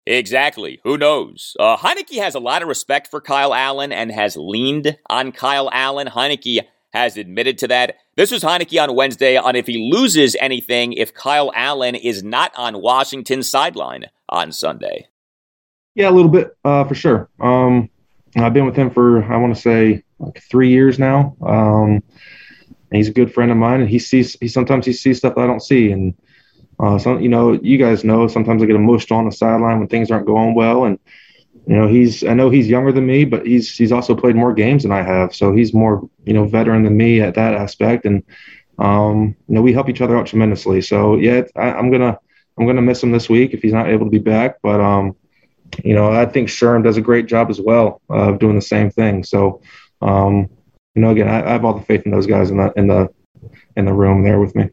Exactly. 0.06 0.80
Who 0.84 0.98
knows? 0.98 1.56
Uh, 1.60 1.78
Heinicke 1.78 2.20
has 2.20 2.34
a 2.34 2.40
lot 2.40 2.62
of 2.62 2.68
respect 2.68 3.10
for 3.10 3.22
Kyle 3.22 3.54
Allen 3.54 3.92
and 3.92 4.12
has 4.12 4.36
leaned 4.36 4.98
on 5.10 5.32
Kyle 5.32 5.70
Allen. 5.72 6.08
Heinicke 6.08 6.62
has 6.94 7.18
admitted 7.18 7.60
to 7.60 7.68
that. 7.68 7.98
This 8.16 8.32
was 8.32 8.42
Heinicke 8.42 8.82
on 8.82 8.96
Wednesday 8.96 9.38
on 9.38 9.56
if 9.56 9.68
he 9.68 9.92
loses 9.92 10.36
anything 10.40 10.94
if 10.94 11.14
Kyle 11.14 11.52
Allen 11.54 11.94
is 11.94 12.24
not 12.24 12.52
on 12.58 12.82
Washington's 12.82 13.50
sideline 13.50 14.06
on 14.30 14.52
Sunday. 14.52 15.09
Yeah, 16.00 16.10
a 16.10 16.12
little 16.12 16.32
bit 16.32 16.56
uh, 16.64 16.86
for 16.86 16.96
sure. 16.96 17.30
Um, 17.42 17.90
I've 18.38 18.54
been 18.54 18.66
with 18.66 18.78
him 18.78 18.90
for 18.90 19.22
I 19.22 19.36
want 19.36 19.54
to 19.54 19.62
say 19.62 20.02
like 20.18 20.42
three 20.50 20.70
years 20.70 20.98
now. 20.98 21.36
Um, 21.46 22.02
he's 22.90 23.10
a 23.10 23.12
good 23.14 23.34
friend 23.34 23.52
of 23.52 23.58
mine, 23.58 23.82
and 23.82 23.90
he 23.90 24.00
sees 24.00 24.38
he 24.40 24.48
sometimes 24.48 24.86
he 24.86 24.94
sees 24.94 25.18
stuff 25.18 25.38
I 25.38 25.46
don't 25.46 25.60
see, 25.62 25.92
and 25.92 26.14
uh, 26.80 27.00
some 27.00 27.20
you 27.20 27.28
know 27.28 27.52
you 27.52 27.78
guys 27.78 28.06
know 28.06 28.30
sometimes 28.30 28.64
I 28.64 28.66
get 28.66 28.78
emotional 28.78 29.20
on 29.20 29.26
the 29.26 29.34
sideline 29.34 29.80
when 29.80 29.90
things 29.90 30.10
aren't 30.10 30.26
going 30.26 30.56
well, 30.56 30.86
and 30.86 30.98
you 31.68 31.76
know 31.76 31.90
he's 31.90 32.24
I 32.24 32.34
know 32.34 32.50
he's 32.50 32.70
younger 32.70 32.94
than 32.94 33.06
me, 33.06 33.26
but 33.26 33.46
he's 33.46 33.76
he's 33.76 33.92
also 33.92 34.16
played 34.16 34.38
more 34.38 34.54
games 34.54 34.84
than 34.84 34.94
I 34.94 35.02
have, 35.02 35.36
so 35.36 35.54
he's 35.54 35.74
more 35.74 36.10
you 36.24 36.32
know 36.32 36.46
veteran 36.46 36.84
than 36.84 36.96
me 36.96 37.20
at 37.20 37.36
that 37.36 37.56
aspect, 37.56 38.06
and 38.06 38.24
um, 38.78 39.36
you 39.50 39.56
know, 39.56 39.62
we 39.62 39.74
help 39.74 39.90
each 39.90 40.00
other 40.00 40.16
out 40.18 40.28
tremendously. 40.28 40.80
So 40.80 41.18
yeah, 41.18 41.42
I, 41.58 41.78
am 41.78 41.92
gonna 41.92 42.18
I'm 42.58 42.66
gonna 42.66 42.82
miss 42.82 43.04
him 43.04 43.12
this 43.12 43.30
week 43.30 43.54
if 43.54 43.62
he's 43.62 43.74
not 43.74 43.90
able 43.90 44.06
to 44.06 44.12
be 44.12 44.18
back. 44.18 44.60
But 44.64 44.80
um, 44.80 45.18
you 45.84 45.94
know, 45.94 46.12
I 46.12 46.26
think 46.26 46.50
Sherm 46.50 46.84
does 46.84 46.98
a 46.98 47.02
great 47.02 47.26
job 47.26 47.50
as 47.50 47.60
well 47.62 48.02
of 48.10 48.40
doing 48.40 48.56
the 48.56 48.62
same 48.62 48.90
thing. 48.90 49.24
So 49.24 49.62
um, 50.02 50.50
you 50.96 51.02
know, 51.02 51.10
again, 51.10 51.28
I, 51.28 51.46
I 51.46 51.52
have 51.52 51.66
all 51.66 51.74
the 51.74 51.86
faith 51.86 52.04
in 52.06 52.12
those 52.12 52.28
guys 52.28 52.50
in 52.50 52.58
the 52.58 52.74
in 52.76 52.88
the 52.88 53.10
in 53.76 53.86
the 53.86 53.94
room 53.94 54.24
there 54.24 54.40
with 54.40 54.56
me. 54.56 54.70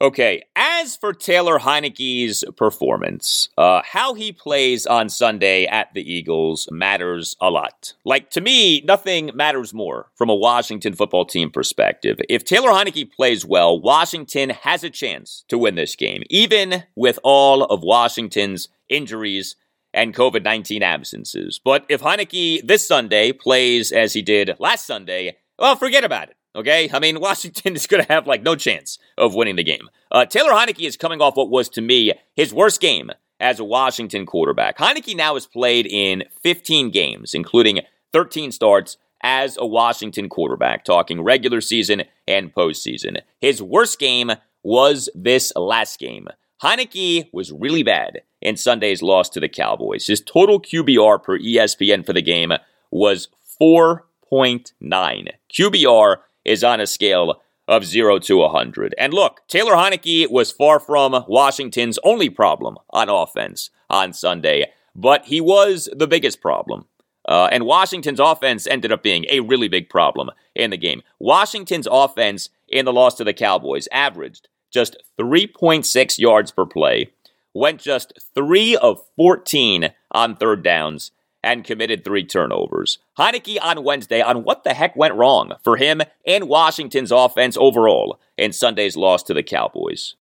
Okay, 0.00 0.42
as 0.56 0.96
for 0.96 1.12
Taylor 1.12 1.60
Heinicke's 1.60 2.42
performance, 2.56 3.50
uh, 3.56 3.82
how 3.84 4.14
he 4.14 4.32
plays 4.32 4.84
on 4.84 5.08
Sunday 5.08 5.64
at 5.64 5.94
the 5.94 6.02
Eagles 6.02 6.68
matters 6.72 7.36
a 7.40 7.50
lot. 7.50 7.94
Like, 8.04 8.28
to 8.30 8.40
me, 8.40 8.80
nothing 8.80 9.30
matters 9.32 9.72
more 9.72 10.10
from 10.16 10.28
a 10.28 10.34
Washington 10.34 10.94
football 10.94 11.24
team 11.24 11.52
perspective. 11.52 12.18
If 12.28 12.42
Taylor 12.42 12.70
Heinicke 12.70 13.12
plays 13.12 13.46
well, 13.46 13.80
Washington 13.80 14.50
has 14.50 14.82
a 14.82 14.90
chance 14.90 15.44
to 15.46 15.56
win 15.56 15.76
this 15.76 15.94
game, 15.94 16.24
even 16.28 16.82
with 16.96 17.20
all 17.22 17.62
of 17.62 17.84
Washington's 17.84 18.68
injuries 18.88 19.54
and 19.94 20.14
COVID 20.14 20.44
19 20.44 20.82
absences. 20.82 21.60
But 21.62 21.84
if 21.88 22.00
Heinicke 22.00 22.66
this 22.66 22.86
Sunday 22.86 23.32
plays 23.32 23.92
as 23.92 24.12
he 24.12 24.22
did 24.22 24.56
last 24.58 24.86
Sunday, 24.86 25.36
well, 25.58 25.76
forget 25.76 26.04
about 26.04 26.30
it. 26.30 26.36
Okay, 26.54 26.90
I 26.92 26.98
mean 26.98 27.20
Washington 27.20 27.74
is 27.74 27.86
going 27.86 28.04
to 28.04 28.12
have 28.12 28.26
like 28.26 28.42
no 28.42 28.56
chance 28.56 28.98
of 29.16 29.34
winning 29.34 29.56
the 29.56 29.64
game. 29.64 29.88
Uh, 30.10 30.24
Taylor 30.24 30.52
Heinicke 30.52 30.86
is 30.86 30.96
coming 30.96 31.20
off 31.20 31.36
what 31.36 31.50
was 31.50 31.68
to 31.70 31.80
me 31.80 32.12
his 32.34 32.52
worst 32.52 32.80
game 32.80 33.10
as 33.40 33.58
a 33.58 33.64
Washington 33.64 34.24
quarterback. 34.24 34.78
Heinicke 34.78 35.16
now 35.16 35.34
has 35.34 35.46
played 35.46 35.86
in 35.86 36.24
15 36.42 36.90
games, 36.90 37.34
including 37.34 37.80
13 38.12 38.52
starts 38.52 38.98
as 39.22 39.56
a 39.56 39.66
Washington 39.66 40.28
quarterback, 40.28 40.84
talking 40.84 41.22
regular 41.22 41.60
season 41.60 42.02
and 42.26 42.54
postseason. 42.54 43.20
His 43.40 43.62
worst 43.62 43.98
game 43.98 44.32
was 44.62 45.08
this 45.14 45.52
last 45.56 45.98
game. 45.98 46.28
Heinicke 46.62 47.28
was 47.32 47.50
really 47.50 47.82
bad 47.82 48.22
in 48.40 48.56
Sunday's 48.56 49.02
loss 49.02 49.28
to 49.30 49.40
the 49.40 49.48
Cowboys. 49.48 50.06
His 50.06 50.20
total 50.20 50.60
QBR 50.60 51.20
per 51.20 51.36
ESPN 51.36 52.06
for 52.06 52.12
the 52.12 52.22
game 52.22 52.52
was 52.92 53.28
4.9. 53.60 55.28
QBR 55.52 56.16
is 56.44 56.62
on 56.62 56.80
a 56.80 56.86
scale 56.86 57.42
of 57.66 57.84
0 57.84 58.20
to 58.20 58.36
100. 58.36 58.94
And 58.96 59.12
look, 59.12 59.40
Taylor 59.48 59.72
Heinicke 59.72 60.30
was 60.30 60.52
far 60.52 60.78
from 60.78 61.24
Washington's 61.26 61.98
only 62.04 62.30
problem 62.30 62.78
on 62.90 63.08
offense 63.08 63.70
on 63.90 64.12
Sunday, 64.12 64.66
but 64.94 65.24
he 65.24 65.40
was 65.40 65.88
the 65.92 66.06
biggest 66.06 66.40
problem. 66.40 66.86
Uh, 67.28 67.48
and 67.50 67.66
Washington's 67.66 68.20
offense 68.20 68.68
ended 68.68 68.92
up 68.92 69.02
being 69.02 69.26
a 69.30 69.40
really 69.40 69.68
big 69.68 69.88
problem 69.88 70.30
in 70.54 70.70
the 70.70 70.76
game. 70.76 71.02
Washington's 71.18 71.88
offense 71.90 72.50
in 72.68 72.84
the 72.84 72.92
loss 72.92 73.14
to 73.16 73.24
the 73.24 73.32
Cowboys 73.32 73.88
averaged 73.90 74.48
just 74.72 74.96
3.6 75.18 76.18
yards 76.18 76.50
per 76.50 76.66
play, 76.66 77.10
went 77.54 77.80
just 77.80 78.12
3 78.34 78.76
of 78.76 79.00
14 79.16 79.92
on 80.10 80.36
third 80.36 80.62
downs, 80.62 81.12
and 81.42 81.64
committed 81.64 82.04
three 82.04 82.24
turnovers. 82.24 82.98
Heinicke 83.18 83.58
on 83.60 83.84
Wednesday 83.84 84.20
on 84.20 84.44
what 84.44 84.64
the 84.64 84.74
heck 84.74 84.94
went 84.96 85.14
wrong 85.14 85.54
for 85.62 85.76
him 85.76 86.00
and 86.26 86.48
Washington's 86.48 87.10
offense 87.10 87.56
overall 87.56 88.20
in 88.36 88.52
Sunday's 88.52 88.96
loss 88.96 89.22
to 89.24 89.34
the 89.34 89.42
Cowboys. 89.42 90.14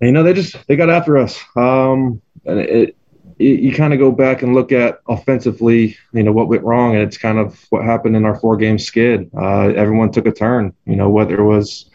You 0.00 0.12
know, 0.12 0.22
they 0.22 0.32
just 0.32 0.56
they 0.66 0.76
got 0.76 0.90
after 0.90 1.18
us. 1.18 1.38
Um, 1.56 2.22
and 2.46 2.60
it, 2.60 2.70
it 2.70 2.96
you 3.38 3.72
kind 3.72 3.92
of 3.92 4.00
go 4.00 4.10
back 4.10 4.42
and 4.42 4.54
look 4.54 4.72
at 4.72 5.00
offensively, 5.06 5.96
you 6.12 6.24
know, 6.24 6.32
what 6.32 6.48
went 6.48 6.64
wrong, 6.64 6.94
and 6.94 7.04
it's 7.04 7.18
kind 7.18 7.38
of 7.38 7.66
what 7.70 7.84
happened 7.84 8.16
in 8.16 8.24
our 8.24 8.38
four 8.38 8.56
game 8.56 8.78
skid. 8.78 9.30
Uh, 9.36 9.68
everyone 9.76 10.10
took 10.10 10.26
a 10.26 10.32
turn. 10.32 10.74
You 10.86 10.96
know, 10.96 11.08
whether 11.08 11.38
it 11.38 11.44
was 11.44 11.88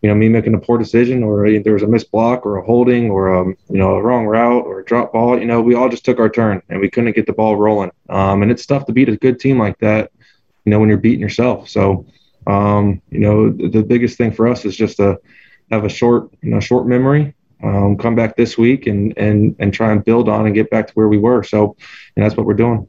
you 0.00 0.08
know, 0.08 0.14
me 0.14 0.28
making 0.28 0.54
a 0.54 0.58
poor 0.58 0.78
decision 0.78 1.24
or 1.24 1.50
there 1.60 1.72
was 1.72 1.82
a 1.82 1.86
missed 1.86 2.10
block 2.12 2.46
or 2.46 2.56
a 2.56 2.64
holding 2.64 3.10
or, 3.10 3.34
um, 3.34 3.56
you 3.68 3.78
know, 3.78 3.96
a 3.96 4.02
wrong 4.02 4.26
route 4.26 4.64
or 4.64 4.80
a 4.80 4.84
drop 4.84 5.12
ball, 5.12 5.38
you 5.38 5.44
know, 5.44 5.60
we 5.60 5.74
all 5.74 5.88
just 5.88 6.04
took 6.04 6.20
our 6.20 6.28
turn 6.28 6.62
and 6.68 6.80
we 6.80 6.88
couldn't 6.88 7.16
get 7.16 7.26
the 7.26 7.32
ball 7.32 7.56
rolling. 7.56 7.90
Um, 8.08 8.42
and 8.42 8.50
it's 8.50 8.64
tough 8.64 8.86
to 8.86 8.92
beat 8.92 9.08
a 9.08 9.16
good 9.16 9.40
team 9.40 9.58
like 9.58 9.78
that, 9.78 10.12
you 10.64 10.70
know, 10.70 10.78
when 10.78 10.88
you're 10.88 10.98
beating 10.98 11.20
yourself. 11.20 11.68
So, 11.68 12.06
um, 12.46 13.02
you 13.10 13.18
know, 13.18 13.50
the, 13.50 13.68
the, 13.68 13.82
biggest 13.82 14.16
thing 14.16 14.32
for 14.32 14.46
us 14.46 14.64
is 14.64 14.76
just 14.76 14.98
to 14.98 15.18
have 15.70 15.84
a 15.84 15.88
short, 15.88 16.30
you 16.42 16.50
know, 16.50 16.60
short 16.60 16.86
memory, 16.86 17.34
um, 17.64 17.98
come 17.98 18.14
back 18.14 18.36
this 18.36 18.56
week 18.56 18.86
and, 18.86 19.12
and, 19.18 19.56
and 19.58 19.74
try 19.74 19.90
and 19.90 20.04
build 20.04 20.28
on 20.28 20.46
and 20.46 20.54
get 20.54 20.70
back 20.70 20.86
to 20.86 20.92
where 20.94 21.08
we 21.08 21.18
were. 21.18 21.42
So, 21.42 21.76
and 22.16 22.24
that's 22.24 22.36
what 22.36 22.46
we're 22.46 22.54
doing. 22.54 22.86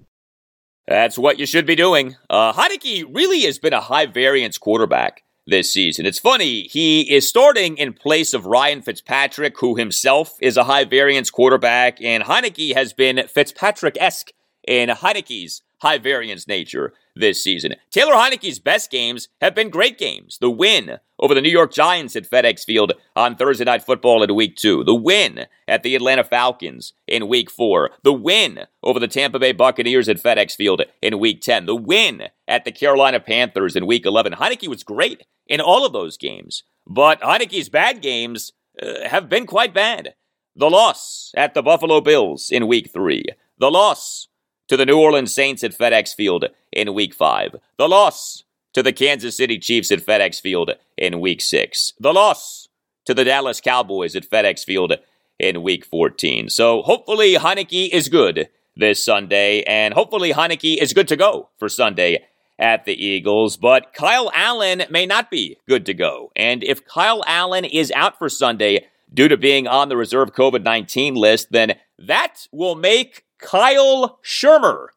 That's 0.88 1.18
what 1.18 1.40
you 1.40 1.46
should 1.46 1.66
be 1.66 1.76
doing. 1.76 2.16
Uh, 2.30 2.54
Heinicke 2.54 3.04
really 3.14 3.42
has 3.42 3.60
been 3.60 3.74
a 3.74 3.82
high 3.82 4.06
variance 4.06 4.58
quarterback 4.58 5.24
this 5.50 5.74
season. 5.74 6.06
It's 6.06 6.20
funny, 6.20 6.64
he 6.64 7.02
is 7.02 7.28
starting 7.28 7.78
in 7.78 7.94
place 7.94 8.34
of 8.34 8.46
Ryan 8.46 8.82
Fitzpatrick, 8.82 9.60
who 9.60 9.76
himself 9.76 10.36
is 10.42 10.58
a 10.58 10.64
high 10.64 10.86
variance 10.86 11.30
quarterback, 11.30 12.02
and 12.02 12.24
Heinicke 12.24 12.74
has 12.74 12.94
been 12.94 13.28
Fitzpatrick 13.28 13.98
esque 14.00 14.32
in 14.68 14.90
Heinicke's 14.90 15.62
high 15.80 15.98
variance 15.98 16.48
nature 16.48 16.94
this 17.16 17.44
season. 17.44 17.76
Taylor 17.92 18.14
Heinicke's 18.14 18.60
best 18.60 18.92
games 18.92 19.28
have 19.42 19.54
been 19.54 19.70
great 19.70 19.98
games. 19.98 20.38
The 20.40 20.50
win 20.50 21.00
over 21.20 21.34
the 21.34 21.42
New 21.42 21.50
York 21.50 21.74
Giants 21.74 22.16
at 22.16 22.30
FedEx 22.30 22.64
Field 22.64 22.94
on 23.16 23.36
Thursday 23.36 23.66
Night 23.66 23.84
Football 23.84 24.24
in 24.24 24.34
week 24.36 24.56
two. 24.56 24.84
The 24.84 24.96
win 24.96 25.46
at 25.68 25.84
the 25.84 25.96
Atlanta 25.96 26.24
Falcons 26.24 26.94
in 27.08 27.28
week 27.28 27.52
four. 27.52 27.92
The 28.04 28.14
win 28.14 28.62
over 28.84 29.00
the 29.00 29.08
Tampa 29.08 29.40
Bay 29.40 29.52
Buccaneers 29.52 30.08
at 30.08 30.22
FedEx 30.22 30.56
Field 30.56 30.82
in 31.02 31.20
week 31.20 31.42
10. 31.42 31.66
The 31.66 31.76
win 31.76 32.24
at 32.48 32.66
the 32.66 32.72
Carolina 32.72 33.20
Panthers 33.20 33.76
in 33.76 33.86
week 33.86 34.06
11. 34.06 34.34
Heinicke 34.34 34.68
was 34.68 34.84
great 34.84 35.24
in 35.48 35.60
all 35.60 35.86
of 35.86 35.94
those 35.94 36.18
games, 36.18 36.64
but 36.88 37.20
Heinicke's 37.22 37.70
bad 37.70 38.02
games 38.02 38.54
uh, 38.82 39.08
have 39.08 39.28
been 39.28 39.46
quite 39.46 39.74
bad. 39.74 40.14
The 40.56 40.70
loss 40.70 41.32
at 41.36 41.54
the 41.54 41.62
Buffalo 41.62 42.02
Bills 42.02 42.50
in 42.50 42.68
week 42.68 42.92
three. 42.92 43.26
The 43.58 43.72
loss 43.72 44.29
to 44.70 44.78
the 44.78 44.86
New 44.86 45.00
Orleans 45.00 45.34
Saints 45.34 45.64
at 45.64 45.78
FedEx 45.78 46.16
Field 46.16 46.46
in 46.72 46.94
Week 46.94 47.14
5. 47.14 47.56
The 47.78 47.90
loss 47.90 48.44
to 48.74 48.84
the 48.84 48.94
Kansas 48.94 49.36
City 49.36 49.58
Chiefs 49.58 49.92
at 49.92 50.00
FedEx 50.00 50.40
Field 50.40 50.72
in 50.96 51.20
Week 51.20 51.42
6. 51.42 51.94
The 52.00 52.14
loss 52.14 52.70
to 53.06 53.14
the 53.14 53.24
Dallas 53.24 53.60
Cowboys 53.60 54.16
at 54.16 54.30
FedEx 54.30 54.64
Field 54.64 54.94
in 55.40 55.64
Week 55.64 55.84
14. 55.84 56.50
So 56.50 56.84
hopefully 56.84 57.34
Heinicke 57.34 57.90
is 57.90 58.10
good 58.10 58.50
this 58.76 59.04
Sunday, 59.04 59.64
and 59.64 59.94
hopefully 59.94 60.32
Heinicke 60.32 60.78
is 60.78 60.94
good 60.94 61.08
to 61.08 61.18
go 61.18 61.50
for 61.58 61.68
Sunday 61.68 62.24
at 62.60 62.86
the 62.86 62.94
Eagles. 62.94 63.58
But 63.58 63.94
Kyle 63.94 64.32
Allen 64.36 64.84
may 64.92 65.08
not 65.08 65.32
be 65.32 65.58
good 65.68 65.86
to 65.88 65.94
go. 65.96 66.32
And 66.36 66.64
if 66.64 66.86
Kyle 66.86 67.24
Allen 67.26 67.66
is 67.66 67.92
out 67.96 68.20
for 68.20 68.30
Sunday 68.30 68.86
due 69.12 69.28
to 69.28 69.38
being 69.38 69.68
on 69.68 69.90
the 69.90 69.98
reserve 69.98 70.34
COVID 70.34 70.64
19 70.64 71.16
list, 71.16 71.52
then 71.52 71.76
that 71.98 72.48
will 72.52 72.76
make 72.76 73.24
Kyle 73.40 74.20
Shurmur, 74.24 74.88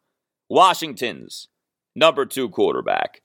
Washington's 0.48 1.48
number 1.94 2.26
two 2.26 2.48
quarterback. 2.48 3.22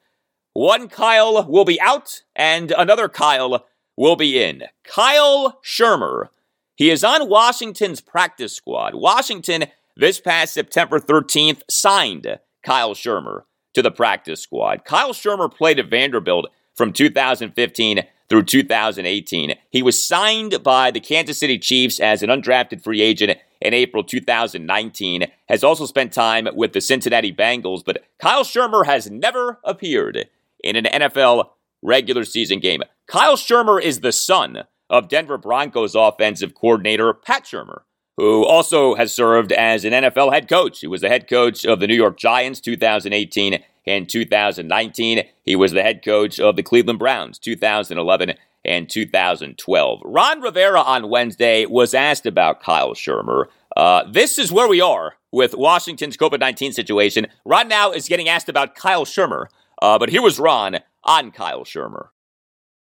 One 0.53 0.87
Kyle 0.87 1.43
will 1.47 1.65
be 1.65 1.81
out 1.81 2.21
and 2.35 2.71
another 2.71 3.09
Kyle 3.09 3.65
will 3.95 4.15
be 4.15 4.41
in. 4.41 4.63
Kyle 4.83 5.59
Shurmur. 5.63 6.29
He 6.75 6.91
is 6.91 7.03
on 7.03 7.29
Washington's 7.29 8.01
practice 8.01 8.55
squad. 8.55 8.93
Washington, 8.93 9.65
this 9.95 10.19
past 10.19 10.53
September 10.53 10.99
13th, 10.99 11.63
signed 11.69 12.39
Kyle 12.63 12.93
Shurmur 12.93 13.43
to 13.73 13.81
the 13.81 13.91
practice 13.91 14.41
squad. 14.41 14.85
Kyle 14.85 15.13
Shurmur 15.13 15.53
played 15.53 15.79
at 15.79 15.89
Vanderbilt 15.89 16.47
from 16.75 16.93
2015 16.93 18.03
through 18.29 18.43
2018. 18.43 19.55
He 19.71 19.81
was 19.81 20.03
signed 20.03 20.61
by 20.63 20.91
the 20.91 20.99
Kansas 20.99 21.39
City 21.39 21.57
Chiefs 21.57 21.99
as 21.99 22.21
an 22.21 22.29
undrafted 22.29 22.83
free 22.83 23.01
agent 23.01 23.39
in 23.61 23.73
April 23.73 24.03
2019, 24.03 25.27
has 25.49 25.63
also 25.63 25.85
spent 25.85 26.13
time 26.13 26.47
with 26.53 26.73
the 26.73 26.81
Cincinnati 26.81 27.33
Bengals, 27.33 27.83
but 27.85 28.03
Kyle 28.19 28.43
Shurmur 28.43 28.85
has 28.85 29.09
never 29.09 29.59
appeared 29.63 30.27
in 30.63 30.75
an 30.75 30.85
NFL 30.85 31.49
regular 31.81 32.25
season 32.25 32.59
game. 32.59 32.81
Kyle 33.07 33.37
Shurmur 33.37 33.81
is 33.81 34.01
the 34.01 34.11
son 34.11 34.63
of 34.89 35.09
Denver 35.09 35.37
Broncos 35.37 35.95
offensive 35.95 36.53
coordinator 36.53 37.13
Pat 37.13 37.43
Shurmur, 37.43 37.81
who 38.15 38.45
also 38.45 38.95
has 38.95 39.13
served 39.13 39.51
as 39.51 39.85
an 39.85 39.93
NFL 39.93 40.33
head 40.33 40.49
coach. 40.49 40.79
He 40.79 40.87
was 40.87 41.01
the 41.01 41.09
head 41.09 41.29
coach 41.29 41.65
of 41.65 41.79
the 41.79 41.87
New 41.87 41.95
York 41.95 42.17
Giants 42.17 42.59
2018 42.61 43.63
and 43.85 44.09
2019. 44.09 45.23
He 45.43 45.55
was 45.55 45.71
the 45.71 45.83
head 45.83 46.03
coach 46.03 46.39
of 46.39 46.55
the 46.55 46.63
Cleveland 46.63 46.99
Browns 46.99 47.39
2011 47.39 48.33
and 48.67 48.89
2012. 48.89 50.01
Ron 50.03 50.41
Rivera 50.41 50.81
on 50.81 51.09
Wednesday 51.09 51.65
was 51.65 51.93
asked 51.93 52.25
about 52.25 52.61
Kyle 52.61 52.93
Shurmur. 52.93 53.45
Uh, 53.75 54.03
this 54.11 54.37
is 54.37 54.51
where 54.51 54.67
we 54.67 54.81
are 54.81 55.13
with 55.31 55.55
Washington's 55.55 56.17
COVID 56.17 56.39
19 56.39 56.73
situation. 56.73 57.27
Ron 57.45 57.67
now 57.67 57.91
is 57.91 58.07
getting 58.07 58.27
asked 58.27 58.49
about 58.49 58.75
Kyle 58.75 59.05
Shurmur, 59.05 59.47
uh, 59.81 59.97
but 59.97 60.09
here 60.09 60.21
was 60.21 60.39
Ron 60.39 60.79
on 61.03 61.31
Kyle 61.31 61.63
Shurmur. 61.63 62.07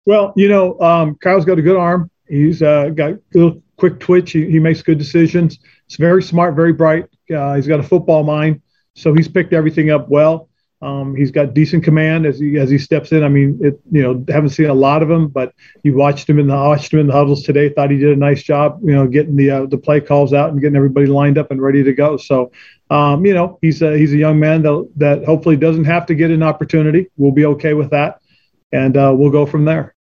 Well, 0.05 0.33
you 0.35 0.47
know, 0.47 0.79
um, 0.79 1.15
Kyle's 1.15 1.45
got 1.45 1.57
a 1.57 1.61
good 1.61 1.77
arm. 1.77 2.09
He's 2.27 2.61
uh, 2.61 2.89
got 2.89 3.11
a 3.11 3.19
little 3.33 3.61
quick 3.77 3.99
twitch. 3.99 4.31
He, 4.31 4.49
he, 4.49 4.59
makes 4.59 4.81
good 4.81 4.97
decisions. 4.97 5.59
He's 5.87 5.97
very 5.97 6.23
smart, 6.23 6.55
very 6.55 6.73
bright. 6.73 7.05
Uh, 7.33 7.55
he's 7.55 7.67
got 7.67 7.79
a 7.79 7.83
football 7.83 8.23
mind, 8.23 8.61
so 8.95 9.13
he's 9.13 9.27
picked 9.27 9.53
everything 9.53 9.91
up 9.91 10.07
well. 10.09 10.49
Um, 10.81 11.15
he's 11.15 11.31
got 11.31 11.53
decent 11.53 11.83
command 11.83 12.25
as 12.25 12.37
he 12.37 12.57
as 12.57 12.69
he 12.69 12.77
steps 12.77 13.11
in. 13.11 13.23
I 13.23 13.29
mean, 13.29 13.57
it, 13.61 13.79
you 13.91 14.01
know, 14.01 14.23
haven't 14.27 14.49
seen 14.49 14.67
a 14.67 14.73
lot 14.73 15.01
of 15.01 15.09
him, 15.09 15.29
but 15.29 15.53
you 15.83 15.95
watched 15.95 16.29
him 16.29 16.37
in 16.37 16.47
the 16.47 16.53
watched 16.53 16.93
him 16.93 16.99
in 16.99 17.07
the 17.07 17.13
huddles 17.13 17.43
today. 17.43 17.69
Thought 17.69 17.91
he 17.91 17.97
did 17.97 18.11
a 18.11 18.19
nice 18.19 18.43
job, 18.43 18.79
you 18.83 18.93
know, 18.93 19.07
getting 19.07 19.35
the 19.35 19.49
uh, 19.51 19.65
the 19.65 19.77
play 19.77 20.01
calls 20.01 20.33
out 20.33 20.51
and 20.51 20.59
getting 20.59 20.75
everybody 20.75 21.07
lined 21.07 21.37
up 21.37 21.49
and 21.49 21.61
ready 21.61 21.81
to 21.83 21.93
go. 21.93 22.17
So, 22.17 22.51
um, 22.89 23.25
you 23.25 23.33
know, 23.33 23.57
he's 23.61 23.81
a, 23.81 23.97
he's 23.97 24.13
a 24.13 24.17
young 24.17 24.39
man 24.39 24.63
that 24.63 24.91
that 24.97 25.25
hopefully 25.25 25.55
doesn't 25.55 25.85
have 25.85 26.05
to 26.07 26.15
get 26.15 26.29
an 26.29 26.43
opportunity. 26.43 27.07
We'll 27.17 27.31
be 27.31 27.45
okay 27.45 27.73
with 27.73 27.91
that, 27.91 28.21
and 28.71 28.97
uh, 28.97 29.13
we'll 29.15 29.31
go 29.31 29.45
from 29.45 29.65
there. 29.65 29.95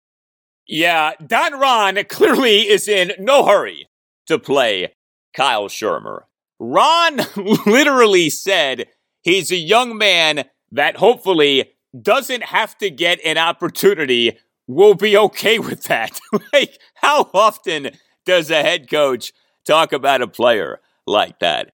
Yeah, 0.67 1.13
Don 1.25 1.59
Ron 1.59 2.03
clearly 2.09 2.61
is 2.61 2.89
in 2.89 3.13
no 3.19 3.45
hurry 3.45 3.89
to 4.27 4.39
play 4.39 4.95
Kyle 5.35 5.69
Shurmur. 5.69 6.23
Ron 6.59 7.21
literally 7.67 8.31
said 8.31 8.87
he's 9.23 9.51
a 9.51 9.57
young 9.57 9.99
man 9.99 10.45
that 10.73 10.97
hopefully 10.97 11.73
doesn't 12.01 12.43
have 12.43 12.77
to 12.79 12.91
get 12.91 13.21
an 13.25 13.39
opportunity 13.39 14.39
will 14.67 14.95
be 14.95 15.17
okay 15.17 15.59
with 15.59 15.85
that. 15.85 16.19
like, 16.53 16.79
how 16.95 17.31
often 17.33 17.91
does 18.25 18.51
a 18.51 18.63
head 18.63 18.91
coach 18.91 19.33
talk 19.65 19.93
about 19.93 20.23
a 20.23 20.27
player 20.27 20.81
like 21.07 21.39
that? 21.41 21.73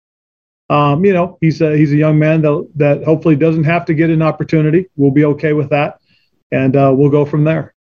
Um, 0.71 1.05
you 1.05 1.15
know, 1.15 1.39
he's 1.41 1.61
a, 1.63 1.77
he's 1.77 1.93
a 1.93 1.97
young 1.97 2.19
man 2.19 2.43
that, 2.43 2.71
that 2.77 3.05
hopefully 3.05 3.37
doesn't 3.37 3.65
have 3.65 3.87
to 3.87 3.95
get 3.95 4.11
an 4.11 4.21
opportunity. 4.21 4.87
We'll 4.97 5.13
be 5.13 5.25
okay 5.25 5.55
with 5.55 5.71
that. 5.71 5.99
And 6.53 6.77
uh, 6.77 6.93
we'll 6.95 7.11
go 7.11 7.25
from 7.25 7.45
there. 7.45 7.75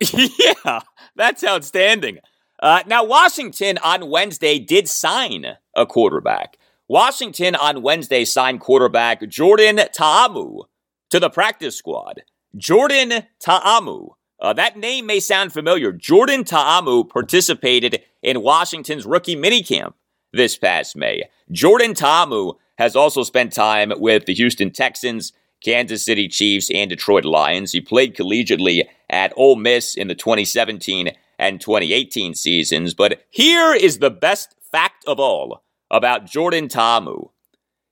yeah, 0.12 0.80
that's 1.14 1.44
outstanding. 1.44 2.18
Uh, 2.60 2.82
now, 2.86 3.04
Washington 3.04 3.78
on 3.78 4.10
Wednesday 4.10 4.58
did 4.58 4.88
sign 4.88 5.46
a 5.76 5.86
quarterback. 5.86 6.56
Washington 6.88 7.54
on 7.54 7.82
Wednesday 7.82 8.24
signed 8.24 8.60
quarterback 8.60 9.28
Jordan 9.28 9.78
Ta'amu 9.92 10.62
to 11.10 11.20
the 11.20 11.28
practice 11.28 11.76
squad. 11.76 12.22
Jordan 12.56 13.24
Ta'amu. 13.40 14.08
Uh, 14.40 14.54
that 14.54 14.78
name 14.78 15.04
may 15.04 15.20
sound 15.20 15.52
familiar. 15.52 15.92
Jordan 15.92 16.44
Ta'amu 16.44 17.04
participated 17.04 18.02
in 18.22 18.40
Washington's 18.40 19.04
rookie 19.04 19.36
minicamp 19.36 19.92
this 20.32 20.56
past 20.56 20.96
May. 20.96 21.24
Jordan 21.52 21.92
Ta'amu 21.92 22.54
has 22.78 22.96
also 22.96 23.22
spent 23.22 23.52
time 23.52 23.92
with 23.96 24.24
the 24.24 24.34
Houston 24.34 24.70
Texans, 24.70 25.34
Kansas 25.62 26.02
City 26.02 26.26
Chiefs, 26.26 26.70
and 26.70 26.88
Detroit 26.88 27.26
Lions. 27.26 27.72
He 27.72 27.82
played 27.82 28.16
collegiately 28.16 28.86
at 29.10 29.34
Ole 29.36 29.56
Miss 29.56 29.94
in 29.94 30.08
the 30.08 30.14
2017 30.14 31.10
and 31.38 31.60
2018 31.60 32.34
seasons. 32.34 32.94
But 32.94 33.26
here 33.28 33.74
is 33.74 33.98
the 33.98 34.10
best 34.10 34.54
fact 34.72 35.04
of 35.06 35.20
all 35.20 35.62
about 35.90 36.26
Jordan 36.26 36.68
Ta'amu. 36.68 37.30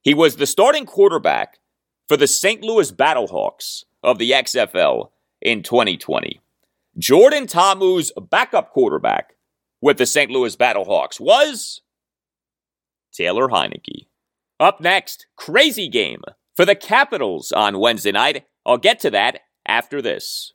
He 0.03 0.15
was 0.15 0.37
the 0.37 0.47
starting 0.47 0.87
quarterback 0.87 1.59
for 2.09 2.17
the 2.17 2.27
St. 2.27 2.63
Louis 2.63 2.93
Battlehawks 2.93 3.85
of 4.03 4.19
the 4.19 4.31
XFL 4.31 5.11
in 5.41 5.63
2020. 5.63 6.41
Jordan 6.99 7.47
Ta'amu's 7.47 8.13
backup 8.31 8.71
quarterback 8.71 9.35
with 9.81 9.99
the 9.99 10.07
St. 10.07 10.31
Louis 10.31 10.57
Battlehawks 10.57 11.21
was 11.21 11.83
Taylor 13.13 13.49
Heinicke. 13.49 14.07
Up 14.59 14.81
next, 14.81 15.27
crazy 15.37 15.89
game 15.89 16.23
for 16.55 16.65
the 16.65 16.75
Capitals 16.75 17.53
on 17.53 17.79
Wednesday 17.79 18.13
night. 18.13 18.45
I'll 18.65 18.79
get 18.79 18.99
to 19.01 19.11
that 19.11 19.41
after 19.67 20.01
this. 20.01 20.55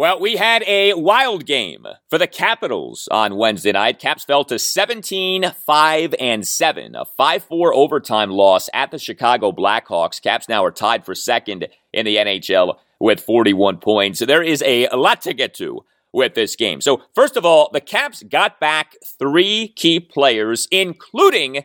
Well, 0.00 0.18
we 0.18 0.36
had 0.36 0.64
a 0.66 0.94
wild 0.94 1.44
game 1.44 1.84
for 2.08 2.16
the 2.16 2.26
Capitals 2.26 3.06
on 3.10 3.36
Wednesday 3.36 3.72
night. 3.72 3.98
Caps 3.98 4.24
fell 4.24 4.44
to 4.44 4.58
17 4.58 5.52
5 5.52 6.14
and 6.18 6.48
7, 6.48 6.94
a 6.94 7.04
5 7.04 7.44
4 7.44 7.74
overtime 7.74 8.30
loss 8.30 8.70
at 8.72 8.92
the 8.92 8.98
Chicago 8.98 9.52
Blackhawks. 9.52 10.22
Caps 10.22 10.48
now 10.48 10.64
are 10.64 10.70
tied 10.70 11.04
for 11.04 11.14
second 11.14 11.68
in 11.92 12.06
the 12.06 12.16
NHL 12.16 12.78
with 12.98 13.20
41 13.20 13.76
points. 13.76 14.20
There 14.20 14.42
is 14.42 14.62
a 14.62 14.88
lot 14.88 15.20
to 15.20 15.34
get 15.34 15.52
to 15.56 15.84
with 16.14 16.32
this 16.34 16.56
game. 16.56 16.80
So, 16.80 17.02
first 17.14 17.36
of 17.36 17.44
all, 17.44 17.68
the 17.70 17.82
Caps 17.82 18.22
got 18.22 18.58
back 18.58 18.96
three 19.04 19.68
key 19.68 20.00
players, 20.00 20.66
including 20.70 21.64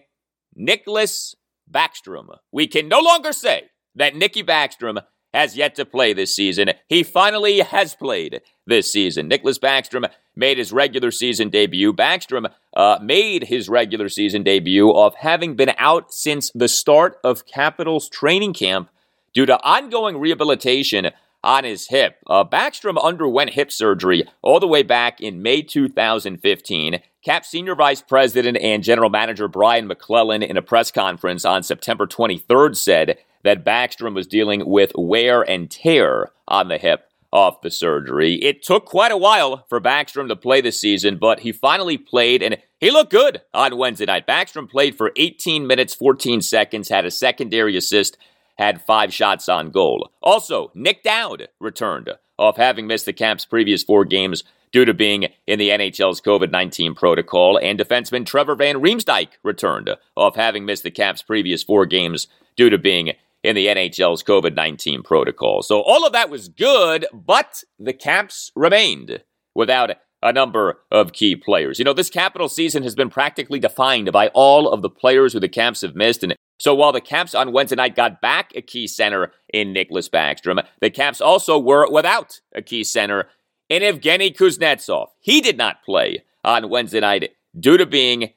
Nicklas 0.60 1.36
Backstrom. 1.72 2.36
We 2.52 2.68
can 2.68 2.90
no 2.90 3.00
longer 3.00 3.32
say 3.32 3.70
that 3.96 4.14
Nicky 4.14 4.44
Backstrom 4.44 5.02
has 5.36 5.58
yet 5.58 5.76
to 5.76 5.86
play 5.86 6.14
this 6.14 6.36
season. 6.36 6.72
He 6.88 7.04
finally 7.04 7.60
has 7.60 7.94
played 7.94 8.42
this 8.66 8.92
season. 8.92 9.30
Nicklas 9.30 9.60
Backstrom 9.60 10.10
made 10.36 10.58
his 10.58 10.72
regular 10.72 11.12
season 11.12 11.50
debut. 11.50 11.94
Backstrom 11.94 12.50
uh, 12.76 13.00
made 13.02 13.44
his 13.44 13.70
regular 13.70 14.10
season 14.10 14.44
debut 14.44 14.92
of 14.92 15.16
having 15.16 15.56
been 15.56 15.74
out 15.78 16.14
since 16.14 16.52
the 16.56 16.68
start 16.68 17.20
of 17.24 17.46
Capitals 17.46 18.10
training 18.10 18.54
camp 18.54 18.90
due 19.34 19.46
to 19.46 19.62
ongoing 19.62 20.18
rehabilitation 20.18 21.12
on 21.44 21.64
his 21.64 21.90
hip. 21.90 22.18
Uh, 22.26 22.44
Backstrom 22.44 23.02
underwent 23.02 23.52
hip 23.52 23.72
surgery 23.72 24.28
all 24.42 24.60
the 24.60 24.68
way 24.68 24.82
back 24.82 25.22
in 25.22 25.44
May 25.44 25.62
2015. 25.62 27.02
Cap 27.24 27.46
Senior 27.46 27.76
Vice 27.76 28.02
President 28.02 28.58
and 28.58 28.84
General 28.84 29.10
Manager 29.10 29.48
Brian 29.48 29.88
MacLellan, 29.88 30.42
in 30.42 30.58
a 30.58 30.62
press 30.62 30.92
conference 30.92 31.46
on 31.46 31.62
September 31.62 32.08
23rd 32.08 32.76
said 32.76 33.18
that 33.46 33.64
Backstrom 33.64 34.14
was 34.16 34.28
dealing 34.28 34.68
with 34.68 34.92
wear 34.96 35.42
and 35.42 35.70
tear 35.70 36.32
on 36.48 36.68
the 36.68 36.78
hip 36.78 37.10
off 37.32 37.62
the 37.62 37.70
surgery. 37.70 38.36
It 38.36 38.64
took 38.64 38.86
quite 38.86 39.12
a 39.12 39.18
while 39.18 39.66
for 39.70 39.80
Backstrom 39.80 40.28
to 40.30 40.36
play 40.36 40.62
this 40.62 40.82
season, 40.82 41.18
but 41.18 41.42
he 41.42 41.52
finally 41.52 41.98
played 41.98 42.42
and 42.42 42.58
he 42.80 42.90
looked 42.90 43.12
good 43.12 43.42
on 43.54 43.78
Wednesday 43.78 44.06
night. 44.06 44.26
Backstrom 44.26 44.70
played 44.70 44.98
for 44.98 45.12
18 45.16 45.68
minutes, 45.68 45.94
14 45.94 46.42
seconds, 46.42 46.90
had 46.90 47.06
a 47.06 47.12
secondary 47.12 47.78
assist, 47.78 48.18
had 48.58 48.82
five 48.82 49.14
shots 49.14 49.48
on 49.48 49.70
goal. 49.70 50.10
Also, 50.24 50.72
Nic 50.74 51.04
Dowd 51.04 51.50
returned 51.60 52.10
off 52.40 52.58
having 52.58 52.88
missed 52.88 53.06
the 53.06 53.14
Caps' 53.14 53.46
previous 53.46 53.84
four 53.84 54.06
games 54.06 54.44
due 54.72 54.86
to 54.86 54.94
being 54.94 55.28
in 55.46 55.60
the 55.60 55.70
NHL's 55.70 56.22
COVID 56.22 56.52
19 56.52 56.96
protocol, 56.96 57.60
and 57.62 57.80
defenseman 57.80 58.26
Trevor 58.26 58.56
Van 58.56 58.82
Riemsdyk 58.82 59.30
returned 59.44 59.90
off 60.16 60.36
having 60.36 60.66
missed 60.66 60.84
the 60.84 60.92
Caps' 60.92 61.22
previous 61.22 61.64
four 61.64 61.86
games 61.86 62.28
due 62.56 62.70
to 62.70 62.78
being 62.78 63.14
in 63.46 63.56
the 63.56 63.68
NHL's 63.68 64.24
COVID 64.24 64.56
19 64.56 65.04
protocol. 65.04 65.62
So 65.62 65.82
all 65.82 66.06
of 66.06 66.14
that 66.14 66.30
was 66.30 66.50
good, 66.50 67.06
but 67.14 67.64
the 67.80 67.94
Caps 67.94 68.52
remained 68.56 69.24
without 69.54 69.92
a 70.24 70.34
number 70.34 70.80
of 70.92 71.14
key 71.14 71.36
players. 71.36 71.78
You 71.78 71.86
know, 71.86 71.94
this 71.94 72.10
capital 72.10 72.50
season 72.50 72.82
has 72.84 72.96
been 72.96 73.12
practically 73.12 73.60
defined 73.60 74.12
by 74.12 74.30
all 74.30 74.68
of 74.68 74.82
the 74.82 74.90
players 74.90 75.34
who 75.34 75.40
the 75.40 75.48
Caps 75.48 75.82
have 75.82 75.96
missed. 75.96 76.24
And 76.24 76.36
so 76.60 76.74
while 76.74 76.92
the 76.92 77.02
Caps 77.02 77.36
on 77.36 77.52
Wednesday 77.52 77.76
night 77.76 77.96
got 77.96 78.22
back 78.22 78.52
a 78.56 78.62
key 78.62 78.88
center 78.88 79.32
in 79.54 79.74
Nicklas 79.74 80.10
Backstrom, 80.10 80.66
the 80.82 80.90
Caps 80.90 81.22
also 81.22 81.60
were 81.60 81.90
without 81.92 82.42
a 82.56 82.64
key 82.64 82.84
center 82.84 83.30
in 83.70 83.84
Evgeny 83.84 84.36
Kuznetsov. 84.36 85.08
He 85.20 85.42
did 85.42 85.58
not 85.58 85.84
play 85.84 86.24
on 86.44 86.70
Wednesday 86.70 87.02
night 87.02 87.32
due 87.60 87.78
to 87.78 87.86
being 87.86 88.32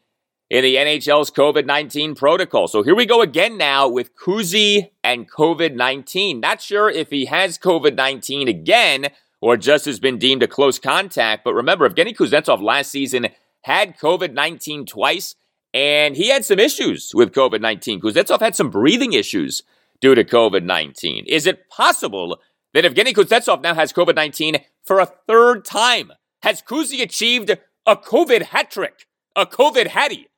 in 0.50 0.62
the 0.62 0.76
NHL's 0.76 1.30
COVID 1.30 1.66
19 1.66 2.14
protocol. 2.14 2.68
So 2.68 2.82
here 2.82 2.94
we 2.94 3.06
go 3.06 3.20
again 3.20 3.58
now 3.58 3.88
with 3.88 4.16
Kuzi 4.16 4.90
and 5.04 5.30
COVID 5.30 5.74
19. 5.74 6.40
Not 6.40 6.62
sure 6.62 6.88
if 6.88 7.10
he 7.10 7.26
has 7.26 7.58
COVID 7.58 7.94
19 7.94 8.48
again 8.48 9.08
or 9.40 9.56
just 9.56 9.84
has 9.84 10.00
been 10.00 10.18
deemed 10.18 10.42
a 10.42 10.48
close 10.48 10.78
contact. 10.78 11.44
But 11.44 11.54
remember, 11.54 11.88
Evgeny 11.88 12.16
Kuznetsov 12.16 12.62
last 12.62 12.90
season 12.90 13.28
had 13.62 13.98
COVID 13.98 14.32
19 14.32 14.86
twice, 14.86 15.34
and 15.74 16.16
he 16.16 16.28
had 16.28 16.44
some 16.44 16.58
issues 16.58 17.12
with 17.14 17.32
COVID 17.32 17.60
19. 17.60 18.00
Kuznetsov 18.00 18.40
had 18.40 18.56
some 18.56 18.70
breathing 18.70 19.12
issues 19.12 19.62
due 20.00 20.14
to 20.14 20.24
COVID 20.24 20.64
19. 20.64 21.26
Is 21.26 21.46
it 21.46 21.68
possible 21.68 22.38
that 22.72 22.84
if 22.86 22.94
Evgeny 22.94 23.12
Kuznetsov 23.12 23.62
now 23.62 23.74
has 23.74 23.92
COVID 23.92 24.14
19 24.14 24.56
for 24.82 24.98
a 24.98 25.06
third 25.06 25.64
time? 25.64 26.12
Has 26.42 26.62
Kuzi 26.62 27.02
achieved 27.02 27.50
a 27.84 27.96
COVID 27.96 28.42
hat 28.42 28.70
trick? 28.70 29.06
A 29.36 29.44
COVID 29.44 29.88
hattie? 29.88 30.28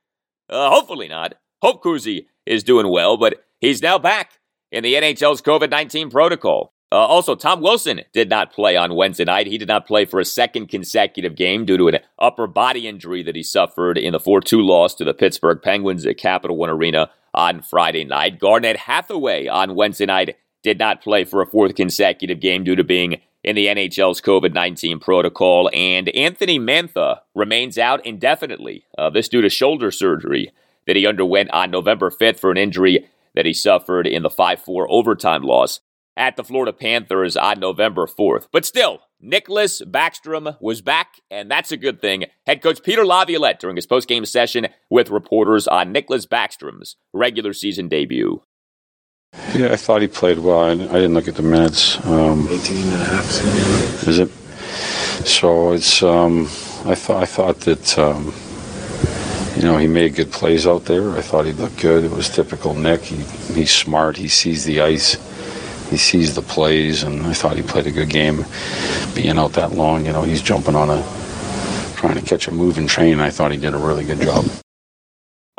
Uh, 0.51 0.69
hopefully 0.69 1.07
not. 1.07 1.35
Hope 1.61 1.83
Kuzi 1.83 2.25
is 2.45 2.63
doing 2.63 2.89
well, 2.89 3.17
but 3.17 3.43
he's 3.59 3.81
now 3.81 3.97
back 3.97 4.39
in 4.71 4.83
the 4.83 4.95
NHL's 4.95 5.41
COVID 5.41 5.69
19 5.69 6.09
protocol. 6.09 6.73
Uh, 6.93 6.97
also, 6.97 7.35
Tom 7.35 7.61
Wilson 7.61 8.01
did 8.11 8.29
not 8.29 8.51
play 8.51 8.75
on 8.75 8.95
Wednesday 8.95 9.23
night. 9.23 9.47
He 9.47 9.57
did 9.57 9.69
not 9.69 9.87
play 9.87 10.03
for 10.03 10.19
a 10.19 10.25
second 10.25 10.67
consecutive 10.67 11.35
game 11.35 11.63
due 11.63 11.77
to 11.77 11.87
an 11.87 11.99
upper 12.19 12.47
body 12.47 12.85
injury 12.85 13.23
that 13.23 13.35
he 13.35 13.43
suffered 13.43 13.97
in 13.97 14.11
the 14.11 14.19
4 14.19 14.41
2 14.41 14.61
loss 14.61 14.93
to 14.95 15.05
the 15.05 15.13
Pittsburgh 15.13 15.61
Penguins 15.61 16.05
at 16.05 16.17
Capital 16.17 16.57
One 16.57 16.69
Arena 16.69 17.09
on 17.33 17.61
Friday 17.61 18.03
night. 18.03 18.39
Garnet 18.39 18.75
Hathaway 18.75 19.47
on 19.47 19.75
Wednesday 19.75 20.05
night 20.05 20.35
did 20.63 20.77
not 20.77 21.01
play 21.01 21.23
for 21.23 21.41
a 21.41 21.47
fourth 21.47 21.75
consecutive 21.75 22.41
game 22.41 22.65
due 22.65 22.75
to 22.75 22.83
being 22.83 23.21
in 23.43 23.55
the 23.55 23.67
NHL's 23.67 24.21
COVID 24.21 24.53
19 24.53 24.99
protocol. 24.99 25.69
And 25.73 26.09
Anthony 26.09 26.59
Mantha 26.59 27.19
remains 27.35 27.77
out 27.77 28.05
indefinitely. 28.05 28.85
Uh, 28.97 29.09
this 29.09 29.29
due 29.29 29.41
to 29.41 29.49
shoulder 29.49 29.91
surgery 29.91 30.51
that 30.87 30.95
he 30.95 31.05
underwent 31.05 31.51
on 31.51 31.71
November 31.71 32.09
5th 32.09 32.39
for 32.39 32.51
an 32.51 32.57
injury 32.57 33.07
that 33.35 33.45
he 33.45 33.53
suffered 33.53 34.07
in 34.07 34.23
the 34.23 34.29
5 34.29 34.61
4 34.61 34.91
overtime 34.91 35.43
loss 35.43 35.79
at 36.17 36.35
the 36.35 36.43
Florida 36.43 36.73
Panthers 36.73 37.37
on 37.37 37.59
November 37.59 38.05
4th. 38.05 38.47
But 38.51 38.65
still, 38.65 39.01
Nicklas 39.23 39.81
Backstrom 39.83 40.57
was 40.59 40.81
back, 40.81 41.21
and 41.29 41.49
that's 41.49 41.71
a 41.71 41.77
good 41.77 42.01
thing. 42.01 42.25
Head 42.45 42.61
coach 42.61 42.83
Peter 42.83 43.05
Laviolette 43.05 43.59
during 43.59 43.75
his 43.75 43.87
postgame 43.87 44.27
session 44.27 44.67
with 44.89 45.09
reporters 45.09 45.67
on 45.67 45.93
Nicklas 45.93 46.27
Backstrom's 46.27 46.95
regular 47.13 47.53
season 47.53 47.87
debut. 47.87 48.41
Yeah, 49.55 49.73
I 49.73 49.75
thought 49.75 50.01
he 50.01 50.07
played 50.07 50.39
well. 50.39 50.59
I, 50.59 50.71
I 50.71 50.75
didn't 50.75 51.13
look 51.13 51.27
at 51.27 51.35
the 51.35 51.41
minutes. 51.41 52.03
Um, 52.05 52.47
18 52.49 52.83
and 52.83 52.93
a 52.93 53.05
half. 53.05 54.07
Is 54.07 54.19
it? 54.19 54.29
So 55.27 55.73
it's. 55.73 56.01
Um, 56.01 56.43
I 56.85 56.95
thought. 56.95 57.23
I 57.23 57.25
thought 57.25 57.59
that. 57.61 57.97
Um, 57.99 58.33
you 59.57 59.63
know, 59.63 59.77
he 59.77 59.87
made 59.87 60.15
good 60.15 60.31
plays 60.31 60.65
out 60.65 60.85
there. 60.85 61.11
I 61.11 61.21
thought 61.21 61.45
he 61.45 61.51
looked 61.51 61.81
good. 61.81 62.05
It 62.05 62.11
was 62.11 62.29
typical 62.29 62.73
Nick. 62.73 63.01
He, 63.01 63.17
he's 63.53 63.71
smart. 63.71 64.15
He 64.15 64.29
sees 64.29 64.63
the 64.63 64.79
ice 64.81 65.17
he 65.89 65.97
sees 65.97 66.35
the 66.35 66.41
plays, 66.41 67.03
and 67.03 67.25
I 67.27 67.33
thought 67.33 67.57
he 67.57 67.63
played 67.63 67.85
a 67.85 67.91
good 67.91 68.09
game. 68.09 68.45
Being 69.13 69.37
out 69.37 69.51
that 69.53 69.73
long, 69.73 70.05
you 70.05 70.13
know, 70.13 70.21
he's 70.21 70.41
jumping 70.41 70.73
on 70.73 70.89
a 70.89 71.03
trying 71.97 72.15
to 72.15 72.21
catch 72.21 72.47
a 72.47 72.51
moving 72.51 72.87
train. 72.87 73.19
I 73.19 73.29
thought 73.29 73.51
he 73.51 73.57
did 73.57 73.73
a 73.73 73.77
really 73.77 74.05
good 74.05 74.21
job. 74.21 74.45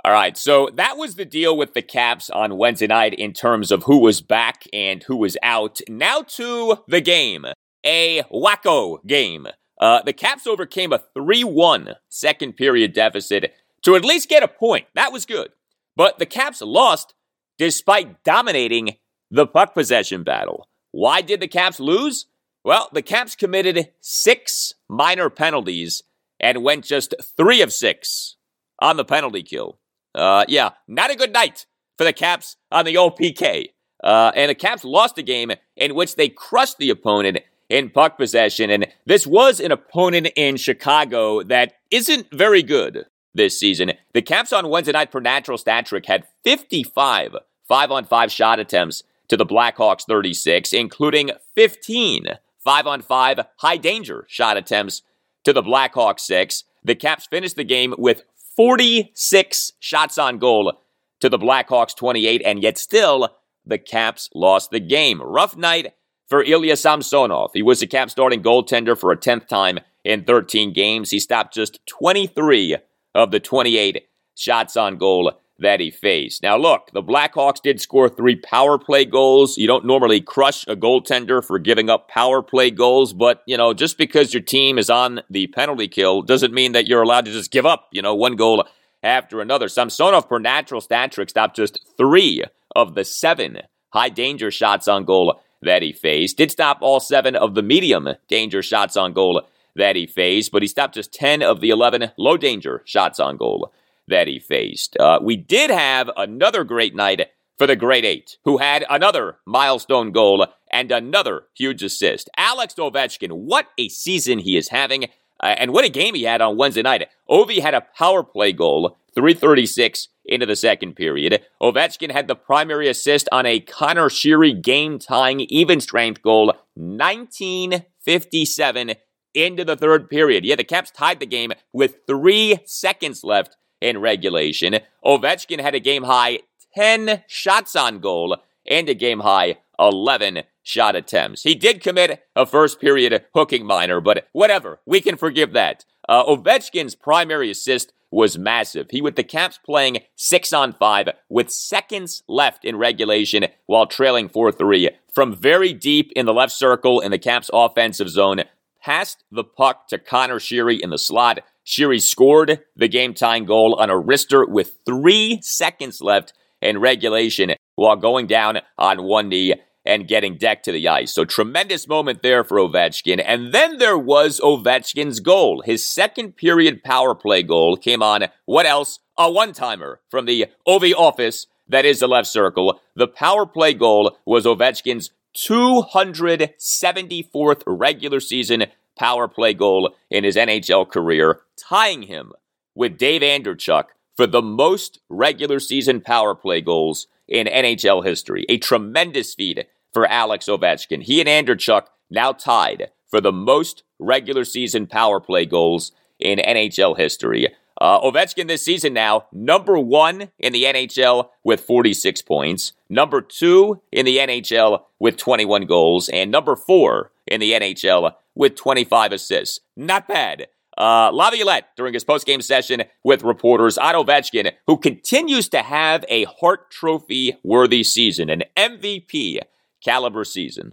All 0.04 0.12
right, 0.12 0.36
so 0.36 0.68
that 0.74 0.96
was 0.96 1.14
the 1.14 1.24
deal 1.24 1.56
with 1.56 1.74
the 1.74 1.82
Caps 1.82 2.28
on 2.28 2.58
Wednesday 2.58 2.88
night 2.88 3.14
in 3.14 3.32
terms 3.32 3.70
of 3.70 3.84
who 3.84 3.98
was 3.98 4.20
back 4.20 4.64
and 4.72 5.00
who 5.04 5.16
was 5.16 5.36
out. 5.44 5.80
Now 5.88 6.22
to 6.22 6.78
the 6.88 7.00
game, 7.00 7.46
a 7.86 8.22
wacko 8.32 9.04
game. 9.06 9.46
Uh, 9.80 10.02
the 10.02 10.12
Caps 10.12 10.44
overcame 10.44 10.92
a 10.92 11.04
3 11.14 11.44
1 11.44 11.94
second 12.08 12.56
period 12.56 12.92
deficit 12.92 13.54
to 13.84 13.94
at 13.94 14.04
least 14.04 14.28
get 14.28 14.42
a 14.42 14.48
point. 14.48 14.86
That 14.96 15.12
was 15.12 15.24
good. 15.24 15.50
But 15.94 16.18
the 16.18 16.26
Caps 16.26 16.62
lost 16.62 17.14
despite 17.56 18.24
dominating 18.24 18.96
the 19.30 19.46
puck 19.46 19.72
possession 19.72 20.24
battle. 20.24 20.68
Why 20.90 21.20
did 21.20 21.38
the 21.38 21.48
Caps 21.48 21.78
lose? 21.78 22.26
Well, 22.64 22.88
the 22.92 23.02
Caps 23.02 23.36
committed 23.36 23.92
six 24.00 24.74
minor 24.88 25.30
penalties 25.30 26.02
and 26.40 26.64
went 26.64 26.84
just 26.84 27.14
three 27.36 27.62
of 27.62 27.72
six 27.72 28.36
on 28.80 28.96
the 28.96 29.04
penalty 29.04 29.44
kill. 29.44 29.78
Uh, 30.14 30.44
yeah, 30.48 30.70
not 30.86 31.10
a 31.10 31.16
good 31.16 31.32
night 31.32 31.66
for 31.96 32.04
the 32.04 32.12
Caps 32.12 32.56
on 32.70 32.84
the 32.84 32.94
OPK. 32.94 33.66
Uh, 34.02 34.32
and 34.34 34.50
the 34.50 34.54
Caps 34.54 34.84
lost 34.84 35.18
a 35.18 35.22
game 35.22 35.52
in 35.76 35.94
which 35.94 36.16
they 36.16 36.28
crushed 36.28 36.78
the 36.78 36.90
opponent 36.90 37.38
in 37.68 37.90
puck 37.90 38.18
possession. 38.18 38.70
And 38.70 38.86
this 39.06 39.26
was 39.26 39.60
an 39.60 39.72
opponent 39.72 40.28
in 40.36 40.56
Chicago 40.56 41.42
that 41.44 41.74
isn't 41.90 42.26
very 42.32 42.62
good 42.62 43.06
this 43.34 43.58
season. 43.58 43.92
The 44.12 44.22
Caps 44.22 44.52
on 44.52 44.68
Wednesday 44.68 44.92
night 44.92 45.10
per 45.10 45.20
natural 45.20 45.56
stat 45.56 45.86
trick 45.86 46.06
had 46.06 46.26
55 46.44 47.36
five 47.66 47.90
on 47.90 48.04
five 48.04 48.30
shot 48.30 48.58
attempts 48.58 49.02
to 49.28 49.36
the 49.36 49.46
Blackhawks 49.46 50.02
36, 50.06 50.72
including 50.72 51.30
15 51.54 52.26
5 52.62 52.86
on 52.86 53.02
5 53.02 53.40
high 53.56 53.76
danger 53.76 54.24
shot 54.28 54.56
attempts 54.56 55.02
to 55.44 55.52
the 55.52 55.62
Blackhawks 55.62 56.20
6. 56.20 56.64
The 56.84 56.94
Caps 56.94 57.26
finished 57.26 57.56
the 57.56 57.64
game 57.64 57.94
with 57.98 58.22
46 58.56 59.72
shots 59.80 60.18
on 60.18 60.38
goal 60.38 60.74
to 61.20 61.28
the 61.28 61.38
Blackhawks 61.38 61.96
28, 61.96 62.42
and 62.44 62.62
yet 62.62 62.78
still 62.78 63.36
the 63.64 63.78
Caps 63.78 64.28
lost 64.34 64.70
the 64.70 64.80
game. 64.80 65.22
Rough 65.22 65.56
night 65.56 65.94
for 66.28 66.42
Ilya 66.42 66.76
Samsonov. 66.76 67.52
He 67.54 67.62
was 67.62 67.80
the 67.80 67.86
Caps 67.86 68.12
starting 68.12 68.42
goaltender 68.42 68.98
for 68.98 69.12
a 69.12 69.16
10th 69.16 69.48
time 69.48 69.78
in 70.04 70.24
13 70.24 70.72
games. 70.72 71.10
He 71.10 71.20
stopped 71.20 71.54
just 71.54 71.78
23 71.86 72.76
of 73.14 73.30
the 73.30 73.40
28 73.40 74.06
shots 74.34 74.76
on 74.76 74.96
goal 74.96 75.32
that 75.62 75.80
he 75.80 75.90
faced. 75.90 76.42
Now, 76.42 76.56
look, 76.56 76.90
the 76.92 77.02
Blackhawks 77.02 77.62
did 77.62 77.80
score 77.80 78.08
three 78.08 78.36
power 78.36 78.78
play 78.78 79.04
goals. 79.04 79.56
You 79.56 79.66
don't 79.66 79.86
normally 79.86 80.20
crush 80.20 80.64
a 80.66 80.76
goaltender 80.76 81.44
for 81.44 81.58
giving 81.58 81.88
up 81.88 82.08
power 82.08 82.42
play 82.42 82.70
goals, 82.70 83.12
but, 83.12 83.42
you 83.46 83.56
know, 83.56 83.72
just 83.72 83.96
because 83.98 84.34
your 84.34 84.42
team 84.42 84.78
is 84.78 84.90
on 84.90 85.22
the 85.30 85.46
penalty 85.48 85.88
kill 85.88 86.22
doesn't 86.22 86.52
mean 86.52 86.72
that 86.72 86.86
you're 86.86 87.02
allowed 87.02 87.24
to 87.24 87.32
just 87.32 87.50
give 87.50 87.66
up, 87.66 87.88
you 87.92 88.02
know, 88.02 88.14
one 88.14 88.36
goal 88.36 88.64
after 89.02 89.40
another. 89.40 89.68
Samsonov, 89.68 90.28
per 90.28 90.38
natural 90.38 90.80
stat 90.80 91.12
trick, 91.12 91.30
stopped 91.30 91.56
just 91.56 91.80
three 91.96 92.44
of 92.76 92.94
the 92.94 93.04
seven 93.04 93.58
high 93.92 94.08
danger 94.08 94.50
shots 94.50 94.88
on 94.88 95.04
goal 95.04 95.40
that 95.62 95.82
he 95.82 95.92
faced. 95.92 96.36
Did 96.36 96.50
stop 96.50 96.78
all 96.80 97.00
seven 97.00 97.36
of 97.36 97.54
the 97.54 97.62
medium 97.62 98.08
danger 98.28 98.62
shots 98.62 98.96
on 98.96 99.12
goal 99.12 99.42
that 99.76 99.96
he 99.96 100.06
faced, 100.06 100.52
but 100.52 100.62
he 100.62 100.68
stopped 100.68 100.94
just 100.94 101.14
10 101.14 101.42
of 101.42 101.60
the 101.60 101.70
11 101.70 102.10
low 102.18 102.36
danger 102.36 102.82
shots 102.84 103.18
on 103.20 103.36
goal 103.36 103.72
that 104.08 104.28
he 104.28 104.38
faced. 104.38 104.96
Uh, 104.98 105.18
we 105.22 105.36
did 105.36 105.70
have 105.70 106.10
another 106.16 106.64
great 106.64 106.94
night 106.94 107.28
for 107.58 107.66
the 107.66 107.76
Great 107.76 108.04
Eight, 108.04 108.36
who 108.44 108.58
had 108.58 108.84
another 108.90 109.38
milestone 109.46 110.10
goal 110.10 110.46
and 110.70 110.90
another 110.90 111.44
huge 111.54 111.82
assist. 111.82 112.28
Alex 112.36 112.74
Ovechkin, 112.74 113.32
what 113.32 113.68
a 113.78 113.88
season 113.88 114.40
he 114.40 114.56
is 114.56 114.70
having, 114.70 115.04
uh, 115.40 115.54
and 115.58 115.72
what 115.72 115.84
a 115.84 115.88
game 115.88 116.14
he 116.14 116.24
had 116.24 116.40
on 116.40 116.56
Wednesday 116.56 116.82
night. 116.82 117.06
Ovi 117.30 117.60
had 117.60 117.74
a 117.74 117.86
power 117.96 118.24
play 118.24 118.52
goal, 118.52 118.98
336 119.14 120.08
into 120.24 120.46
the 120.46 120.56
second 120.56 120.96
period. 120.96 121.42
Ovechkin 121.60 122.10
had 122.10 122.26
the 122.26 122.34
primary 122.34 122.88
assist 122.88 123.28
on 123.30 123.44
a 123.46 123.60
Conor 123.60 124.08
Sheary 124.08 124.60
game 124.60 124.98
tying 124.98 125.38
even 125.40 125.80
strength 125.80 126.22
goal, 126.22 126.46
1957 126.74 128.94
into 129.34 129.64
the 129.64 129.76
third 129.76 130.10
period. 130.10 130.44
Yeah, 130.44 130.56
the 130.56 130.64
Caps 130.64 130.90
tied 130.90 131.20
the 131.20 131.26
game 131.26 131.52
with 131.72 131.98
three 132.06 132.58
seconds 132.64 133.24
left 133.24 133.56
in 133.82 133.98
regulation. 133.98 134.78
Ovechkin 135.04 135.60
had 135.60 135.74
a 135.74 135.80
game 135.80 136.04
high 136.04 136.40
10 136.74 137.24
shots 137.26 137.76
on 137.76 137.98
goal 137.98 138.38
and 138.66 138.88
a 138.88 138.94
game 138.94 139.20
high 139.20 139.58
11 139.78 140.42
shot 140.62 140.94
attempts. 140.94 141.42
He 141.42 141.54
did 141.54 141.82
commit 141.82 142.24
a 142.36 142.46
first 142.46 142.80
period 142.80 143.24
hooking 143.34 143.66
minor, 143.66 144.00
but 144.00 144.28
whatever, 144.32 144.80
we 144.86 145.00
can 145.00 145.16
forgive 145.16 145.52
that. 145.52 145.84
Uh, 146.08 146.24
Ovechkin's 146.24 146.94
primary 146.94 147.50
assist 147.50 147.92
was 148.10 148.38
massive. 148.38 148.88
He 148.90 149.00
with 149.00 149.16
the 149.16 149.24
Caps 149.24 149.58
playing 149.58 149.98
6 150.16 150.52
on 150.52 150.72
5 150.72 151.08
with 151.28 151.50
seconds 151.50 152.22
left 152.28 152.64
in 152.64 152.76
regulation 152.76 153.46
while 153.66 153.86
trailing 153.86 154.28
4-3 154.28 154.90
from 155.12 155.34
very 155.34 155.72
deep 155.72 156.12
in 156.14 156.26
the 156.26 156.34
left 156.34 156.52
circle 156.52 157.00
in 157.00 157.10
the 157.10 157.18
Caps 157.18 157.50
offensive 157.52 158.08
zone 158.08 158.44
passed 158.82 159.24
the 159.30 159.44
puck 159.44 159.88
to 159.88 159.98
Conor 159.98 160.38
Sheary 160.38 160.78
in 160.80 160.90
the 160.90 160.98
slot 160.98 161.40
Sheary 161.66 162.00
scored 162.00 162.60
the 162.76 162.88
game 162.88 163.14
tying 163.14 163.44
goal 163.44 163.74
on 163.74 163.90
a 163.90 163.94
wrister 163.94 164.48
with 164.48 164.78
three 164.84 165.40
seconds 165.42 166.00
left 166.00 166.32
in 166.60 166.78
regulation 166.78 167.54
while 167.76 167.96
going 167.96 168.26
down 168.26 168.60
on 168.78 169.04
one 169.04 169.28
knee 169.28 169.54
and 169.84 170.06
getting 170.06 170.36
decked 170.36 170.64
to 170.64 170.72
the 170.72 170.88
ice. 170.88 171.12
So 171.12 171.24
tremendous 171.24 171.88
moment 171.88 172.22
there 172.22 172.44
for 172.44 172.58
Ovechkin. 172.58 173.22
And 173.24 173.52
then 173.52 173.78
there 173.78 173.98
was 173.98 174.40
Ovechkin's 174.40 175.20
goal. 175.20 175.62
His 175.64 175.84
second 175.84 176.36
period 176.36 176.84
power 176.84 177.14
play 177.14 177.42
goal 177.42 177.76
came 177.76 178.02
on 178.02 178.26
what 178.44 178.66
else? 178.66 179.00
A 179.18 179.30
one 179.30 179.52
timer 179.52 180.00
from 180.08 180.26
the 180.26 180.46
Ovi 180.66 180.94
office 180.94 181.46
that 181.68 181.84
is 181.84 182.00
the 182.00 182.08
left 182.08 182.28
circle. 182.28 182.80
The 182.94 183.08
power 183.08 183.46
play 183.46 183.74
goal 183.74 184.18
was 184.24 184.44
Ovechkin's 184.44 185.10
274th 185.36 187.62
regular 187.66 188.20
season 188.20 188.66
power 188.98 189.28
play 189.28 189.54
goal 189.54 189.94
in 190.10 190.24
his 190.24 190.36
NHL 190.36 190.88
career, 190.88 191.40
tying 191.56 192.02
him 192.02 192.32
with 192.74 192.98
Dave 192.98 193.22
Andreychuk 193.22 193.84
for 194.16 194.26
the 194.26 194.42
most 194.42 195.00
regular 195.08 195.60
season 195.60 196.00
power 196.00 196.34
play 196.34 196.60
goals 196.60 197.06
in 197.28 197.46
NHL 197.46 198.04
history. 198.04 198.44
A 198.48 198.58
tremendous 198.58 199.34
feat 199.34 199.66
for 199.92 200.06
Alex 200.06 200.46
Ovechkin. 200.46 201.02
He 201.02 201.20
and 201.20 201.28
Andreychuk 201.28 201.86
now 202.10 202.32
tied 202.32 202.90
for 203.08 203.20
the 203.20 203.32
most 203.32 203.82
regular 203.98 204.44
season 204.44 204.86
power 204.86 205.20
play 205.20 205.46
goals 205.46 205.92
in 206.18 206.38
NHL 206.38 206.96
history. 206.96 207.48
Uh, 207.80 208.00
Ovechkin 208.00 208.48
this 208.48 208.64
season 208.64 208.92
now, 208.92 209.26
number 209.32 209.78
one 209.78 210.30
in 210.38 210.52
the 210.52 210.64
NHL 210.64 211.28
with 211.44 211.60
46 211.60 212.22
points, 212.22 212.72
number 212.88 213.20
two 213.20 213.80
in 213.90 214.06
the 214.06 214.18
NHL 214.18 214.82
with 214.98 215.16
21 215.16 215.66
goals, 215.66 216.08
and 216.08 216.30
number 216.30 216.56
four 216.56 217.12
in 217.26 217.40
the 217.40 217.52
NHL 217.52 218.12
with 218.34 218.54
25 218.56 219.12
assists. 219.12 219.60
Not 219.76 220.06
bad. 220.06 220.48
Uh, 220.76 221.10
Laviolette 221.12 221.68
during 221.76 221.92
his 221.92 222.04
post-game 222.04 222.40
session 222.40 222.84
with 223.04 223.22
reporters, 223.22 223.76
Otto 223.76 224.04
Ovechkin, 224.04 224.52
who 224.66 224.78
continues 224.78 225.48
to 225.50 225.62
have 225.62 226.04
a 226.08 226.24
Hart 226.24 226.70
Trophy 226.70 227.36
worthy 227.42 227.84
season, 227.84 228.30
an 228.30 228.44
MVP 228.56 229.38
caliber 229.84 230.24
season. 230.24 230.72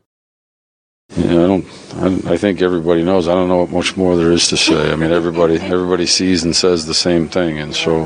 Yeah, 1.18 1.32
I 1.32 1.47
don't. 1.47 1.66
I, 1.95 2.34
I, 2.34 2.38
think 2.38 2.62
everybody 2.62 3.03
knows. 3.03 3.28
I 3.28 3.34
don't 3.34 3.47
know 3.47 3.57
what 3.57 3.72
much 3.72 3.97
more 3.97 4.16
there 4.16 4.32
is 4.32 4.47
to 4.49 4.57
say. 4.57 4.91
I 4.91 4.95
mean, 4.95 5.12
everybody 5.12 5.55
everybody 5.55 6.05
sees 6.05 6.43
and 6.43 6.55
says 6.55 6.86
the 6.86 6.93
same 6.93 7.28
thing, 7.28 7.57
and 7.57 7.76
so, 7.76 8.05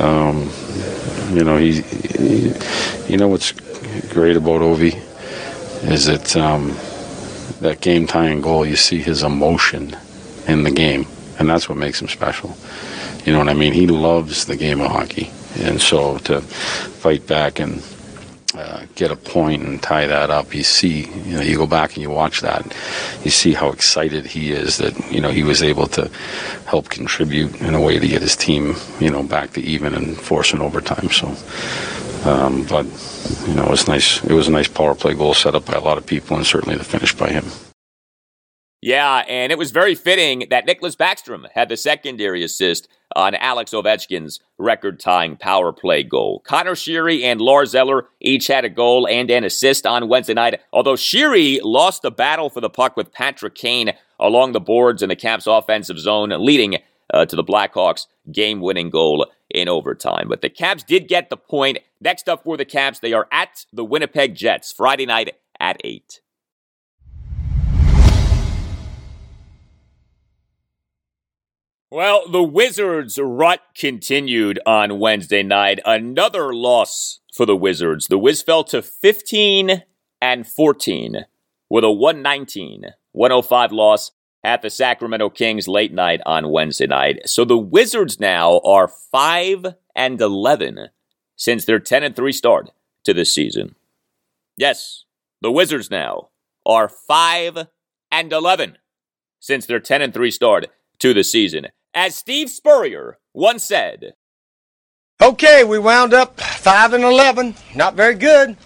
um, 0.00 0.50
you 1.36 1.44
know, 1.44 1.58
he, 1.58 1.82
he, 1.82 2.52
you 3.06 3.18
know, 3.18 3.28
what's 3.28 3.52
great 4.12 4.36
about 4.36 4.62
Ovi 4.62 4.94
is 5.90 6.06
that 6.06 6.34
um, 6.36 6.74
that 7.60 7.82
game 7.82 8.06
tying 8.06 8.40
goal. 8.40 8.64
You 8.64 8.76
see 8.76 9.02
his 9.02 9.22
emotion 9.22 9.94
in 10.48 10.62
the 10.62 10.70
game, 10.70 11.06
and 11.38 11.50
that's 11.50 11.68
what 11.68 11.76
makes 11.76 12.00
him 12.00 12.08
special. 12.08 12.56
You 13.26 13.34
know 13.34 13.40
what 13.40 13.50
I 13.50 13.54
mean? 13.54 13.74
He 13.74 13.86
loves 13.86 14.46
the 14.46 14.56
game 14.56 14.80
of 14.80 14.90
hockey, 14.90 15.30
and 15.58 15.82
so 15.82 16.16
to 16.18 16.40
fight 16.40 17.26
back 17.26 17.60
and 17.60 17.82
uh, 18.54 18.84
get 18.94 19.10
a 19.10 19.16
point 19.16 19.62
and 19.62 19.82
tie 19.82 20.06
that 20.06 20.30
up. 20.30 20.54
You 20.54 20.62
see, 20.62 21.06
you 21.24 21.36
know, 21.36 21.40
you 21.40 21.56
go 21.56 21.66
back 21.66 21.94
and 21.94 22.02
you 22.02 22.10
watch 22.10 22.40
that, 22.40 22.76
you 23.24 23.30
see 23.30 23.52
how 23.52 23.70
excited 23.70 24.26
he 24.26 24.52
is 24.52 24.78
that 24.78 25.12
you 25.12 25.20
know 25.20 25.30
he 25.30 25.42
was 25.42 25.62
able 25.62 25.86
to 25.88 26.10
help 26.66 26.88
contribute 26.88 27.60
in 27.60 27.74
a 27.74 27.80
way 27.80 27.98
to 27.98 28.08
get 28.08 28.22
his 28.22 28.36
team, 28.36 28.74
you 28.98 29.10
know, 29.10 29.22
back 29.22 29.52
to 29.52 29.60
even 29.60 29.94
and 29.94 30.16
force 30.16 30.52
an 30.52 30.60
overtime. 30.60 31.10
So, 31.10 31.28
um, 32.28 32.64
but 32.64 32.86
you 33.46 33.54
know, 33.54 33.64
it 33.64 33.70
was 33.70 33.86
nice. 33.86 34.22
It 34.24 34.32
was 34.32 34.48
a 34.48 34.52
nice 34.52 34.68
power 34.68 34.94
play 34.94 35.14
goal 35.14 35.34
set 35.34 35.54
up 35.54 35.66
by 35.66 35.74
a 35.74 35.80
lot 35.80 35.98
of 35.98 36.06
people, 36.06 36.36
and 36.36 36.46
certainly 36.46 36.76
the 36.76 36.84
finish 36.84 37.14
by 37.14 37.30
him. 37.30 37.44
Yeah, 38.82 39.24
and 39.28 39.52
it 39.52 39.58
was 39.58 39.72
very 39.72 39.94
fitting 39.94 40.46
that 40.50 40.66
Nicklas 40.66 40.96
Backstrom 40.96 41.46
had 41.54 41.68
the 41.68 41.76
secondary 41.76 42.42
assist 42.42 42.88
on 43.16 43.34
Alex 43.34 43.72
Ovechkin's 43.72 44.40
record 44.58 45.00
tying 45.00 45.36
power 45.36 45.72
play 45.72 46.02
goal. 46.02 46.40
Conor 46.40 46.74
Sheary 46.74 47.22
and 47.22 47.40
Lars 47.40 47.74
Eller 47.74 48.08
each 48.20 48.46
had 48.46 48.64
a 48.64 48.68
goal 48.68 49.06
and 49.08 49.30
an 49.30 49.44
assist 49.44 49.86
on 49.86 50.08
Wednesday 50.08 50.34
night, 50.34 50.60
although 50.72 50.94
Sheary 50.94 51.60
lost 51.62 52.02
the 52.02 52.10
battle 52.10 52.50
for 52.50 52.60
the 52.60 52.70
puck 52.70 52.96
with 52.96 53.12
Patrick 53.12 53.54
Kane 53.54 53.92
along 54.18 54.52
the 54.52 54.60
boards 54.60 55.02
in 55.02 55.08
the 55.08 55.16
Caps 55.16 55.46
offensive 55.46 55.98
zone, 55.98 56.32
leading 56.44 56.78
uh, 57.12 57.26
to 57.26 57.36
the 57.36 57.44
Blackhawks 57.44 58.06
game 58.30 58.60
winning 58.60 58.90
goal 58.90 59.26
in 59.50 59.68
overtime. 59.68 60.28
But 60.28 60.42
the 60.42 60.50
Caps 60.50 60.82
did 60.82 61.08
get 61.08 61.30
the 61.30 61.36
point. 61.36 61.78
Next 62.00 62.28
up 62.28 62.44
for 62.44 62.56
the 62.56 62.64
Caps, 62.64 63.00
they 63.00 63.12
are 63.12 63.26
at 63.32 63.66
the 63.72 63.84
Winnipeg 63.84 64.34
Jets 64.34 64.72
Friday 64.72 65.06
night 65.06 65.36
at 65.58 65.80
8. 65.82 66.20
Well, 71.92 72.22
the 72.30 72.44
Wizards' 72.44 73.18
rut 73.20 73.62
continued 73.76 74.60
on 74.64 75.00
Wednesday 75.00 75.42
night. 75.42 75.80
Another 75.84 76.54
loss 76.54 77.18
for 77.34 77.46
the 77.46 77.56
Wizards. 77.56 78.06
The 78.06 78.18
Wiz 78.18 78.42
fell 78.42 78.62
to 78.64 78.80
15 78.80 79.82
and 80.22 80.46
14 80.46 81.24
with 81.68 81.82
a 81.82 81.90
119 81.90 82.84
105 83.10 83.72
loss 83.72 84.12
at 84.44 84.62
the 84.62 84.70
Sacramento 84.70 85.30
Kings 85.30 85.66
late 85.66 85.92
night 85.92 86.20
on 86.24 86.52
Wednesday 86.52 86.86
night. 86.86 87.28
So 87.28 87.44
the 87.44 87.58
Wizards 87.58 88.20
now 88.20 88.60
are 88.60 88.86
5 88.86 89.74
and 89.96 90.20
11 90.20 90.90
since 91.34 91.64
their 91.64 91.80
10 91.80 92.04
and 92.04 92.14
3 92.14 92.30
start 92.30 92.70
to 93.02 93.12
this 93.12 93.34
season. 93.34 93.74
Yes, 94.56 95.06
the 95.40 95.50
Wizards 95.50 95.90
now 95.90 96.28
are 96.64 96.88
5 96.88 97.66
and 98.12 98.32
11 98.32 98.78
since 99.40 99.66
their 99.66 99.80
10 99.80 100.02
and 100.02 100.14
3 100.14 100.30
start 100.30 100.68
to 101.00 101.12
the 101.12 101.24
season. 101.24 101.66
As 101.94 102.14
Steve 102.14 102.50
Spurrier 102.50 103.18
once 103.34 103.64
said, 103.64 104.14
Okay, 105.20 105.64
we 105.64 105.78
wound 105.78 106.14
up 106.14 106.40
5 106.40 106.94
and 106.94 107.04
11. 107.04 107.54
Not 107.74 107.94
very 107.94 108.14
good. 108.14 108.56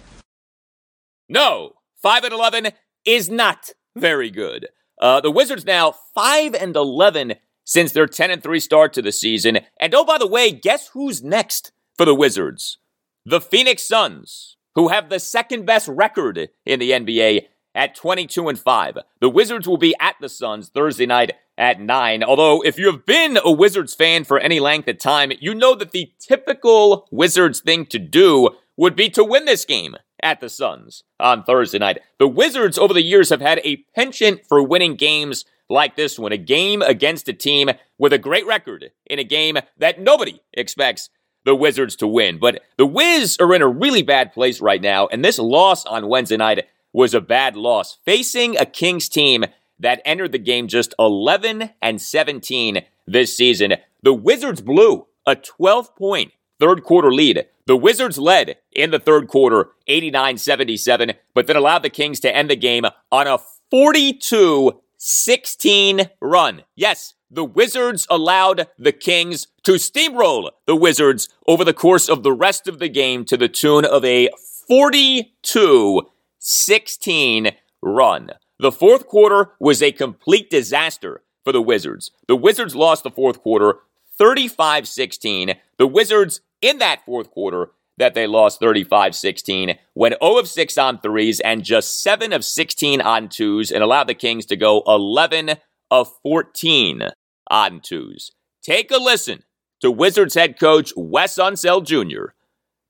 No, 1.27 1.73
5 2.01 2.23
and 2.25 2.33
11 2.33 2.67
is 3.03 3.29
not 3.29 3.71
very 3.95 4.29
good. 4.29 4.69
Uh, 5.01 5.19
the 5.19 5.31
Wizards 5.31 5.65
now 5.65 5.93
5 6.13 6.53
and 6.53 6.75
11 6.75 7.35
since 7.65 7.91
their 7.91 8.07
10 8.07 8.31
and 8.31 8.43
3 8.43 8.59
start 8.59 8.93
to 8.93 9.01
the 9.01 9.11
season. 9.11 9.59
And 9.79 9.93
oh, 9.93 10.05
by 10.05 10.17
the 10.17 10.27
way, 10.27 10.51
guess 10.51 10.89
who's 10.89 11.23
next 11.23 11.71
for 11.97 12.05
the 12.05 12.15
Wizards? 12.15 12.77
The 13.25 13.41
Phoenix 13.41 13.83
Suns, 13.83 14.55
who 14.75 14.89
have 14.89 15.09
the 15.09 15.19
second 15.19 15.65
best 15.65 15.87
record 15.87 16.49
in 16.65 16.79
the 16.79 16.91
NBA 16.91 17.47
at 17.73 17.95
22 17.95 18.47
and 18.47 18.57
5. 18.57 18.99
The 19.19 19.29
Wizards 19.29 19.67
will 19.67 19.77
be 19.77 19.95
at 19.99 20.15
the 20.21 20.29
Suns 20.29 20.69
Thursday 20.69 21.05
night 21.05 21.33
at 21.57 21.79
9. 21.79 22.23
Although, 22.23 22.61
if 22.61 22.77
you 22.77 22.87
have 22.87 23.05
been 23.05 23.37
a 23.43 23.51
Wizards 23.51 23.93
fan 23.93 24.23
for 24.23 24.39
any 24.39 24.59
length 24.59 24.87
of 24.87 24.99
time, 24.99 25.31
you 25.39 25.53
know 25.53 25.75
that 25.75 25.91
the 25.91 26.11
typical 26.19 27.07
Wizards 27.11 27.61
thing 27.61 27.85
to 27.87 27.99
do 27.99 28.51
would 28.77 28.95
be 28.95 29.09
to 29.09 29.23
win 29.23 29.45
this 29.45 29.65
game 29.65 29.95
at 30.21 30.41
the 30.41 30.49
Suns 30.49 31.03
on 31.19 31.43
Thursday 31.43 31.77
night. 31.77 31.99
The 32.19 32.27
Wizards 32.27 32.77
over 32.77 32.93
the 32.93 33.01
years 33.01 33.29
have 33.29 33.41
had 33.41 33.59
a 33.63 33.77
penchant 33.95 34.45
for 34.47 34.61
winning 34.61 34.95
games 34.95 35.45
like 35.69 35.95
this 35.95 36.19
one, 36.19 36.31
a 36.31 36.37
game 36.37 36.81
against 36.81 37.27
a 37.27 37.33
team 37.33 37.69
with 37.97 38.13
a 38.13 38.17
great 38.17 38.45
record 38.45 38.91
in 39.05 39.19
a 39.19 39.23
game 39.23 39.57
that 39.77 39.99
nobody 39.99 40.41
expects 40.53 41.09
the 41.43 41.55
Wizards 41.55 41.95
to 41.97 42.07
win. 42.07 42.37
But 42.39 42.61
the 42.77 42.85
Wiz 42.85 43.37
are 43.39 43.53
in 43.53 43.61
a 43.61 43.67
really 43.67 44.03
bad 44.03 44.33
place 44.33 44.61
right 44.61 44.81
now, 44.81 45.07
and 45.07 45.23
this 45.23 45.39
loss 45.39 45.85
on 45.85 46.07
Wednesday 46.07 46.37
night 46.37 46.65
was 46.91 47.13
a 47.13 47.21
bad 47.21 47.55
loss. 47.55 47.99
Facing 48.05 48.57
a 48.57 48.65
Kings 48.65 49.09
team 49.09 49.45
that 49.79 50.01
entered 50.05 50.31
the 50.31 50.39
game 50.39 50.67
just 50.67 50.93
11 50.99 51.71
and 51.81 52.01
17 52.01 52.83
this 53.07 53.35
season, 53.35 53.75
the 54.01 54.13
Wizards 54.13 54.61
blew 54.61 55.07
a 55.25 55.35
12 55.35 55.95
point 55.95 56.31
third 56.59 56.83
quarter 56.83 57.11
lead. 57.11 57.45
The 57.67 57.75
Wizards 57.75 58.17
led 58.17 58.57
in 58.71 58.91
the 58.91 58.99
third 58.99 59.27
quarter 59.27 59.69
89 59.87 60.37
77, 60.37 61.13
but 61.33 61.47
then 61.47 61.55
allowed 61.55 61.83
the 61.83 61.89
Kings 61.89 62.19
to 62.21 62.35
end 62.35 62.49
the 62.49 62.55
game 62.55 62.85
on 63.11 63.27
a 63.27 63.39
42 63.71 64.81
16 64.97 66.09
run. 66.21 66.63
Yes, 66.75 67.15
the 67.29 67.43
Wizards 67.43 68.07
allowed 68.09 68.67
the 68.77 68.91
Kings 68.91 69.47
to 69.63 69.73
steamroll 69.73 70.51
the 70.65 70.75
Wizards 70.75 71.27
over 71.47 71.63
the 71.63 71.73
course 71.73 72.07
of 72.07 72.23
the 72.23 72.33
rest 72.33 72.67
of 72.67 72.79
the 72.79 72.89
game 72.89 73.25
to 73.25 73.37
the 73.37 73.49
tune 73.49 73.85
of 73.85 74.05
a 74.05 74.29
42 74.67 76.01
16 76.39 77.51
run. 77.81 78.31
The 78.59 78.71
fourth 78.71 79.07
quarter 79.07 79.51
was 79.59 79.81
a 79.81 79.91
complete 79.91 80.49
disaster 80.49 81.21
for 81.43 81.51
the 81.51 81.61
Wizards. 81.61 82.11
The 82.27 82.35
Wizards 82.35 82.75
lost 82.75 83.03
the 83.03 83.11
fourth 83.11 83.41
quarter 83.41 83.79
35 84.17 84.87
16. 84.87 85.55
The 85.77 85.87
Wizards, 85.87 86.41
in 86.61 86.77
that 86.79 87.03
fourth 87.05 87.31
quarter, 87.31 87.71
that 87.97 88.13
they 88.13 88.27
lost 88.27 88.59
35 88.59 89.15
16, 89.15 89.77
went 89.93 90.15
0 90.21 90.37
of 90.37 90.47
6 90.47 90.77
on 90.77 90.99
threes 90.99 91.39
and 91.41 91.63
just 91.63 92.01
7 92.01 92.33
of 92.33 92.45
16 92.45 93.01
on 93.01 93.29
twos 93.29 93.71
and 93.71 93.83
allowed 93.83 94.07
the 94.07 94.13
Kings 94.13 94.45
to 94.47 94.55
go 94.55 94.83
11 94.87 95.51
of 95.91 96.11
14 96.23 97.09
on 97.49 97.81
twos. 97.81 98.31
Take 98.63 98.89
a 98.91 98.97
listen 98.97 99.43
to 99.81 99.91
Wizards 99.91 100.33
head 100.33 100.59
coach 100.59 100.93
Wes 100.95 101.35
Unseld 101.35 101.85
Jr. 101.85 102.33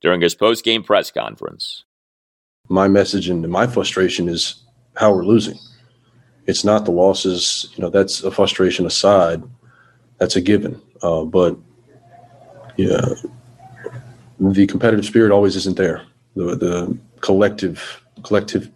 during 0.02 0.22
his 0.22 0.36
post 0.36 0.64
game 0.64 0.84
press 0.84 1.12
conference 1.12 1.86
my 2.70 2.88
message 2.88 3.30
and 3.30 3.48
my 3.50 3.68
frustration 3.68 4.28
is 4.28 4.64
how 4.96 5.14
we're 5.14 5.26
losing. 5.26 5.60
It's 6.48 6.64
not 6.64 6.86
the 6.86 6.92
losses, 6.92 7.70
you 7.76 7.82
know, 7.82 7.90
that's 7.90 8.24
a 8.24 8.32
frustration 8.32 8.86
aside. 8.86 9.44
That's 10.18 10.36
a 10.36 10.42
given. 10.42 10.82
Uh, 11.02 11.24
but 11.24 11.58
yeah, 12.78 13.02
the 14.40 14.68
competitive 14.68 15.06
spirit 15.06 15.32
always 15.32 15.56
isn't 15.56 15.78
there. 15.78 16.04
The, 16.36 16.56
the 16.56 16.98
collective 17.22 18.04
collective 18.24 18.72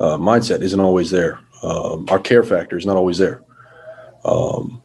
uh, 0.00 0.16
mindset 0.16 0.62
isn't 0.62 0.80
always 0.80 1.10
there. 1.10 1.38
Um, 1.62 2.06
our 2.08 2.18
care 2.18 2.42
factor 2.42 2.76
is 2.76 2.86
not 2.86 2.96
always 2.96 3.18
there. 3.18 3.42
Um, 4.24 4.82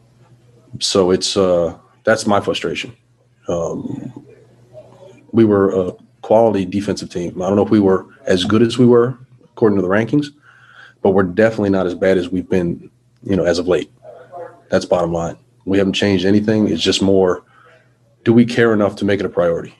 so 0.79 1.11
it's 1.11 1.37
uh, 1.37 1.77
that's 2.03 2.27
my 2.27 2.41
frustration. 2.41 2.95
Um, 3.47 4.25
we 5.31 5.45
were 5.45 5.87
a 5.87 5.93
quality 6.21 6.65
defensive 6.65 7.09
team. 7.09 7.41
I 7.41 7.47
don't 7.47 7.55
know 7.55 7.65
if 7.65 7.71
we 7.71 7.79
were 7.79 8.07
as 8.25 8.43
good 8.43 8.61
as 8.61 8.77
we 8.77 8.85
were 8.85 9.17
according 9.57 9.77
to 9.77 9.81
the 9.81 9.87
rankings, 9.87 10.27
but 11.01 11.11
we're 11.11 11.23
definitely 11.23 11.69
not 11.69 11.85
as 11.85 11.95
bad 11.95 12.17
as 12.17 12.29
we've 12.29 12.49
been, 12.49 12.89
you 13.23 13.35
know, 13.35 13.43
as 13.43 13.59
of 13.59 13.67
late. 13.67 13.91
That's 14.69 14.85
bottom 14.85 15.13
line. 15.13 15.37
We 15.65 15.77
haven't 15.77 15.93
changed 15.93 16.25
anything. 16.25 16.67
It's 16.69 16.81
just 16.81 17.01
more 17.01 17.43
do 18.27 18.33
we 18.33 18.45
care 18.45 18.73
enough 18.73 18.97
to 18.97 19.05
make 19.05 19.21
it 19.21 19.25
a 19.25 19.29
priority? 19.29 19.73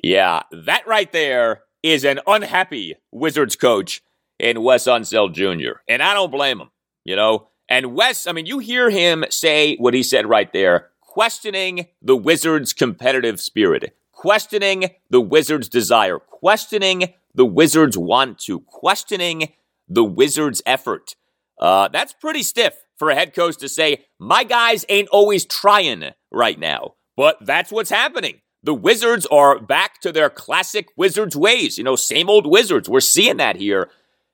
Yeah, 0.00 0.42
that 0.52 0.86
right 0.86 1.10
there 1.10 1.62
is 1.82 2.04
an 2.04 2.20
unhappy 2.28 2.94
Wizards 3.10 3.56
coach 3.56 4.04
in 4.38 4.62
Wes 4.62 4.84
Unseld 4.84 5.34
Jr. 5.34 5.80
And 5.88 6.00
I 6.00 6.14
don't 6.14 6.30
blame 6.30 6.60
him, 6.60 6.70
you 7.04 7.16
know. 7.16 7.48
And 7.68 7.96
Wes, 7.96 8.28
I 8.28 8.32
mean, 8.32 8.46
you 8.46 8.60
hear 8.60 8.88
him 8.88 9.24
say 9.30 9.74
what 9.78 9.94
he 9.94 10.04
said 10.04 10.28
right 10.28 10.52
there, 10.52 10.90
questioning 11.00 11.88
the 12.00 12.16
Wizards' 12.16 12.72
competitive 12.72 13.40
spirit, 13.40 13.96
questioning 14.12 14.90
the 15.10 15.20
Wizards' 15.20 15.68
desire, 15.68 16.20
questioning 16.20 17.14
the 17.34 17.46
Wizards' 17.46 17.98
want 17.98 18.38
to, 18.40 18.60
questioning 18.60 19.52
the 19.88 20.04
Wizards' 20.04 20.62
effort. 20.66 21.14
Uh, 21.58 21.88
that's 21.88 22.12
pretty 22.12 22.42
stiff 22.42 22.74
for 22.96 23.10
a 23.10 23.14
head 23.14 23.34
coach 23.34 23.56
to 23.58 23.68
say, 23.68 24.04
my 24.18 24.44
guys 24.44 24.84
ain't 24.88 25.08
always 25.08 25.44
trying 25.44 26.12
right 26.30 26.58
now. 26.58 26.94
But 27.16 27.38
that's 27.40 27.70
what's 27.70 27.90
happening. 27.90 28.40
The 28.62 28.74
Wizards 28.74 29.26
are 29.26 29.60
back 29.60 30.00
to 30.00 30.10
their 30.10 30.30
classic 30.30 30.88
Wizards 30.96 31.36
ways. 31.36 31.78
You 31.78 31.84
know, 31.84 31.96
same 31.96 32.30
old 32.30 32.46
Wizards. 32.46 32.88
We're 32.88 33.00
seeing 33.00 33.36
that 33.36 33.56
here 33.56 33.90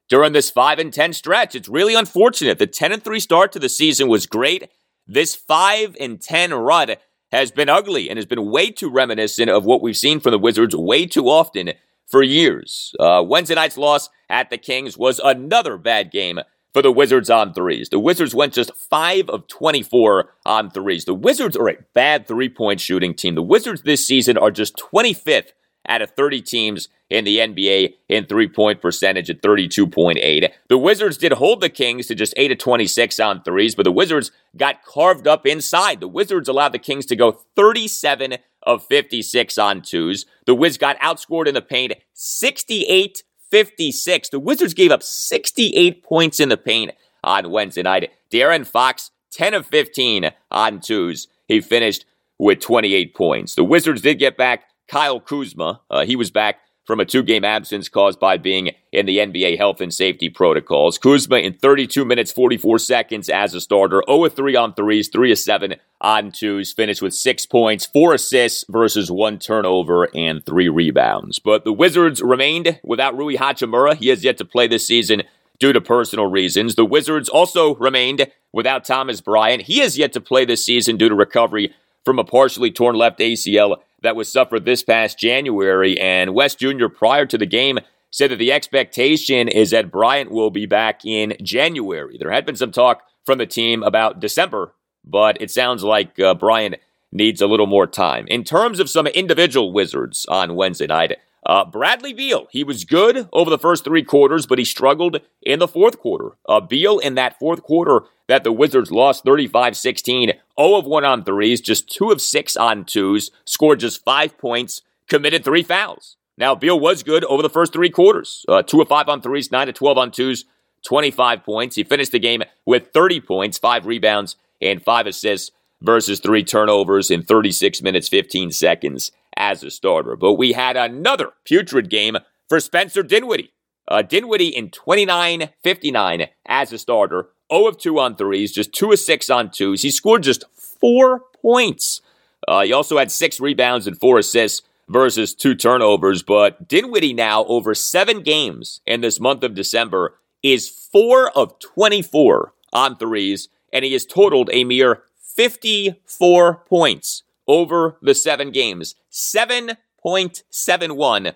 during 0.08 0.32
this 0.32 0.50
5 0.50 0.78
and 0.78 0.92
10 0.92 1.12
stretch. 1.12 1.54
It's 1.54 1.68
really 1.68 1.94
unfortunate. 1.94 2.58
The 2.58 2.66
10 2.66 2.92
and 2.92 3.02
3 3.02 3.20
start 3.20 3.52
to 3.52 3.58
the 3.58 3.68
season 3.68 4.08
was 4.08 4.26
great. 4.26 4.70
This 5.06 5.34
5 5.34 5.96
and 5.98 6.20
10 6.20 6.54
run 6.54 6.94
has 7.32 7.50
been 7.50 7.68
ugly 7.68 8.08
and 8.08 8.18
has 8.18 8.26
been 8.26 8.50
way 8.50 8.70
too 8.70 8.90
reminiscent 8.90 9.50
of 9.50 9.64
what 9.64 9.82
we've 9.82 9.96
seen 9.96 10.20
from 10.20 10.32
the 10.32 10.38
Wizards 10.38 10.74
way 10.74 11.06
too 11.06 11.28
often 11.28 11.72
for 12.06 12.22
years. 12.22 12.94
Uh, 12.98 13.22
Wednesday 13.26 13.54
night's 13.54 13.78
loss 13.78 14.08
at 14.30 14.48
the 14.48 14.56
Kings 14.56 14.96
was 14.96 15.20
another 15.22 15.76
bad 15.76 16.10
game 16.10 16.40
for 16.72 16.82
the 16.82 16.92
Wizards 16.92 17.28
on 17.28 17.52
threes. 17.52 17.88
The 17.88 17.98
Wizards 17.98 18.34
went 18.34 18.54
just 18.54 18.74
5 18.74 19.28
of 19.28 19.48
24 19.48 20.32
on 20.46 20.70
threes. 20.70 21.04
The 21.04 21.14
Wizards 21.14 21.56
are 21.56 21.68
a 21.68 21.78
bad 21.94 22.26
three 22.26 22.48
point 22.48 22.80
shooting 22.80 23.14
team. 23.14 23.34
The 23.34 23.42
Wizards 23.42 23.82
this 23.82 24.06
season 24.06 24.38
are 24.38 24.50
just 24.50 24.76
25th 24.76 25.48
out 25.88 26.02
of 26.02 26.10
30 26.12 26.42
teams 26.42 26.88
in 27.08 27.24
the 27.24 27.38
NBA 27.38 27.94
in 28.08 28.26
three 28.26 28.48
point 28.48 28.80
percentage 28.80 29.30
at 29.30 29.42
32.8. 29.42 30.52
The 30.68 30.78
Wizards 30.78 31.16
did 31.16 31.32
hold 31.32 31.60
the 31.60 31.68
Kings 31.68 32.06
to 32.06 32.14
just 32.14 32.34
8 32.36 32.52
of 32.52 32.58
26 32.58 33.18
on 33.18 33.42
threes, 33.42 33.74
but 33.74 33.84
the 33.84 33.92
Wizards 33.92 34.30
got 34.56 34.84
carved 34.84 35.26
up 35.26 35.46
inside. 35.46 36.00
The 36.00 36.08
Wizards 36.08 36.48
allowed 36.48 36.72
the 36.72 36.78
Kings 36.78 37.06
to 37.06 37.16
go 37.16 37.32
37 37.56 38.36
of 38.62 38.86
56 38.86 39.58
on 39.58 39.82
twos. 39.82 40.26
The 40.46 40.54
Wiz 40.54 40.78
got 40.78 40.98
outscored 41.00 41.48
in 41.48 41.54
the 41.54 41.62
paint 41.62 41.94
68 42.12 43.24
56. 43.50 44.28
The 44.28 44.38
Wizards 44.38 44.74
gave 44.74 44.90
up 44.90 45.02
68 45.02 46.02
points 46.02 46.40
in 46.40 46.48
the 46.48 46.56
paint 46.56 46.92
on 47.22 47.50
Wednesday 47.50 47.82
night. 47.82 48.10
De'Aaron 48.30 48.66
Fox, 48.66 49.10
10 49.32 49.54
of 49.54 49.66
15 49.66 50.30
on 50.50 50.80
twos. 50.80 51.28
He 51.46 51.60
finished 51.60 52.04
with 52.38 52.60
28 52.60 53.14
points. 53.14 53.54
The 53.54 53.64
Wizards 53.64 54.02
did 54.02 54.18
get 54.18 54.36
back 54.36 54.64
Kyle 54.88 55.20
Kuzma. 55.20 55.80
Uh, 55.90 56.04
he 56.04 56.16
was 56.16 56.30
back 56.30 56.60
from 56.90 56.98
a 56.98 57.04
two 57.04 57.22
game 57.22 57.44
absence 57.44 57.88
caused 57.88 58.18
by 58.18 58.36
being 58.36 58.72
in 58.90 59.06
the 59.06 59.18
NBA 59.18 59.56
health 59.56 59.80
and 59.80 59.94
safety 59.94 60.28
protocols. 60.28 60.98
Kuzma 60.98 61.36
in 61.36 61.52
32 61.52 62.04
minutes, 62.04 62.32
44 62.32 62.80
seconds 62.80 63.28
as 63.28 63.54
a 63.54 63.60
starter, 63.60 64.02
0 64.10 64.28
3 64.28 64.56
on 64.56 64.74
threes, 64.74 65.06
3 65.06 65.32
7 65.32 65.76
on 66.00 66.32
twos, 66.32 66.72
finished 66.72 67.00
with 67.00 67.14
six 67.14 67.46
points, 67.46 67.86
four 67.86 68.12
assists 68.12 68.64
versus 68.68 69.08
one 69.08 69.38
turnover 69.38 70.08
and 70.16 70.44
three 70.44 70.68
rebounds. 70.68 71.38
But 71.38 71.62
the 71.62 71.72
Wizards 71.72 72.20
remained 72.22 72.80
without 72.82 73.16
Rui 73.16 73.36
Hachimura. 73.36 73.94
He 73.94 74.08
has 74.08 74.24
yet 74.24 74.36
to 74.38 74.44
play 74.44 74.66
this 74.66 74.84
season 74.84 75.22
due 75.60 75.72
to 75.72 75.80
personal 75.80 76.26
reasons. 76.26 76.74
The 76.74 76.84
Wizards 76.84 77.28
also 77.28 77.76
remained 77.76 78.26
without 78.52 78.84
Thomas 78.84 79.20
Bryant. 79.20 79.62
He 79.62 79.78
has 79.78 79.96
yet 79.96 80.12
to 80.14 80.20
play 80.20 80.44
this 80.44 80.66
season 80.66 80.96
due 80.96 81.08
to 81.08 81.14
recovery 81.14 81.72
from 82.04 82.18
a 82.18 82.24
partially 82.24 82.70
torn 82.70 82.96
left 82.96 83.18
ACL 83.18 83.76
that 84.02 84.16
was 84.16 84.30
suffered 84.30 84.64
this 84.64 84.82
past 84.82 85.18
January. 85.18 85.98
And 86.00 86.34
West 86.34 86.58
Jr., 86.58 86.88
prior 86.88 87.26
to 87.26 87.38
the 87.38 87.46
game, 87.46 87.78
said 88.10 88.30
that 88.30 88.36
the 88.36 88.52
expectation 88.52 89.48
is 89.48 89.70
that 89.70 89.90
Bryant 89.90 90.30
will 90.30 90.50
be 90.50 90.66
back 90.66 91.04
in 91.04 91.34
January. 91.42 92.16
There 92.18 92.32
had 92.32 92.46
been 92.46 92.56
some 92.56 92.72
talk 92.72 93.02
from 93.24 93.38
the 93.38 93.46
team 93.46 93.82
about 93.82 94.20
December, 94.20 94.74
but 95.04 95.40
it 95.40 95.50
sounds 95.50 95.84
like 95.84 96.18
uh, 96.18 96.34
Bryant 96.34 96.76
needs 97.12 97.40
a 97.40 97.46
little 97.46 97.66
more 97.66 97.86
time. 97.86 98.26
In 98.28 98.44
terms 98.44 98.80
of 98.80 98.90
some 98.90 99.06
individual 99.08 99.72
Wizards 99.72 100.26
on 100.26 100.54
Wednesday 100.54 100.86
night, 100.86 101.18
uh, 101.46 101.64
Bradley 101.64 102.12
Beal, 102.12 102.46
he 102.50 102.64
was 102.64 102.84
good 102.84 103.28
over 103.32 103.48
the 103.48 103.58
first 103.58 103.84
three 103.84 104.04
quarters, 104.04 104.46
but 104.46 104.58
he 104.58 104.64
struggled 104.64 105.20
in 105.42 105.58
the 105.58 105.68
fourth 105.68 105.98
quarter. 105.98 106.36
Uh, 106.46 106.60
Beal 106.60 106.98
in 106.98 107.14
that 107.14 107.38
fourth 107.38 107.62
quarter 107.62 108.02
that 108.28 108.44
the 108.44 108.52
Wizards 108.52 108.92
lost 108.92 109.24
35 109.24 109.76
16, 109.76 110.28
0 110.28 110.38
of 110.58 110.84
1 110.84 111.04
on 111.04 111.24
threes, 111.24 111.60
just 111.60 111.90
2 111.90 112.10
of 112.10 112.20
6 112.20 112.56
on 112.56 112.84
twos, 112.84 113.30
scored 113.46 113.80
just 113.80 114.04
5 114.04 114.36
points, 114.36 114.82
committed 115.08 115.42
3 115.42 115.62
fouls. 115.62 116.16
Now, 116.36 116.54
Beal 116.54 116.78
was 116.78 117.02
good 117.02 117.24
over 117.24 117.42
the 117.42 117.50
first 117.50 117.72
three 117.72 117.90
quarters 117.90 118.44
uh, 118.48 118.62
2 118.62 118.82
of 118.82 118.88
5 118.88 119.08
on 119.08 119.22
threes, 119.22 119.50
9 119.50 119.68
of 119.70 119.74
12 119.74 119.98
on 119.98 120.10
twos, 120.10 120.44
25 120.84 121.42
points. 121.42 121.76
He 121.76 121.84
finished 121.84 122.12
the 122.12 122.18
game 122.18 122.42
with 122.66 122.92
30 122.92 123.20
points, 123.22 123.56
5 123.56 123.86
rebounds, 123.86 124.36
and 124.60 124.82
5 124.82 125.06
assists 125.06 125.50
versus 125.80 126.20
3 126.20 126.44
turnovers 126.44 127.10
in 127.10 127.22
36 127.22 127.80
minutes, 127.80 128.08
15 128.08 128.52
seconds 128.52 129.10
as 129.40 129.64
a 129.64 129.70
starter. 129.70 130.14
But 130.16 130.34
we 130.34 130.52
had 130.52 130.76
another 130.76 131.32
putrid 131.44 131.88
game 131.88 132.18
for 132.48 132.60
Spencer 132.60 133.02
Dinwiddie. 133.02 133.54
Uh, 133.88 134.02
Dinwiddie 134.02 134.48
in 134.48 134.70
29 134.70 135.48
59 135.64 136.28
as 136.46 136.72
a 136.72 136.78
starter, 136.78 137.30
0 137.50 137.66
of 137.66 137.78
2 137.78 137.98
on 137.98 138.14
threes, 138.14 138.52
just 138.52 138.72
2 138.74 138.92
of 138.92 138.98
6 138.98 139.30
on 139.30 139.50
twos. 139.50 139.82
He 139.82 139.90
scored 139.90 140.22
just 140.22 140.44
four 140.54 141.22
points. 141.40 142.02
Uh, 142.46 142.62
he 142.62 142.72
also 142.72 142.98
had 142.98 143.10
six 143.10 143.40
rebounds 143.40 143.86
and 143.86 143.98
four 143.98 144.18
assists 144.18 144.62
versus 144.88 145.34
two 145.34 145.54
turnovers. 145.54 146.22
But 146.22 146.68
Dinwiddie 146.68 147.14
now, 147.14 147.44
over 147.46 147.74
seven 147.74 148.22
games 148.22 148.80
in 148.86 149.00
this 149.00 149.18
month 149.18 149.42
of 149.42 149.54
December, 149.54 150.16
is 150.42 150.68
4 150.68 151.30
of 151.30 151.58
24 151.58 152.52
on 152.72 152.96
threes, 152.96 153.48
and 153.72 153.84
he 153.84 153.92
has 153.94 154.04
totaled 154.04 154.50
a 154.52 154.64
mere 154.64 155.02
54 155.20 156.64
points 156.68 157.22
over 157.50 157.98
the 158.00 158.14
seven 158.14 158.50
games. 158.52 158.94
7.71 159.10 161.34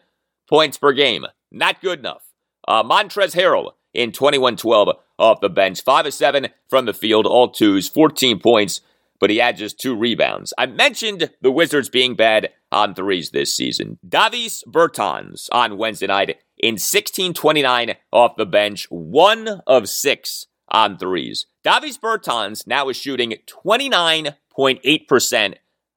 points 0.49 0.79
per 0.79 0.93
game. 0.93 1.27
Not 1.51 1.83
good 1.83 1.99
enough. 1.99 2.23
Uh, 2.69 2.85
Montrezl 2.85 3.35
Harrell 3.35 3.73
in 3.93 4.13
21-12 4.13 4.95
off 5.19 5.41
the 5.41 5.49
bench. 5.49 5.83
5 5.83 6.07
of 6.07 6.15
7 6.15 6.51
from 6.69 6.85
the 6.87 6.95
field, 6.95 7.27
all 7.27 7.51
twos, 7.51 7.89
14 7.89 8.39
points, 8.39 8.81
but 9.19 9.29
he 9.29 9.39
had 9.39 9.57
just 9.57 9.81
two 9.81 9.97
rebounds. 9.97 10.55
I 10.57 10.67
mentioned 10.67 11.33
the 11.41 11.51
Wizards 11.51 11.89
being 11.89 12.15
bad 12.15 12.51
on 12.71 12.95
threes 12.95 13.31
this 13.31 13.53
season. 13.53 13.99
Davis 14.09 14.63
Bertans 14.69 15.49
on 15.51 15.79
Wednesday 15.79 16.07
night 16.07 16.39
in 16.59 16.77
16-29 16.77 17.97
off 18.13 18.37
the 18.37 18.47
bench, 18.47 18.87
1 18.89 19.63
of 19.67 19.89
6 19.89 20.47
on 20.69 20.97
threes. 20.97 21.47
Davis 21.65 21.99
Bertans 21.99 22.69
now 22.69 22.89
is 22.89 22.97
shooting 22.97 23.35
29.8% 23.47 25.55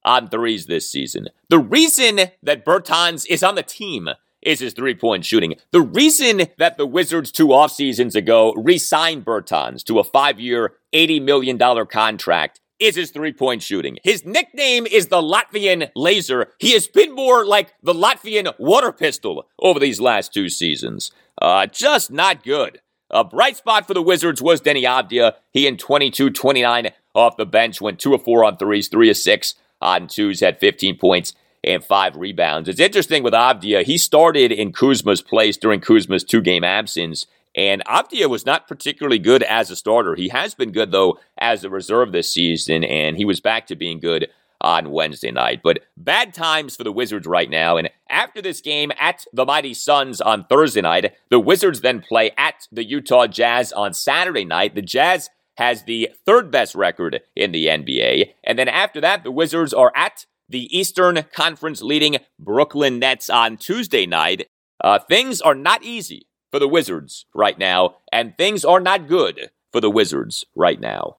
on 0.07 0.29
threes 0.29 0.65
this 0.65 0.89
season. 0.89 1.27
The 1.49 1.59
reason 1.59 2.21
that 2.41 2.65
Bertans 2.65 3.27
is 3.29 3.43
on 3.43 3.55
the 3.55 3.61
team 3.61 4.09
is 4.41 4.59
his 4.59 4.73
three 4.73 4.95
point 4.95 5.25
shooting. 5.25 5.55
The 5.71 5.81
reason 5.81 6.47
that 6.57 6.77
the 6.77 6.87
Wizards 6.87 7.31
two 7.31 7.51
off 7.53 7.71
seasons 7.71 8.15
ago 8.15 8.53
re 8.53 8.77
signed 8.77 9.25
Bertans 9.25 9.83
to 9.83 9.99
a 9.99 10.03
five 10.03 10.39
year, 10.39 10.73
$80 10.93 11.21
million 11.21 11.85
contract 11.87 12.61
is 12.79 12.95
his 12.95 13.11
three 13.11 13.33
point 13.33 13.61
shooting. 13.61 13.97
His 14.03 14.25
nickname 14.25 14.87
is 14.87 15.07
the 15.07 15.21
Latvian 15.21 15.89
Laser. 15.95 16.53
He 16.59 16.71
has 16.71 16.87
been 16.87 17.13
more 17.13 17.45
like 17.45 17.73
the 17.83 17.93
Latvian 17.93 18.53
water 18.57 18.93
pistol 18.93 19.47
over 19.59 19.79
these 19.79 19.99
last 19.99 20.33
two 20.33 20.47
seasons. 20.47 21.11
Uh, 21.41 21.65
just 21.65 22.11
not 22.11 22.43
good. 22.43 22.81
A 23.09 23.23
bright 23.23 23.57
spot 23.57 23.87
for 23.87 23.93
the 23.93 24.01
Wizards 24.01 24.41
was 24.41 24.61
Deni 24.61 24.83
Avdija. 24.83 25.33
He 25.51 25.67
in 25.67 25.77
22 25.77 26.29
29 26.29 26.91
off 27.15 27.35
the 27.35 27.45
bench 27.45 27.81
went 27.81 27.99
2 27.99 28.13
of 28.13 28.23
4 28.23 28.45
on 28.45 28.57
threes, 28.57 28.87
3 28.89 29.09
of 29.09 29.17
6 29.17 29.55
on 29.81 30.07
twos, 30.07 30.39
had 30.39 30.59
15 30.59 30.97
points 30.97 31.33
and 31.63 31.83
five 31.83 32.15
rebounds. 32.15 32.69
It's 32.69 32.79
interesting 32.79 33.23
with 33.23 33.33
Avdija. 33.33 33.83
He 33.83 33.97
started 33.97 34.51
in 34.51 34.71
Kuzma's 34.71 35.21
place 35.21 35.57
during 35.57 35.81
Kuzma's 35.81 36.23
two 36.23 36.41
game 36.41 36.63
absence, 36.63 37.25
and 37.55 37.83
Avdija 37.85 38.29
was 38.29 38.45
not 38.45 38.67
particularly 38.67 39.19
good 39.19 39.43
as 39.43 39.71
a 39.71 39.75
starter. 39.75 40.15
He 40.15 40.29
has 40.29 40.53
been 40.53 40.71
good, 40.71 40.91
though, 40.91 41.19
as 41.37 41.63
a 41.63 41.69
reserve 41.69 42.11
this 42.11 42.31
season, 42.31 42.83
and 42.83 43.17
he 43.17 43.25
was 43.25 43.39
back 43.41 43.67
to 43.67 43.75
being 43.75 43.99
good 43.99 44.27
on 44.61 44.91
Wednesday 44.91 45.31
night. 45.31 45.61
But 45.63 45.79
bad 45.95 46.33
times 46.33 46.75
for 46.75 46.83
the 46.83 46.91
Wizards 46.91 47.27
right 47.27 47.49
now. 47.49 47.77
And 47.77 47.89
after 48.09 48.41
this 48.41 48.61
game 48.61 48.91
at 48.99 49.25
the 49.33 49.45
Mighty 49.45 49.73
Suns 49.73 50.21
on 50.21 50.45
Thursday 50.45 50.81
night, 50.81 51.13
the 51.29 51.39
Wizards 51.39 51.81
then 51.81 52.01
play 52.01 52.31
at 52.37 52.67
the 52.71 52.83
Utah 52.83 53.27
Jazz 53.27 53.71
on 53.71 53.93
Saturday 53.93 54.45
night. 54.45 54.75
The 54.75 54.81
Jazz 54.81 55.29
has 55.57 55.83
the 55.83 56.09
third 56.25 56.51
best 56.51 56.75
record 56.75 57.21
in 57.35 57.51
the 57.51 57.65
NBA. 57.65 58.33
And 58.43 58.57
then 58.57 58.67
after 58.67 59.01
that, 59.01 59.23
the 59.23 59.31
Wizards 59.31 59.73
are 59.73 59.91
at 59.95 60.25
the 60.47 60.77
Eastern 60.77 61.23
Conference 61.33 61.81
leading 61.81 62.17
Brooklyn 62.39 62.99
Nets 62.99 63.29
on 63.29 63.57
Tuesday 63.57 64.05
night. 64.05 64.47
Uh, 64.83 64.99
things 64.99 65.41
are 65.41 65.55
not 65.55 65.83
easy 65.83 66.27
for 66.51 66.59
the 66.59 66.67
Wizards 66.67 67.25
right 67.33 67.57
now, 67.57 67.95
and 68.11 68.37
things 68.37 68.63
are 68.63 68.79
not 68.79 69.07
good 69.07 69.49
for 69.71 69.81
the 69.81 69.89
Wizards 69.89 70.45
right 70.55 70.79
now. 70.79 71.17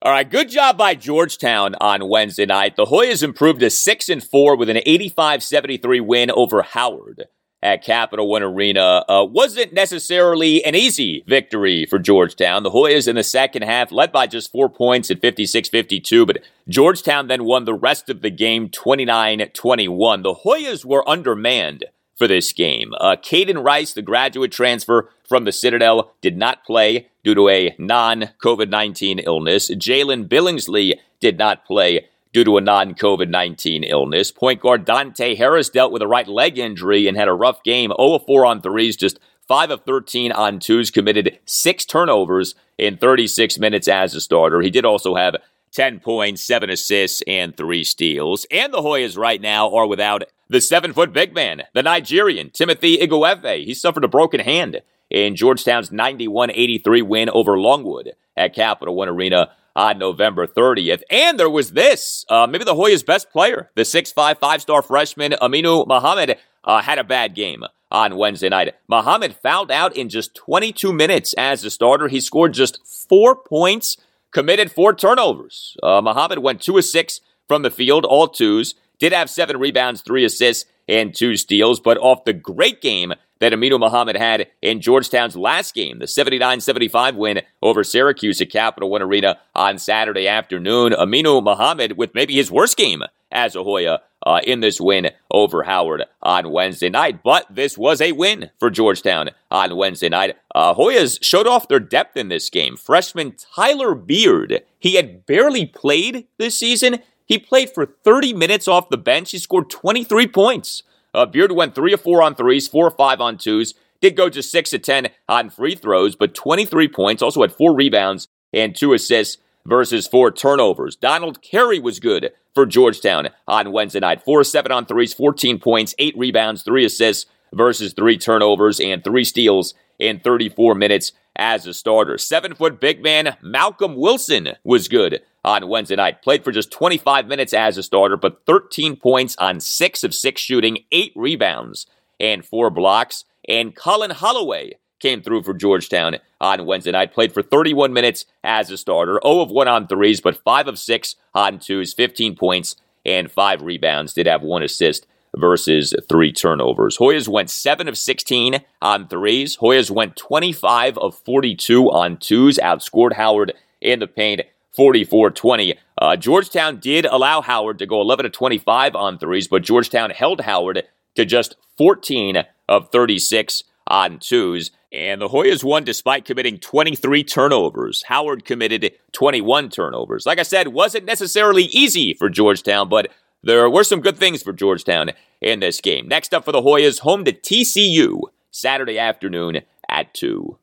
All 0.00 0.12
right, 0.12 0.28
good 0.28 0.48
job 0.48 0.78
by 0.78 0.94
Georgetown 0.94 1.74
on 1.80 2.08
Wednesday 2.08 2.46
night. 2.46 2.76
The 2.76 2.86
Hoyas 2.86 3.22
improved 3.22 3.60
to 3.60 3.68
6 3.68 4.08
and 4.08 4.22
4 4.22 4.56
with 4.56 4.70
an 4.70 4.76
85-73 4.86 6.00
win 6.00 6.30
over 6.30 6.62
Howard 6.62 7.26
at 7.62 7.84
Capital 7.84 8.28
One 8.28 8.42
Arena. 8.42 9.04
Uh, 9.08 9.26
wasn't 9.28 9.72
necessarily 9.72 10.64
an 10.64 10.74
easy 10.74 11.24
victory 11.26 11.86
for 11.86 11.98
Georgetown. 11.98 12.62
The 12.62 12.70
Hoyas 12.70 13.08
in 13.08 13.16
the 13.16 13.22
second 13.22 13.62
half 13.62 13.90
led 13.92 14.12
by 14.12 14.26
just 14.26 14.52
4 14.52 14.68
points 14.68 15.10
at 15.10 15.20
56-52, 15.20 16.26
but 16.26 16.38
Georgetown 16.68 17.26
then 17.26 17.44
won 17.44 17.64
the 17.64 17.74
rest 17.74 18.08
of 18.08 18.22
the 18.22 18.30
game 18.30 18.68
29-21. 18.68 20.22
The 20.22 20.34
Hoyas 20.44 20.84
were 20.84 21.08
undermanned 21.08 21.84
for 22.16 22.26
this 22.26 22.52
game. 22.52 22.92
Uh, 23.00 23.16
Kaiden 23.16 23.64
Rice, 23.64 23.92
the 23.92 24.02
graduate 24.02 24.52
transfer 24.52 25.10
from 25.26 25.44
the 25.44 25.52
Citadel, 25.52 26.12
did 26.20 26.36
not 26.36 26.64
play 26.64 27.08
due 27.24 27.34
to 27.34 27.48
a 27.48 27.74
non 27.78 28.30
COVID 28.42 28.68
19 28.68 29.20
illness. 29.20 29.70
Jalen 29.70 30.28
Billingsley 30.28 30.98
did 31.20 31.38
not 31.38 31.64
play 31.64 32.08
due 32.32 32.44
to 32.44 32.56
a 32.56 32.60
non 32.60 32.94
COVID 32.94 33.28
19 33.28 33.84
illness. 33.84 34.30
Point 34.30 34.60
guard 34.60 34.84
Dante 34.84 35.34
Harris 35.34 35.68
dealt 35.68 35.92
with 35.92 36.02
a 36.02 36.06
right 36.06 36.28
leg 36.28 36.58
injury 36.58 37.06
and 37.06 37.16
had 37.16 37.28
a 37.28 37.32
rough 37.32 37.62
game 37.62 37.92
0 37.98 38.14
of 38.14 38.26
4 38.26 38.46
on 38.46 38.60
threes, 38.60 38.96
just 38.96 39.18
5 39.46 39.70
of 39.70 39.84
13 39.84 40.32
on 40.32 40.58
twos, 40.58 40.90
committed 40.90 41.38
six 41.46 41.84
turnovers 41.84 42.54
in 42.76 42.96
36 42.96 43.58
minutes 43.58 43.88
as 43.88 44.14
a 44.14 44.20
starter. 44.20 44.60
He 44.60 44.70
did 44.70 44.84
also 44.84 45.14
have 45.14 45.36
10 45.72 46.00
points, 46.00 46.42
7 46.44 46.70
assists, 46.70 47.22
and 47.26 47.56
3 47.56 47.84
steals. 47.84 48.46
And 48.50 48.72
the 48.72 48.82
Hoyas 48.82 49.16
right 49.16 49.40
now 49.40 49.74
are 49.74 49.86
without 49.86 50.24
the 50.48 50.60
7 50.60 50.92
foot 50.92 51.12
big 51.12 51.34
man, 51.34 51.62
the 51.74 51.82
Nigerian, 51.82 52.50
Timothy 52.50 52.98
Ighoefe. 52.98 53.64
He 53.64 53.74
suffered 53.74 54.04
a 54.04 54.08
broken 54.08 54.40
hand 54.40 54.82
in 55.10 55.36
Georgetown's 55.36 55.90
91 55.90 56.50
83 56.50 57.02
win 57.02 57.30
over 57.30 57.58
Longwood 57.58 58.12
at 58.36 58.54
Capital 58.54 58.94
One 58.94 59.08
Arena 59.08 59.50
on 59.78 59.96
November 59.96 60.44
30th. 60.44 61.02
And 61.08 61.38
there 61.38 61.48
was 61.48 61.70
this 61.70 62.26
uh, 62.28 62.48
maybe 62.48 62.64
the 62.64 62.74
Hoyas' 62.74 63.06
best 63.06 63.30
player, 63.30 63.70
the 63.76 63.82
6'5, 63.82 64.38
five 64.38 64.60
star 64.60 64.82
freshman 64.82 65.32
Aminu 65.40 65.86
Mohammed, 65.86 66.36
uh, 66.64 66.82
had 66.82 66.98
a 66.98 67.04
bad 67.04 67.36
game 67.36 67.62
on 67.90 68.16
Wednesday 68.16 68.48
night. 68.48 68.74
Mohammed 68.88 69.36
fouled 69.36 69.70
out 69.70 69.96
in 69.96 70.08
just 70.08 70.34
22 70.34 70.92
minutes 70.92 71.32
as 71.38 71.64
a 71.64 71.70
starter. 71.70 72.08
He 72.08 72.20
scored 72.20 72.54
just 72.54 72.80
four 73.08 73.36
points 73.36 73.96
committed 74.32 74.72
four 74.72 74.94
turnovers. 74.94 75.76
Uh, 75.80 76.02
Mohammed 76.02 76.40
went 76.40 76.60
two 76.60 76.76
of 76.76 76.84
six 76.84 77.20
from 77.46 77.62
the 77.62 77.70
field, 77.70 78.04
all 78.04 78.26
twos. 78.26 78.74
Did 78.98 79.12
have 79.12 79.30
seven 79.30 79.58
rebounds, 79.58 80.00
three 80.02 80.24
assists, 80.24 80.68
and 80.88 81.14
two 81.14 81.36
steals, 81.36 81.78
but 81.78 81.98
off 81.98 82.24
the 82.24 82.32
great 82.32 82.80
game 82.80 83.14
that 83.40 83.52
Aminu 83.52 83.78
Mohammed 83.78 84.16
had 84.16 84.48
in 84.62 84.80
Georgetown's 84.80 85.36
last 85.36 85.74
game, 85.74 85.98
the 85.98 86.06
79 86.06 86.60
75 86.60 87.16
win 87.16 87.42
over 87.62 87.84
Syracuse 87.84 88.40
at 88.40 88.50
Capital 88.50 88.90
One 88.90 89.02
Arena 89.02 89.38
on 89.54 89.78
Saturday 89.78 90.26
afternoon. 90.26 90.92
Aminu 90.92 91.42
Mohammed 91.42 91.96
with 91.96 92.14
maybe 92.14 92.34
his 92.34 92.50
worst 92.50 92.76
game 92.76 93.02
as 93.30 93.54
a 93.54 93.62
Hoya 93.62 94.00
uh, 94.26 94.40
in 94.44 94.60
this 94.60 94.80
win 94.80 95.10
over 95.30 95.62
Howard 95.62 96.04
on 96.22 96.50
Wednesday 96.50 96.88
night. 96.88 97.22
But 97.22 97.46
this 97.50 97.78
was 97.78 98.00
a 98.00 98.12
win 98.12 98.50
for 98.58 98.70
Georgetown 98.70 99.30
on 99.50 99.76
Wednesday 99.76 100.08
night. 100.08 100.36
Uh, 100.54 100.74
Hoyas 100.74 101.22
showed 101.22 101.46
off 101.46 101.68
their 101.68 101.80
depth 101.80 102.16
in 102.16 102.28
this 102.28 102.50
game. 102.50 102.76
Freshman 102.76 103.34
Tyler 103.54 103.94
Beard, 103.94 104.62
he 104.78 104.94
had 104.94 105.26
barely 105.26 105.66
played 105.66 106.26
this 106.38 106.58
season. 106.58 106.98
He 107.26 107.38
played 107.38 107.70
for 107.70 107.86
30 107.86 108.32
minutes 108.32 108.66
off 108.66 108.88
the 108.88 108.96
bench. 108.96 109.30
He 109.32 109.38
scored 109.38 109.70
23 109.70 110.26
points. 110.28 110.82
Uh, 111.18 111.26
Beard 111.26 111.50
went 111.50 111.74
3 111.74 111.92
of 111.94 112.00
4 112.00 112.22
on 112.22 112.36
threes, 112.36 112.68
4 112.68 112.86
or 112.86 112.90
5 112.92 113.20
on 113.20 113.38
twos. 113.38 113.74
Did 114.00 114.14
go 114.14 114.28
to 114.28 114.40
6 114.40 114.72
of 114.72 114.82
10 114.82 115.08
on 115.28 115.50
free 115.50 115.74
throws, 115.74 116.14
but 116.14 116.32
23 116.32 116.86
points. 116.86 117.22
Also 117.22 117.40
had 117.40 117.52
4 117.52 117.74
rebounds 117.74 118.28
and 118.52 118.76
2 118.76 118.92
assists 118.92 119.38
versus 119.66 120.06
4 120.06 120.30
turnovers. 120.30 120.94
Donald 120.94 121.42
Carey 121.42 121.80
was 121.80 121.98
good 121.98 122.30
for 122.54 122.66
Georgetown 122.66 123.30
on 123.48 123.72
Wednesday 123.72 123.98
night. 123.98 124.24
4 124.24 124.44
7 124.44 124.70
on 124.70 124.86
threes, 124.86 125.12
14 125.12 125.58
points, 125.58 125.92
8 125.98 126.16
rebounds, 126.16 126.62
3 126.62 126.84
assists 126.84 127.26
versus 127.52 127.94
3 127.94 128.16
turnovers 128.16 128.78
and 128.78 129.02
3 129.02 129.24
steals 129.24 129.74
in 129.98 130.20
34 130.20 130.76
minutes 130.76 131.10
as 131.34 131.66
a 131.66 131.74
starter. 131.74 132.16
Seven 132.18 132.54
foot 132.54 132.80
big 132.80 133.02
man 133.02 133.36
Malcolm 133.42 133.96
Wilson 133.96 134.50
was 134.62 134.86
good 134.86 135.22
on 135.44 135.68
Wednesday 135.68 135.96
night. 135.96 136.22
Played 136.22 136.44
for 136.44 136.52
just 136.52 136.70
25 136.70 137.26
minutes 137.26 137.52
as 137.52 137.78
a 137.78 137.82
starter, 137.82 138.16
but 138.16 138.44
13 138.46 138.96
points 138.96 139.36
on 139.38 139.60
6 139.60 140.04
of 140.04 140.14
6 140.14 140.40
shooting, 140.40 140.84
8 140.92 141.12
rebounds, 141.16 141.86
and 142.20 142.44
4 142.44 142.70
blocks. 142.70 143.24
And 143.48 143.74
Collin 143.74 144.10
Holloway 144.10 144.74
came 145.00 145.22
through 145.22 145.42
for 145.42 145.54
Georgetown 145.54 146.16
on 146.40 146.66
Wednesday 146.66 146.92
night. 146.92 147.14
Played 147.14 147.32
for 147.32 147.42
31 147.42 147.92
minutes 147.92 148.26
as 148.42 148.70
a 148.70 148.76
starter, 148.76 149.20
0 149.22 149.40
of 149.40 149.50
1 149.50 149.68
on 149.68 149.86
threes, 149.86 150.20
but 150.20 150.42
5 150.42 150.68
of 150.68 150.78
6 150.78 151.16
on 151.34 151.58
twos, 151.58 151.94
15 151.94 152.36
points, 152.36 152.76
and 153.06 153.30
5 153.30 153.62
rebounds. 153.62 154.12
Did 154.12 154.26
have 154.26 154.42
1 154.42 154.62
assist 154.62 155.06
versus 155.36 155.94
three 156.08 156.32
turnovers. 156.32 156.98
Hoyas 156.98 157.28
went 157.28 157.50
7 157.50 157.88
of 157.88 157.96
16 157.96 158.60
on 158.82 159.08
threes. 159.08 159.58
Hoyas 159.58 159.90
went 159.90 160.16
25 160.16 160.98
of 160.98 161.18
42 161.18 161.90
on 161.90 162.16
twos, 162.16 162.58
outscored 162.58 163.14
Howard 163.14 163.52
in 163.80 164.00
the 164.00 164.06
paint 164.06 164.42
44 164.78 165.32
20. 165.32 165.74
Uh, 166.00 166.14
Georgetown 166.14 166.78
did 166.78 167.04
allow 167.04 167.40
Howard 167.40 167.80
to 167.80 167.86
go 167.86 168.00
11 168.00 168.26
of 168.26 168.32
25 168.32 168.94
on 168.94 169.18
threes, 169.18 169.48
but 169.48 169.64
Georgetown 169.64 170.10
held 170.10 170.42
Howard 170.42 170.84
to 171.16 171.24
just 171.24 171.56
14 171.76 172.44
of 172.68 172.88
36 172.90 173.64
on 173.88 174.20
twos. 174.20 174.70
And 174.92 175.20
the 175.20 175.30
Hoyas 175.30 175.64
won 175.64 175.82
despite 175.82 176.24
committing 176.24 176.58
23 176.58 177.24
turnovers. 177.24 178.04
Howard 178.06 178.44
committed 178.44 178.92
21 179.10 179.68
turnovers. 179.70 180.24
Like 180.24 180.38
I 180.38 180.44
said, 180.44 180.68
wasn't 180.68 181.06
necessarily 181.06 181.64
easy 181.64 182.14
for 182.14 182.30
Georgetown, 182.30 182.88
but 182.88 183.08
there 183.42 183.68
were 183.68 183.82
some 183.82 184.00
good 184.00 184.16
things 184.16 184.44
for 184.44 184.52
Georgetown 184.52 185.10
in 185.40 185.58
this 185.58 185.80
game. 185.80 186.06
Next 186.06 186.32
up 186.32 186.44
for 186.44 186.52
the 186.52 186.62
Hoyas, 186.62 187.00
home 187.00 187.24
to 187.24 187.32
TCU 187.32 188.20
Saturday 188.52 188.96
afternoon 188.96 189.62
at 189.88 190.14
2. 190.14 190.56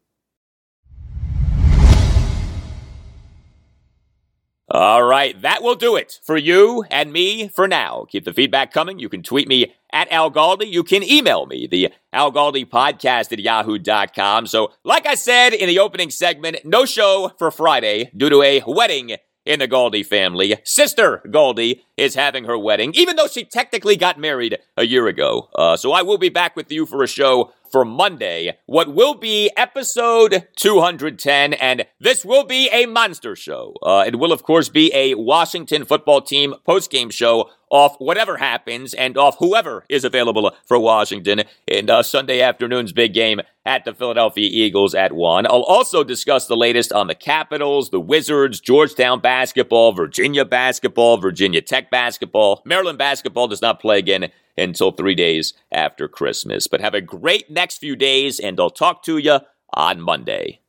All 4.76 5.04
right, 5.04 5.42
that 5.42 5.64
will 5.64 5.76
do 5.76 5.96
it 5.96 6.20
for 6.22 6.36
you 6.36 6.84
and 6.92 7.14
me 7.14 7.48
for 7.48 7.66
now. 7.66 8.08
Keep 8.10 8.26
the 8.26 8.34
feedback 8.34 8.74
coming. 8.74 9.00
You 9.00 9.08
can 9.08 9.24
tweet 9.24 9.48
me 9.48 9.74
at 9.94 10.12
Al 10.12 10.30
Galdi. 10.30 10.70
You 10.70 10.84
can 10.84 11.02
email 11.02 11.46
me, 11.46 11.66
the 11.66 11.94
Al 12.12 12.30
Galdi 12.30 12.66
podcast 12.66 13.32
at 13.32 13.40
yahoo.com. 13.40 14.48
So, 14.48 14.74
like 14.84 15.06
I 15.06 15.16
said 15.16 15.54
in 15.54 15.70
the 15.70 15.80
opening 15.80 16.10
segment, 16.10 16.58
no 16.66 16.84
show 16.84 17.32
for 17.40 17.52
Friday 17.52 18.12
due 18.18 18.30
to 18.30 18.42
a 18.42 18.64
wedding 18.68 19.16
in 19.46 19.60
the 19.60 19.68
Galdi 19.70 20.06
family. 20.06 20.58
Sister 20.66 21.22
Galdi 21.28 21.80
is 21.96 22.16
having 22.16 22.44
her 22.44 22.58
wedding, 22.58 22.92
even 22.96 23.16
though 23.16 23.28
she 23.28 23.46
technically 23.46 23.96
got 23.96 24.20
married 24.20 24.58
a 24.76 24.86
year 24.86 25.08
ago. 25.08 25.50
Uh, 25.56 25.78
so 25.78 25.94
I 25.94 26.02
will 26.02 26.18
be 26.18 26.28
back 26.28 26.58
with 26.58 26.70
you 26.70 26.86
for 26.86 27.02
a 27.02 27.08
show 27.08 27.54
for 27.76 27.84
Monday, 27.84 28.58
what 28.68 28.94
will 28.94 29.16
be 29.16 29.52
episode 29.58 30.48
210, 30.56 31.52
and 31.56 31.86
this 32.00 32.24
will 32.24 32.46
be 32.46 32.70
a 32.72 32.86
monster 32.86 33.36
show. 33.36 33.76
Uh, 33.84 34.06
it 34.08 34.18
will, 34.18 34.32
of 34.32 34.44
course, 34.44 34.70
be 34.70 34.90
a 34.94 35.14
Washington 35.16 35.84
football 35.84 36.22
team 36.22 36.56
post-game 36.66 37.10
show 37.10 37.50
off 37.70 37.98
whatever 37.98 38.38
happens 38.38 38.94
and 38.94 39.18
off 39.18 39.36
whoever 39.40 39.84
is 39.90 40.06
available 40.06 40.56
for 40.66 40.80
Washington 40.80 41.44
in 41.68 41.90
uh, 41.90 42.02
Sunday 42.02 42.40
afternoon's 42.40 42.94
big 42.94 43.14
game 43.14 43.42
at 43.66 43.84
the 43.84 43.94
Philadelphia 43.94 44.48
Eagles 44.50 44.96
at 44.96 45.12
1. 45.12 45.46
I'll 45.46 45.64
also 45.64 46.02
discuss 46.02 46.48
the 46.48 46.56
latest 46.56 46.94
on 46.94 47.08
the 47.08 47.16
Capitals, 47.16 47.90
the 47.90 48.00
Wizards, 48.00 48.62
Georgetown 48.62 49.20
basketball, 49.20 49.92
Virginia 49.92 50.46
basketball, 50.46 51.18
Virginia 51.18 51.62
Tech 51.62 51.92
basketball. 51.92 52.62
Maryland 52.64 52.98
basketball 52.98 53.50
does 53.50 53.62
not 53.62 53.82
play 53.82 54.00
again 54.00 54.32
until 54.58 54.92
three 54.92 55.16
days 55.16 55.54
after 55.72 56.08
Christmas. 56.08 56.68
But 56.68 56.82
have 56.82 56.94
a 56.94 57.02
great 57.02 57.50
next 57.50 57.78
few 57.78 57.96
days, 57.96 58.40
and 58.40 58.60
I'll 58.60 58.70
talk 58.70 59.04
to 59.04 59.18
you 59.18 59.40
on 59.74 60.02
Monday. 60.02 60.62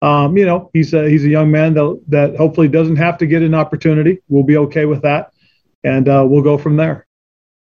Um, 0.00 0.36
you 0.36 0.44
know, 0.44 0.70
he's 0.72 0.92
a, 0.92 1.08
he's 1.08 1.24
a 1.24 1.28
young 1.28 1.50
man 1.50 1.74
that, 1.74 2.02
that 2.08 2.36
hopefully 2.36 2.68
doesn't 2.68 2.96
have 2.96 3.18
to 3.18 3.26
get 3.26 3.42
an 3.42 3.54
opportunity. 3.54 4.20
We'll 4.28 4.42
be 4.42 4.56
okay 4.56 4.84
with 4.84 5.02
that, 5.02 5.32
and 5.84 6.08
uh, 6.08 6.24
we'll 6.28 6.42
go 6.42 6.58
from 6.58 6.76
there. 6.76 7.06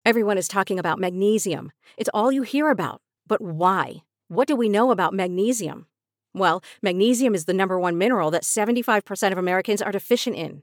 Everyone 0.05 0.39
is 0.39 0.49
talking 0.49 0.79
about 0.79 0.99
magnesium. 0.99 1.73
It's 1.99 2.11
all 2.15 2.33
you 2.33 2.43
hear 2.43 2.71
about. 2.71 3.03
But 3.27 3.41
why? 3.41 4.03
What 4.29 4.49
do 4.49 4.57
we 4.57 4.69
know 4.69 4.91
about 4.91 5.13
magnesium? 5.13 5.87
Well, 6.33 6.63
magnesium 6.83 7.35
is 7.35 7.45
the 7.45 7.53
number 7.53 7.79
one 7.79 7.99
mineral 7.99 8.31
that 8.31 8.45
75% 8.45 9.33
of 9.33 9.39
Americans 9.39 9.83
are 9.83 9.93
deficient 9.93 10.37
in. 10.37 10.63